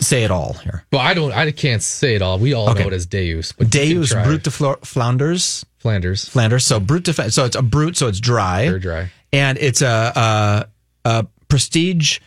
say 0.00 0.24
it 0.24 0.30
all 0.32 0.54
here. 0.54 0.84
Well, 0.92 1.00
I 1.00 1.14
don't. 1.14 1.30
I 1.32 1.50
can't 1.52 1.82
say 1.82 2.16
it 2.16 2.22
all. 2.22 2.38
We 2.40 2.54
all 2.54 2.70
Okay. 2.70 2.82
know 2.82 2.88
it 2.88 2.92
as 2.94 3.06
Deus. 3.06 3.52
But 3.52 3.70
Deus 3.70 4.10
try 4.10 4.24
Brut 4.24 4.42
de 4.42 4.50
Flo- 4.50 4.78
Flanders. 4.82 5.64
Flanders. 5.78 6.28
Flanders. 6.28 6.66
So 6.66 6.78
brut 6.80 7.04
de, 7.04 7.30
so 7.30 7.44
it's 7.46 7.56
a 7.56 7.62
brut, 7.62 7.96
so 7.96 8.08
it's 8.08 8.20
dry. 8.20 8.66
Very 8.66 8.80
dry. 8.80 9.10
And 9.32 9.58
it's 9.58 9.82
a, 9.82 10.66
a, 11.04 11.08
a 11.08 11.26
prestige 11.48 12.18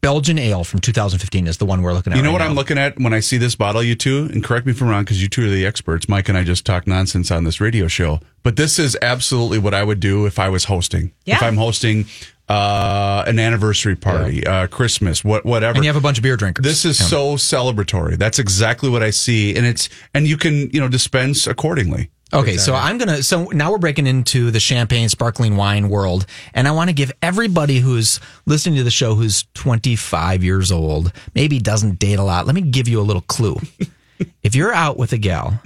Belgian 0.00 0.38
ale 0.38 0.64
from 0.64 0.80
2015 0.80 1.46
is 1.46 1.58
the 1.58 1.64
one 1.64 1.82
we're 1.82 1.92
looking 1.92 2.12
at. 2.12 2.16
You 2.16 2.22
know 2.22 2.30
right 2.30 2.32
what 2.34 2.38
now. 2.40 2.46
I'm 2.46 2.54
looking 2.54 2.76
at 2.76 2.98
when 2.98 3.14
I 3.14 3.20
see 3.20 3.38
this 3.38 3.54
bottle, 3.54 3.82
you 3.82 3.94
two, 3.94 4.28
and 4.32 4.42
correct 4.42 4.66
me 4.66 4.72
if 4.72 4.82
I'm 4.82 4.88
wrong, 4.88 5.04
because 5.04 5.22
you 5.22 5.28
two 5.28 5.46
are 5.46 5.50
the 5.50 5.64
experts. 5.64 6.08
Mike 6.08 6.28
and 6.28 6.36
I 6.36 6.42
just 6.42 6.66
talk 6.66 6.86
nonsense 6.86 7.30
on 7.30 7.44
this 7.44 7.60
radio 7.60 7.86
show, 7.86 8.20
but 8.42 8.56
this 8.56 8.78
is 8.78 8.98
absolutely 9.00 9.58
what 9.58 9.72
I 9.72 9.84
would 9.84 10.00
do 10.00 10.26
if 10.26 10.38
I 10.38 10.48
was 10.48 10.64
hosting. 10.64 11.12
Yeah. 11.24 11.36
If 11.36 11.42
I'm 11.42 11.56
hosting 11.56 12.06
uh, 12.50 13.22
an 13.28 13.38
anniversary 13.38 13.94
party, 13.94 14.44
uh, 14.44 14.66
Christmas, 14.66 15.24
what 15.24 15.44
whatever. 15.44 15.76
And 15.76 15.84
you 15.84 15.88
have 15.88 15.96
a 15.96 16.00
bunch 16.00 16.18
of 16.18 16.22
beer 16.22 16.36
drinkers. 16.36 16.64
This 16.64 16.84
is 16.84 16.98
so 16.98 17.36
celebratory. 17.36 18.18
That's 18.18 18.40
exactly 18.40 18.90
what 18.90 19.04
I 19.04 19.10
see, 19.10 19.54
and 19.54 19.64
it's 19.64 19.88
and 20.14 20.26
you 20.26 20.36
can 20.36 20.68
you 20.70 20.80
know 20.80 20.88
dispense 20.88 21.46
accordingly. 21.46 22.10
Okay, 22.32 22.56
so 22.56 22.74
I'm 22.74 22.98
gonna. 22.98 23.22
So 23.22 23.44
now 23.46 23.70
we're 23.70 23.78
breaking 23.78 24.08
into 24.08 24.50
the 24.50 24.58
champagne 24.58 25.08
sparkling 25.08 25.56
wine 25.56 25.88
world, 25.88 26.26
and 26.52 26.66
I 26.66 26.72
want 26.72 26.90
to 26.90 26.94
give 26.94 27.12
everybody 27.22 27.78
who's 27.78 28.18
listening 28.46 28.76
to 28.76 28.82
the 28.84 28.90
show 28.90 29.14
who's 29.14 29.44
25 29.54 30.42
years 30.42 30.72
old, 30.72 31.12
maybe 31.36 31.60
doesn't 31.60 32.00
date 32.00 32.18
a 32.18 32.24
lot. 32.24 32.46
Let 32.46 32.56
me 32.56 32.62
give 32.62 32.88
you 32.88 33.00
a 33.00 33.02
little 33.02 33.22
clue. 33.22 33.58
if 34.42 34.56
you're 34.56 34.72
out 34.72 34.96
with 34.96 35.12
a 35.12 35.18
gal 35.18 35.60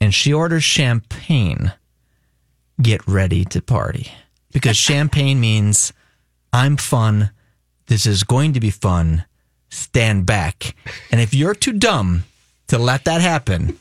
and 0.00 0.12
she 0.12 0.32
orders 0.32 0.64
champagne, 0.64 1.72
get 2.82 3.06
ready 3.06 3.44
to 3.44 3.62
party 3.62 4.10
because 4.52 4.76
champagne 4.76 5.38
means 5.38 5.92
I'm 6.56 6.78
fun. 6.78 7.30
This 7.86 8.06
is 8.06 8.24
going 8.24 8.54
to 8.54 8.60
be 8.60 8.70
fun. 8.70 9.26
Stand 9.68 10.24
back, 10.24 10.74
and 11.10 11.20
if 11.20 11.34
you're 11.34 11.54
too 11.54 11.74
dumb 11.74 12.24
to 12.68 12.78
let 12.78 13.04
that 13.04 13.20
happen, 13.20 13.78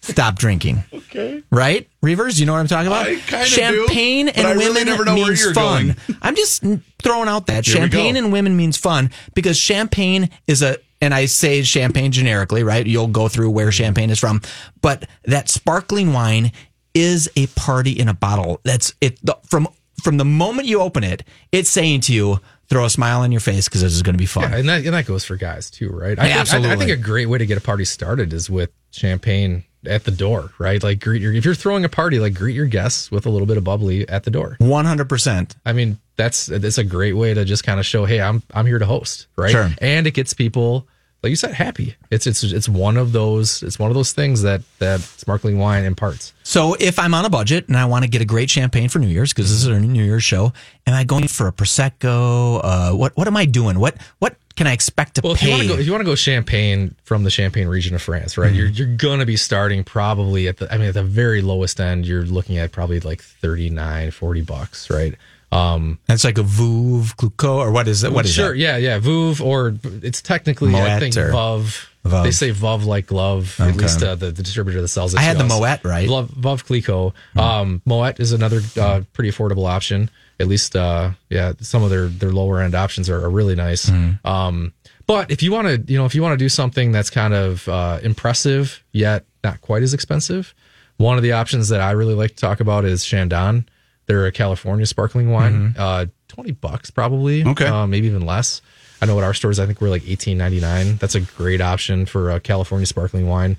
stop 0.00 0.36
drinking. 0.36 0.84
Okay. 0.92 1.42
Right? 1.50 1.86
Reavers, 2.02 2.40
you 2.40 2.46
know 2.46 2.54
what 2.54 2.60
I'm 2.60 2.66
talking 2.66 2.86
about? 2.86 3.08
I 3.08 3.16
kinda 3.16 3.44
do, 3.44 3.50
Champagne 3.50 4.26
but 4.26 4.38
and 4.38 4.46
I 4.46 4.52
really 4.52 4.80
women 4.80 4.86
never 4.86 5.04
know 5.04 5.14
where 5.16 5.26
means 5.26 5.42
you're 5.42 5.52
fun. 5.52 5.96
going. 6.06 6.18
I'm 6.22 6.34
just 6.34 6.64
throwing 7.02 7.28
out 7.28 7.46
that 7.48 7.66
Here 7.66 7.74
we 7.74 7.80
champagne 7.80 8.16
and 8.16 8.32
women 8.32 8.56
means 8.56 8.78
fun 8.78 9.10
because 9.34 9.58
champagne 9.58 10.30
is 10.46 10.62
a 10.62 10.78
and 11.02 11.12
I 11.12 11.26
say 11.26 11.62
champagne 11.62 12.10
generically, 12.10 12.62
right? 12.62 12.86
You'll 12.86 13.08
go 13.08 13.28
through 13.28 13.50
where 13.50 13.70
champagne 13.70 14.08
is 14.10 14.18
from, 14.18 14.40
but 14.80 15.06
that 15.24 15.50
sparkling 15.50 16.14
wine 16.14 16.52
is 16.94 17.28
a 17.36 17.48
party 17.48 17.92
in 17.92 18.08
a 18.08 18.14
bottle. 18.14 18.60
That's 18.64 18.94
it 19.02 19.18
the, 19.22 19.36
from 19.44 19.68
from 20.02 20.16
the 20.16 20.24
moment 20.24 20.68
you 20.68 20.80
open 20.80 21.04
it, 21.04 21.24
it's 21.52 21.70
saying 21.70 22.02
to 22.02 22.14
you, 22.14 22.40
throw 22.68 22.84
a 22.84 22.90
smile 22.90 23.20
on 23.22 23.32
your 23.32 23.40
face 23.40 23.68
because 23.68 23.82
this 23.82 23.94
is 23.94 24.02
going 24.02 24.14
to 24.14 24.18
be 24.18 24.26
fun. 24.26 24.50
Yeah, 24.50 24.58
and 24.58 24.68
that 24.68 24.84
and 24.84 24.94
that 24.94 25.06
goes 25.06 25.24
for 25.24 25.36
guys 25.36 25.70
too, 25.70 25.88
right? 25.90 26.18
I 26.18 26.44
think, 26.44 26.54
I- 26.66 26.72
I, 26.72 26.76
think 26.76 26.90
a 26.90 26.96
great 26.96 27.26
way 27.26 27.38
to 27.38 27.46
get 27.46 27.58
a 27.58 27.62
party 27.62 27.84
started 27.84 28.32
is 28.32 28.50
with 28.50 28.70
champagne 28.90 29.64
at 29.86 30.04
the 30.04 30.10
door, 30.10 30.50
right? 30.58 30.82
Like 30.82 31.00
greet 31.00 31.22
your 31.22 31.32
if 31.32 31.44
you're 31.44 31.54
throwing 31.54 31.84
a 31.84 31.88
party, 31.88 32.18
like 32.18 32.34
greet 32.34 32.54
your 32.54 32.66
guests 32.66 33.10
with 33.10 33.26
a 33.26 33.30
little 33.30 33.46
bit 33.46 33.56
of 33.56 33.64
bubbly 33.64 34.08
at 34.08 34.24
the 34.24 34.30
door. 34.30 34.56
One 34.58 34.84
hundred 34.84 35.08
percent. 35.08 35.56
I 35.64 35.72
mean, 35.72 35.98
that's 36.16 36.46
that's 36.46 36.78
a 36.78 36.84
great 36.84 37.14
way 37.14 37.32
to 37.34 37.44
just 37.44 37.64
kind 37.64 37.80
of 37.80 37.86
show, 37.86 38.04
hey, 38.04 38.20
I'm 38.20 38.42
I'm 38.52 38.66
here 38.66 38.78
to 38.78 38.86
host, 38.86 39.28
right? 39.36 39.50
Sure. 39.50 39.70
And 39.80 40.06
it 40.06 40.12
gets 40.12 40.34
people 40.34 40.86
like 41.22 41.30
you 41.30 41.36
said, 41.36 41.52
happy. 41.54 41.96
It's 42.10 42.26
it's 42.26 42.42
it's 42.44 42.68
one 42.68 42.96
of 42.96 43.12
those 43.12 43.62
it's 43.62 43.78
one 43.78 43.90
of 43.90 43.94
those 43.94 44.12
things 44.12 44.42
that 44.42 44.62
that 44.78 45.00
sparkling 45.00 45.58
wine 45.58 45.84
imparts. 45.84 46.32
So 46.44 46.74
if 46.78 46.98
I'm 46.98 47.12
on 47.14 47.24
a 47.24 47.30
budget 47.30 47.66
and 47.68 47.76
I 47.76 47.84
want 47.86 48.04
to 48.04 48.08
get 48.10 48.22
a 48.22 48.24
great 48.24 48.48
champagne 48.50 48.88
for 48.88 48.98
New 49.00 49.08
Year's 49.08 49.32
because 49.32 49.50
this 49.50 49.62
is 49.62 49.68
our 49.68 49.80
New 49.80 50.02
Year's 50.04 50.24
show, 50.24 50.52
am 50.86 50.94
I 50.94 51.04
going 51.04 51.26
for 51.28 51.48
a 51.48 51.52
prosecco? 51.52 52.60
Uh, 52.62 52.92
what 52.92 53.16
what 53.16 53.26
am 53.26 53.36
I 53.36 53.44
doing? 53.46 53.78
What 53.78 53.96
what 54.20 54.36
can 54.56 54.66
I 54.66 54.72
expect 54.72 55.14
to 55.16 55.20
Well, 55.22 55.34
if 55.34 55.42
you 55.42 55.48
pay? 55.48 55.52
want 55.54 55.62
to 55.62 55.68
go, 55.68 55.78
if 55.80 55.86
you 55.86 55.92
want 55.92 56.00
to 56.02 56.06
go 56.06 56.14
champagne 56.16 56.94
from 57.04 57.22
the 57.24 57.30
Champagne 57.30 57.68
region 57.68 57.94
of 57.94 58.02
France, 58.02 58.36
right? 58.38 58.52
You're 58.52 58.68
you're 58.68 58.96
gonna 58.96 59.26
be 59.26 59.36
starting 59.36 59.84
probably 59.84 60.48
at 60.48 60.56
the, 60.58 60.72
I 60.72 60.78
mean, 60.78 60.88
at 60.88 60.94
the 60.94 61.02
very 61.04 61.42
lowest 61.42 61.80
end, 61.80 62.06
you're 62.06 62.24
looking 62.24 62.58
at 62.58 62.72
probably 62.72 62.98
like 63.00 63.22
39, 63.22 64.10
40 64.10 64.40
bucks, 64.42 64.90
right? 64.90 65.14
Um, 65.50 65.98
It's 66.08 66.24
like 66.24 66.38
a 66.38 66.42
Vouv, 66.42 67.16
Clouquot, 67.16 67.58
or 67.58 67.70
what 67.72 67.88
is 67.88 68.04
it? 68.04 68.12
What 68.12 68.26
is 68.26 68.34
sure, 68.34 68.50
that? 68.50 68.58
yeah, 68.58 68.76
yeah, 68.76 68.98
Vouv, 68.98 69.40
or 69.40 69.74
it's 70.02 70.20
technically 70.20 70.74
I 70.74 70.98
Moet 70.98 71.00
think 71.00 71.16
or-. 71.16 71.30
Veuve. 71.32 71.86
They 72.04 72.30
say 72.30 72.50
Veuve 72.50 72.86
like 72.86 73.06
glove. 73.06 73.56
At 73.60 73.76
least 73.76 74.02
uh, 74.02 74.14
the, 74.14 74.30
the 74.30 74.42
distributor 74.42 74.80
that 74.80 74.88
sells 74.88 75.12
it. 75.12 75.20
I 75.20 75.22
had 75.22 75.36
the 75.36 75.44
us. 75.44 75.60
Moet, 75.60 75.84
right? 75.84 76.06
Hmm. 76.06 76.12
Veuve, 76.12 76.28
Veuve 76.28 76.64
Clicquot. 76.64 77.12
Um, 77.36 77.82
Moet 77.84 78.18
is 78.20 78.32
another 78.32 78.60
uh, 78.80 79.02
pretty 79.12 79.30
affordable 79.30 79.68
option. 79.68 80.10
At 80.40 80.46
least, 80.46 80.76
uh, 80.76 81.10
yeah, 81.30 81.52
some 81.60 81.82
of 81.82 81.90
their 81.90 82.06
their 82.06 82.30
lower 82.32 82.60
end 82.60 82.74
options 82.74 83.10
are, 83.10 83.22
are 83.24 83.30
really 83.30 83.56
nice. 83.56 83.88
Hmm. 83.88 84.12
Um, 84.24 84.72
but 85.06 85.30
if 85.30 85.42
you 85.42 85.52
want 85.52 85.66
to, 85.68 85.92
you 85.92 85.98
know, 85.98 86.04
if 86.04 86.14
you 86.14 86.22
want 86.22 86.38
to 86.38 86.42
do 86.44 86.48
something 86.48 86.92
that's 86.92 87.10
kind 87.10 87.34
of 87.34 87.68
uh, 87.68 87.98
impressive 88.02 88.84
yet 88.92 89.24
not 89.42 89.60
quite 89.60 89.82
as 89.82 89.92
expensive, 89.94 90.54
one 90.98 91.16
of 91.16 91.22
the 91.22 91.32
options 91.32 91.68
that 91.70 91.80
I 91.80 91.92
really 91.92 92.14
like 92.14 92.30
to 92.30 92.36
talk 92.36 92.60
about 92.60 92.84
is 92.84 93.04
Chandon. 93.04 93.68
They're 94.08 94.26
a 94.26 94.32
California 94.32 94.86
sparkling 94.86 95.30
wine, 95.30 95.74
uh, 95.78 96.06
twenty 96.26 96.50
bucks 96.52 96.90
probably, 96.90 97.44
Okay. 97.44 97.66
uh, 97.66 97.86
maybe 97.86 98.06
even 98.08 98.26
less. 98.26 98.60
I 99.00 99.06
know 99.06 99.16
at 99.18 99.22
our 99.24 99.34
stores, 99.34 99.60
I 99.60 99.66
think 99.66 99.80
we're 99.80 99.90
like 99.90 100.08
eighteen 100.08 100.36
ninety 100.38 100.60
nine. 100.60 100.96
That's 100.96 101.14
a 101.14 101.20
great 101.20 101.60
option 101.60 102.04
for 102.06 102.30
a 102.32 102.40
California 102.40 102.86
sparkling 102.86 103.28
wine. 103.28 103.56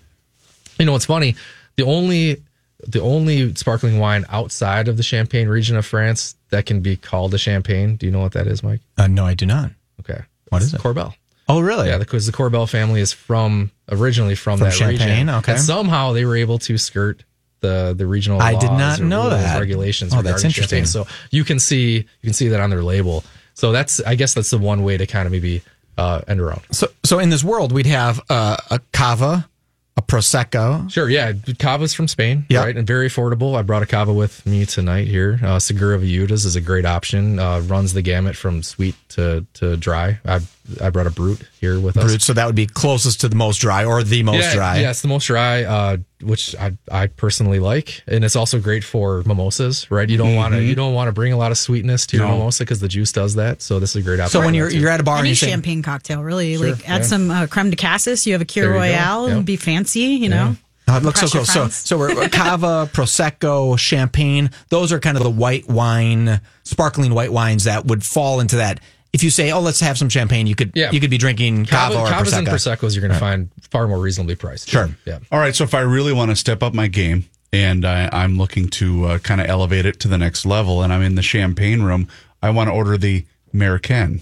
You 0.78 0.86
know 0.86 0.92
what's 0.92 1.06
funny? 1.06 1.36
The 1.78 1.84
only 1.86 2.42
the 2.88 3.00
only 3.02 3.54
sparkling 3.56 4.00
wine 4.00 4.26
outside 4.30 4.88
of 4.88 4.98
the 4.98 5.04
Champagne 5.04 5.48
region 5.48 5.78
of 5.78 5.86
France 5.86 6.36
that 6.50 6.66
can 6.66 6.82
be 6.82 6.96
called 6.98 7.34
a 7.34 7.38
champagne. 7.38 7.96
Do 7.96 8.06
you 8.06 8.12
know 8.12 8.22
what 8.22 8.32
that 8.34 8.48
is, 8.48 8.64
Mike? 8.64 8.82
Uh, 8.98 9.08
no, 9.08 9.26
I 9.26 9.34
do 9.36 9.46
not. 9.46 9.72
Okay, 10.02 10.22
What 10.50 10.58
It's 10.64 10.68
is 10.68 10.74
it? 10.74 10.82
Corbel. 10.82 11.14
Oh, 11.50 11.60
really? 11.60 11.88
Yeah, 11.90 11.98
because 11.98 12.26
the 12.26 12.32
Corbel 12.32 12.70
family 12.70 13.02
is 13.02 13.12
from 13.12 13.72
originally 13.92 14.36
from, 14.36 14.60
From 14.60 14.66
that 14.70 14.74
Champagne, 14.74 15.10
region. 15.28 15.30
okay. 15.30 15.52
And 15.54 15.62
somehow 15.62 16.14
they 16.14 16.24
were 16.24 16.36
able 16.38 16.58
to 16.60 16.78
skirt 16.78 17.24
the 17.62 17.94
the 17.98 18.06
regional. 18.08 18.42
I 18.42 18.56
did 18.58 18.72
not 18.72 19.00
know 19.00 19.30
that. 19.30 19.60
regulations. 19.60 20.14
Oh, 20.14 20.22
that's 20.22 20.44
interesting. 20.44 20.84
champagne. 20.84 21.06
So 21.06 21.08
you 21.32 21.44
can 21.44 21.60
see 21.60 21.98
you 21.98 22.06
can 22.24 22.34
see 22.34 22.48
that 22.50 22.60
on 22.60 22.70
their 22.70 22.84
label. 22.84 23.24
So 23.54 23.72
that's 23.72 24.00
I 24.02 24.16
guess 24.16 24.34
that's 24.34 24.50
the 24.52 24.58
one 24.58 24.84
way 24.84 24.98
to 24.98 25.06
kind 25.06 25.26
of 25.26 25.32
maybe 25.32 25.62
uh, 25.98 26.22
end 26.28 26.40
around. 26.40 26.62
So, 26.72 26.88
so 27.04 27.20
in 27.20 27.30
this 27.30 27.44
world, 27.44 27.72
we'd 27.74 27.86
have 27.86 28.22
uh, 28.30 28.56
a 28.72 28.80
cava, 28.94 29.50
a 29.98 30.02
prosecco. 30.02 30.90
Sure, 30.90 31.10
yeah. 31.10 31.34
Cava's 31.58 31.94
from 31.94 32.08
Spain, 32.08 32.46
Yeah. 32.48 32.64
right? 32.64 32.78
And 32.78 32.88
very 32.88 33.10
affordable. 33.10 33.58
I 33.58 33.64
brought 33.64 33.84
a 33.84 33.86
cava 33.86 34.14
with 34.14 34.46
me 34.46 34.66
tonight 34.66 35.08
here. 35.08 35.40
Uh, 35.44 35.60
Segura 35.60 36.00
Viudas 36.00 36.46
is 36.46 36.56
a 36.56 36.62
great 36.62 36.86
option. 36.86 37.38
Uh, 37.38 37.60
runs 37.60 37.92
the 37.92 38.02
gamut 38.02 38.38
from 38.38 38.64
sweet 38.64 38.96
to, 39.10 39.46
to 39.56 39.76
dry. 39.76 40.20
I 40.26 40.40
I 40.82 40.90
brought 40.90 41.08
a 41.08 41.12
brute 41.12 41.42
here 41.60 41.80
with 41.80 41.98
us. 41.98 42.04
Brut, 42.06 42.22
so 42.22 42.34
that 42.34 42.46
would 42.46 42.56
be 42.56 42.66
closest 42.68 43.22
to 43.22 43.30
the 43.30 43.36
most 43.36 43.58
dry 43.58 43.86
or 43.86 44.04
the 44.04 44.24
most 44.24 44.44
yeah, 44.44 44.54
dry. 44.56 44.78
Yeah, 44.80 44.90
it's 44.92 45.02
the 45.02 45.08
most 45.08 45.26
dry, 45.28 45.64
uh, 45.64 45.98
which 46.22 46.56
I 46.56 46.78
I 46.92 47.08
personally 47.08 47.60
like, 47.60 48.04
and 48.08 48.24
it's 48.24 48.36
also 48.36 48.60
great 48.60 48.84
for 48.84 49.24
mimosas, 49.26 49.90
right? 49.92 50.10
You 50.10 50.18
don't 50.18 50.36
want 50.36 50.54
Mm-hmm. 50.54 50.62
to 50.64 50.68
you 50.68 50.76
don't 50.76 50.94
want 50.94 51.08
to 51.08 51.12
bring 51.12 51.34
a 51.34 51.38
lot 51.38 51.52
of 51.52 51.58
sweetness 51.58 52.08
to 52.08 52.18
your 52.18 52.28
mimosa 52.28 52.64
because 52.64 52.80
the 52.80 52.88
juice 52.88 53.12
does 53.12 53.36
that. 53.36 53.62
So 53.62 53.80
this 53.80 53.92
is 53.92 53.98
a 53.98 54.02
great 54.02 54.20
option. 54.20 54.32
So 54.40 54.46
when 54.46 54.54
you're 54.54 54.70
too. 54.70 54.80
you're 54.80 54.90
at 54.90 55.00
a 55.00 55.04
bar 55.04 55.16
and 55.16 55.22
Any 55.22 55.30
you're 55.30 55.36
saying, 55.36 55.52
champagne 55.54 55.82
cocktail, 55.84 56.22
really. 56.24 56.56
Sure, 56.58 56.72
like 56.72 56.90
add 56.90 57.02
yeah. 57.02 57.08
some 57.08 57.30
uh, 57.32 57.48
creme 57.48 57.70
de 57.70 57.76
cassis. 57.76 58.26
You 58.28 58.34
have 58.34 58.42
a 58.42 58.46
Kir 58.46 58.64
There 58.64 58.72
Royale 58.74 59.28
yeah. 59.30 59.36
and 59.36 59.46
be 59.46 59.56
fancy, 59.56 60.00
you 60.02 60.30
know. 60.30 60.56
Oh, 60.92 60.98
it 60.98 61.04
looks 61.04 61.20
so 61.20 61.26
Impress 61.26 61.34
your 61.36 61.42
cool. 61.42 61.46
So, 61.46 61.60
friends. 61.60 61.76
so 61.76 61.98
we're 62.00 62.30
cava, 62.30 62.90
prosecco, 62.94 63.78
champagne. 63.78 64.50
Those 64.70 64.92
are 64.92 65.00
kind 65.00 65.18
of 65.18 65.24
the 65.24 65.30
white 65.30 65.68
wine, 65.70 66.42
sparkling 66.64 67.14
white 67.14 67.32
wines 67.32 67.66
that 67.66 67.86
would 67.86 68.04
fall 68.04 68.40
into 68.40 68.56
that. 68.56 68.80
If 69.12 69.24
you 69.24 69.30
say, 69.32 69.52
"Oh, 69.52 69.60
let's 69.60 69.80
have 69.80 69.98
some 69.98 70.08
champagne," 70.10 70.46
you 70.48 70.56
could 70.56 70.72
Yeah. 70.76 70.92
you 70.92 71.00
could 71.00 71.10
be 71.10 71.18
drinking 71.18 71.66
cava, 71.66 71.96
Cava, 71.96 72.06
or 72.06 72.12
Cavas 72.12 72.34
and 72.34 72.48
prosecco. 72.48 72.78
proseccos 72.78 72.94
you're 72.96 73.02
going 73.02 73.14
to 73.14 73.20
find 73.20 73.50
far 73.72 73.88
more 73.88 74.00
reasonably 74.00 74.36
priced. 74.36 74.70
Sure. 74.70 74.90
Yeah. 75.06 75.20
All 75.32 75.40
right. 75.40 75.56
So 75.56 75.64
if 75.64 75.74
I 75.74 75.80
really 75.82 76.14
want 76.14 76.30
to 76.32 76.36
step 76.36 76.62
up 76.62 76.74
my 76.76 76.88
game 76.88 77.26
and 77.52 77.86
I, 77.86 78.08
I'm 78.12 78.38
looking 78.38 78.68
to 78.70 79.06
uh, 79.06 79.18
kind 79.20 79.42
of 79.42 79.48
elevate 79.48 79.86
it 79.88 80.00
to 80.02 80.08
the 80.08 80.18
next 80.20 80.46
level 80.46 80.84
and 80.84 80.94
I'm 80.94 81.02
in 81.02 81.16
the 81.16 81.24
champagne 81.24 81.82
room, 81.82 82.08
I 82.44 82.52
want 82.52 82.68
to 82.68 82.72
order 82.74 82.98
the 82.98 83.26
American. 83.54 84.22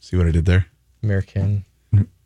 See 0.00 0.16
what 0.18 0.26
I 0.26 0.30
did 0.32 0.44
there? 0.44 0.66
American. 1.02 1.64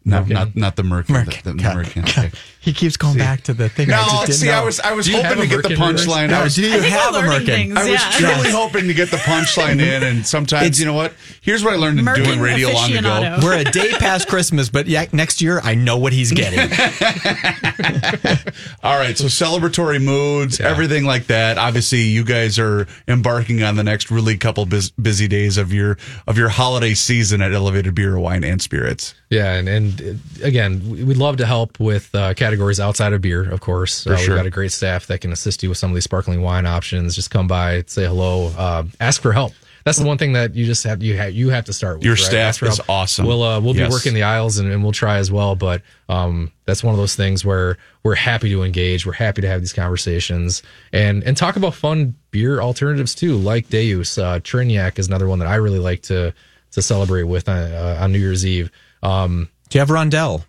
Not, 0.09 0.29
not, 0.29 0.55
not 0.55 0.77
the 0.77 0.85
Merkin. 0.85 1.07
Merkin. 1.25 1.43
The, 1.43 1.53
the 1.55 1.63
God. 1.63 1.77
Merkin. 1.77 2.03
Okay. 2.09 2.31
He 2.61 2.73
keeps 2.73 2.97
going 2.97 3.19
back 3.19 3.43
to 3.43 3.55
the 3.55 3.69
thing. 3.69 3.93
I 3.93 3.97
No, 3.97 4.03
just 4.07 4.21
didn't 4.27 4.35
see, 4.37 4.47
know. 4.47 4.61
I 4.61 4.65
was 4.65 4.79
I 4.81 4.93
was 4.93 5.09
hoping 5.09 5.39
to 5.41 5.47
get 5.49 5.63
the 5.65 5.69
punchline. 5.71 6.31
No, 6.31 6.41
I 6.41 6.45
was, 6.45 6.55
do 6.55 6.63
you 6.63 6.75
I 6.75 6.79
have 6.79 7.15
a 7.15 7.19
Merkin? 7.23 7.47
things. 7.47 7.77
I 7.77 7.91
was 7.91 7.93
yeah. 7.93 8.11
truly 8.35 8.51
hoping 8.53 8.87
to 8.89 8.95
get 8.95 9.11
the 9.11 9.17
punchline 9.19 9.81
in, 9.81 10.03
and 10.05 10.25
sometimes 10.27 10.63
It's- 10.67 10.79
you 10.81 10.87
know 10.87 10.95
what? 10.95 11.13
Here's 11.41 11.65
what 11.65 11.75
I 11.75 11.77
learned 11.77 11.99
in 11.99 12.05
Merkin 12.05 12.25
doing 12.25 12.41
radio 12.41 12.71
long 12.71 12.93
ago. 12.93 13.39
We're 13.43 13.59
a 13.59 13.65
day 13.65 13.91
past 13.99 14.29
Christmas, 14.29 14.69
but 14.69 14.87
yeah, 14.87 15.07
next 15.13 15.41
year 15.43 15.61
I 15.63 15.75
know 15.75 15.97
what 15.99 16.13
he's 16.13 16.31
getting. 16.33 16.61
All 18.83 18.99
right, 18.99 19.17
so 19.19 19.25
celebratory 19.27 20.03
moods, 20.03 20.61
everything 20.61 21.05
like 21.05 21.27
that. 21.27 21.59
Obviously, 21.59 22.03
you 22.03 22.25
guys 22.25 22.59
are 22.59 22.87
embarking 23.09 23.63
on 23.63 23.77
the 23.77 23.85
next 23.85 24.11
really 24.11 24.37
couple 24.37 24.65
bus- 24.67 24.91
busy 24.91 25.29
days 25.29 25.59
of 25.59 25.73
your 25.73 25.99
of 26.27 26.39
your 26.39 26.49
holiday 26.49 26.95
season 26.95 27.43
at 27.43 27.53
Elevated 27.53 27.95
Beer, 27.95 28.19
Wine, 28.19 28.45
and 28.45 28.61
Spirits. 28.63 29.15
Yeah, 29.29 29.55
and, 29.55 29.69
and 29.69 30.21
again, 30.43 30.89
we- 30.89 31.03
we'd 31.05 31.17
love 31.17 31.37
to 31.39 31.47
help 31.47 31.81
with 31.81 32.15
uh, 32.15 32.35
categories 32.35 32.79
outside 32.79 33.13
of 33.13 33.21
beer, 33.21 33.51
of 33.51 33.61
course. 33.61 34.07
Uh, 34.07 34.17
sure. 34.17 34.35
We've 34.35 34.39
got 34.39 34.47
a 34.47 34.51
great 34.51 34.71
staff 34.73 35.07
that 35.09 35.21
can 35.21 35.33
assist 35.33 35.63
you 35.65 35.69
with 35.69 35.79
some 35.79 35.91
of 35.91 35.95
these 35.95 36.05
sparkling 36.05 36.43
wine 36.43 36.65
options. 36.67 37.15
Just 37.17 37.31
come 37.33 37.49
by, 37.49 37.83
say 37.89 38.07
hello, 38.07 38.49
uh, 38.57 38.85
ask 39.01 39.21
for 39.21 39.33
help. 39.33 39.53
That's 39.85 39.99
the 39.99 40.07
one 40.07 40.19
thing 40.19 40.33
that 40.33 40.57
you 40.57 40.65
just 40.67 40.83
have 40.83 41.01
you 41.01 41.17
have 41.17 41.33
you 41.33 41.49
have 41.51 41.65
to 41.67 41.73
start 41.73 41.99
with. 41.99 42.05
Your 42.05 42.15
right? 42.15 42.21
staff 42.25 42.61
is 42.61 42.79
help. 42.79 42.91
awesome. 42.91 43.25
We'll 43.25 43.45
uh, 43.45 43.61
we'll 43.61 43.77
Yes. 43.77 43.89
be 43.89 43.93
working 43.93 44.15
the 44.15 44.25
aisles 44.25 44.59
and, 44.59 44.69
and 44.73 44.83
we'll 44.83 44.91
try 44.91 45.19
as 45.19 45.31
well. 45.31 45.55
But 45.55 45.83
um, 46.09 46.51
that's 46.65 46.83
one 46.83 46.93
of 46.93 46.99
those 46.99 47.15
things 47.15 47.45
where 47.45 47.79
we're 48.03 48.17
happy 48.17 48.49
to 48.51 48.65
engage. 48.65 49.07
We're 49.07 49.13
happy 49.13 49.43
to 49.43 49.49
have 49.49 49.61
these 49.61 49.73
conversations 49.73 50.65
and 50.93 51.23
and 51.23 51.37
talk 51.37 51.55
about 51.55 51.75
fun 51.75 52.17
beer 52.33 52.61
alternatives 52.61 53.15
too, 53.15 53.37
like 53.37 53.69
Deus. 53.69 54.19
Uh, 54.19 54.41
Trignac 54.43 54.99
is 54.99 55.07
another 55.07 55.29
one 55.29 55.39
that 55.39 55.47
I 55.47 55.55
really 55.55 55.79
like 55.79 56.03
to 56.03 56.35
to 56.73 56.83
celebrate 56.83 57.23
with 57.25 57.49
uh, 57.49 57.53
uh, 57.53 57.99
on 58.01 58.11
New 58.11 58.19
Year's 58.19 58.45
Eve. 58.45 58.73
Um, 59.03 59.49
Do 59.69 59.79
you 59.79 59.81
have 59.81 59.89
Rondell? 59.89 60.45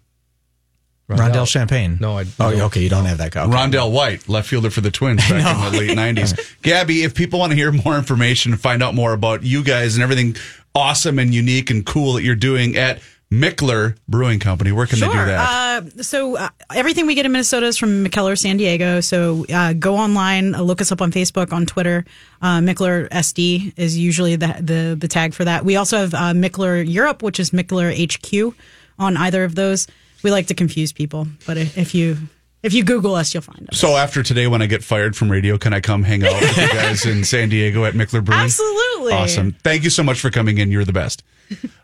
Rondell 1.10 1.48
Champagne? 1.48 1.98
No, 2.02 2.18
I 2.18 2.24
Oh, 2.38 2.52
don't. 2.52 2.62
okay. 2.64 2.82
You 2.84 2.90
don't 2.90 3.06
have 3.06 3.20
that. 3.20 3.36
Okay. 3.36 3.40
Rondell 3.50 3.92
White, 3.94 4.28
left 4.28 4.50
fielder 4.50 4.70
for 4.70 4.82
the 4.82 4.92
Twins 4.92 5.22
back 5.30 5.66
in 5.66 5.72
the 5.72 5.78
late 5.80 5.98
'90s. 5.98 6.38
Gabby, 6.64 7.04
if 7.04 7.16
people 7.16 7.40
want 7.40 7.52
to 7.52 7.56
hear 7.56 7.72
more 7.72 7.98
information 7.98 8.52
and 8.52 8.60
find 8.60 8.84
out 8.84 8.94
more 8.94 9.14
about 9.14 9.42
you 9.44 9.64
guys 9.64 9.96
and 9.96 10.04
everything 10.04 10.36
awesome 10.76 11.18
and 11.18 11.34
unique 11.34 11.70
and 11.70 11.86
cool 11.86 12.14
that 12.14 12.24
you're 12.24 12.36
doing 12.36 12.76
at 12.76 13.00
Mikkeller 13.32 13.98
Brewing 14.08 14.40
Company, 14.40 14.72
where 14.72 14.88
can 14.88 15.00
they 15.00 15.08
do 15.08 15.14
that? 15.14 15.84
Uh, 15.98 16.02
so 16.02 16.38
uh, 16.38 16.50
everything 16.74 17.08
we 17.08 17.14
get 17.16 17.26
in 17.26 17.32
Minnesota 17.34 17.66
is 17.66 17.78
from 17.78 18.06
Mikkeller 18.06 18.38
San 18.38 18.56
Diego. 18.56 19.02
So 19.02 19.46
uh, 19.54 19.74
go 19.74 19.96
online, 19.98 20.56
uh, 20.56 20.62
look 20.62 20.80
us 20.80 20.94
up 20.94 21.02
on 21.02 21.12
Facebook, 21.12 21.52
on 21.52 21.66
Twitter. 21.66 22.06
Uh, 22.42 22.60
Mikkeller 22.60 23.10
SD 23.10 23.74
is 23.76 23.98
usually 23.98 24.38
the, 24.38 24.56
the 24.62 24.96
the 24.98 25.10
tag 25.10 25.34
for 25.34 25.44
that. 25.44 25.66
We 25.66 25.76
also 25.76 25.98
have 25.98 26.14
uh, 26.14 26.32
Mikkeller 26.32 26.90
Europe, 26.90 27.22
which 27.22 27.40
is 27.40 27.52
Mikkeller 27.52 27.92
HQ 27.92 28.56
on 28.98 29.18
either 29.18 29.44
of 29.44 29.56
those. 29.56 29.88
We 30.24 30.32
like 30.32 30.48
to 30.48 30.54
confuse 30.54 30.94
people, 30.94 31.28
but 31.46 31.58
if 31.58 31.78
if 31.78 31.94
you 31.94 32.18
if 32.64 32.74
you 32.74 32.86
Google 32.86 33.16
us, 33.16 33.34
you'll 33.34 33.44
find 33.44 33.70
us. 33.70 33.78
So 33.78 33.98
after 33.98 34.24
today, 34.24 34.48
when 34.48 34.62
I 34.62 34.68
get 34.68 34.84
fired 34.84 35.18
from 35.18 35.30
radio, 35.30 35.58
can 35.58 35.74
I 35.74 35.82
come 35.82 36.04
hang 36.04 36.24
out 36.26 36.34
with 36.42 36.58
you 36.58 36.68
guys 36.74 37.06
in 37.06 37.26
San 37.26 37.50
Diego 37.50 37.84
at 37.84 37.94
Mikkeller 37.94 38.24
Brewing? 38.24 38.42
Absolutely. 38.42 39.14
Awesome. 39.14 39.52
Thank 39.64 39.84
you 39.84 39.90
so 39.90 40.02
much 40.02 40.22
for 40.22 40.30
coming 40.30 40.58
in. 40.60 40.72
You're 40.72 40.86
the 40.86 40.94
best. 40.94 41.24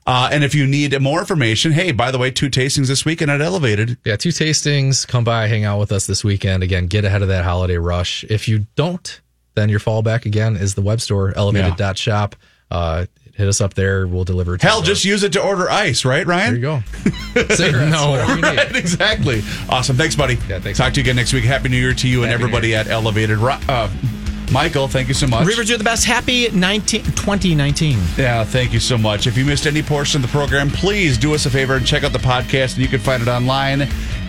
Uh, 0.05 0.30
and 0.32 0.43
if 0.43 0.53
you 0.53 0.68
need 0.68 0.99
more 1.01 1.20
information, 1.20 1.72
hey, 1.72 1.91
by 1.91 2.11
the 2.11 2.18
way, 2.18 2.30
two 2.30 2.49
tastings 2.49 2.88
this 2.88 3.05
weekend 3.05 3.32
at 3.32 3.41
Elevated. 3.41 3.97
Yeah, 4.05 4.18
two 4.18 4.30
tastings. 4.30 5.07
Come 5.07 5.24
by, 5.24 5.47
hang 5.47 5.64
out 5.64 5.80
with 5.80 5.91
us 5.91 6.05
this 6.07 6.24
weekend. 6.24 6.61
Again, 6.64 6.88
get 6.88 7.05
ahead 7.05 7.22
of 7.22 7.30
that 7.30 7.43
holiday 7.45 7.78
rush. 7.78 8.24
If 8.30 8.47
you 8.47 8.66
don't, 8.76 9.22
then 9.55 9.70
your 9.70 9.80
fallback 9.80 10.26
again 10.26 10.57
is 10.57 10.76
the 10.76 10.82
web 10.82 10.99
store, 10.99 11.34
elevated.shop. 11.38 12.36
Uh, 12.70 13.05
hit 13.36 13.47
us 13.47 13.61
up 13.61 13.76
there. 13.76 14.05
We'll 14.07 14.24
deliver. 14.26 14.57
To 14.57 14.66
Hell, 14.68 14.82
just 14.82 15.05
use 15.05 15.24
it 15.24 15.34
to 15.34 15.41
order 15.41 15.70
ice, 15.70 16.03
right, 16.05 16.26
Ryan? 16.26 16.59
there 16.61 16.74
you 16.74 16.82
go. 17.36 17.45
Cigarettes, 17.55 17.91
No. 17.91 18.11
whatever 18.11 18.36
you 18.36 18.41
need. 18.41 18.57
Right, 18.57 18.76
exactly. 18.76 19.41
Awesome. 19.70 19.95
Thanks, 19.95 20.16
buddy. 20.16 20.38
Yeah, 20.49 20.59
thanks. 20.59 20.78
Talk 20.80 20.93
to 20.93 20.99
you 20.99 21.03
again 21.03 21.16
next 21.16 21.34
week. 21.34 21.43
Happy 21.45 21.70
New 21.70 21.78
Year 21.78 21.93
to 21.93 22.07
you 22.07 22.24
and 22.24 22.32
Happy 22.32 22.41
New 22.43 22.47
everybody 22.47 22.76
at 22.76 22.88
Elevated. 22.88 23.39
Uh, 23.41 23.89
Michael, 24.51 24.87
thank 24.87 25.07
you 25.07 25.13
so 25.13 25.27
much. 25.27 25.47
Reavers, 25.47 25.69
you're 25.69 25.77
the 25.77 25.83
best. 25.83 26.05
Happy 26.05 26.49
19, 26.49 27.03
2019. 27.03 27.97
Yeah, 28.17 28.43
thank 28.43 28.73
you 28.73 28.79
so 28.79 28.97
much. 28.97 29.25
If 29.27 29.37
you 29.37 29.45
missed 29.45 29.65
any 29.65 29.81
portion 29.81 30.23
of 30.23 30.29
the 30.29 30.37
program, 30.37 30.69
please 30.69 31.17
do 31.17 31.33
us 31.33 31.45
a 31.45 31.49
favor 31.49 31.75
and 31.75 31.85
check 31.85 32.03
out 32.03 32.13
the 32.13 32.19
podcast. 32.19 32.75
And 32.75 32.83
you 32.83 32.87
can 32.87 32.99
find 32.99 33.21
it 33.21 33.27
online 33.27 33.83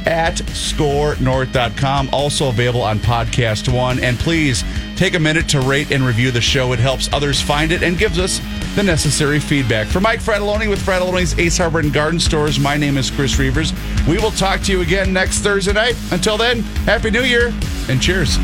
at 0.07 0.37
scorenorth.com. 0.37 2.09
Also 2.13 2.49
available 2.49 2.83
on 2.83 2.99
Podcast 2.99 3.73
One. 3.73 3.99
And 3.99 4.19
please 4.19 4.65
take 4.97 5.15
a 5.15 5.21
minute 5.21 5.49
to 5.51 5.61
rate 5.61 5.91
and 5.91 6.05
review 6.05 6.31
the 6.31 6.41
show. 6.41 6.73
It 6.73 6.79
helps 6.79 7.13
others 7.13 7.41
find 7.41 7.73
it 7.73 7.83
and 7.83 7.99
gives 7.99 8.19
us 8.19 8.41
the 8.77 8.83
necessary 8.83 9.41
feedback. 9.41 9.87
For 9.87 10.01
Mike 10.01 10.21
Fratallone 10.21 10.69
with 10.69 10.81
Fratallone's 10.85 11.39
Ace 11.39 11.59
Hardware 11.59 11.83
and 11.83 11.93
Garden 11.93 12.21
Stores, 12.21 12.59
my 12.59 12.77
name 12.77 12.97
is 12.97 13.11
Chris 13.11 13.37
Reavers. 13.37 13.73
We 14.07 14.19
will 14.19 14.31
talk 14.33 14.61
to 14.63 14.73
you 14.73 14.83
again 14.83 15.13
next 15.13 15.41
Thursday 15.41 15.73
night. 15.73 15.97
Until 16.13 16.37
then, 16.37 16.61
Happy 16.87 17.11
New 17.11 17.23
Year 17.23 17.53
and 17.89 18.01
cheers. 18.01 18.39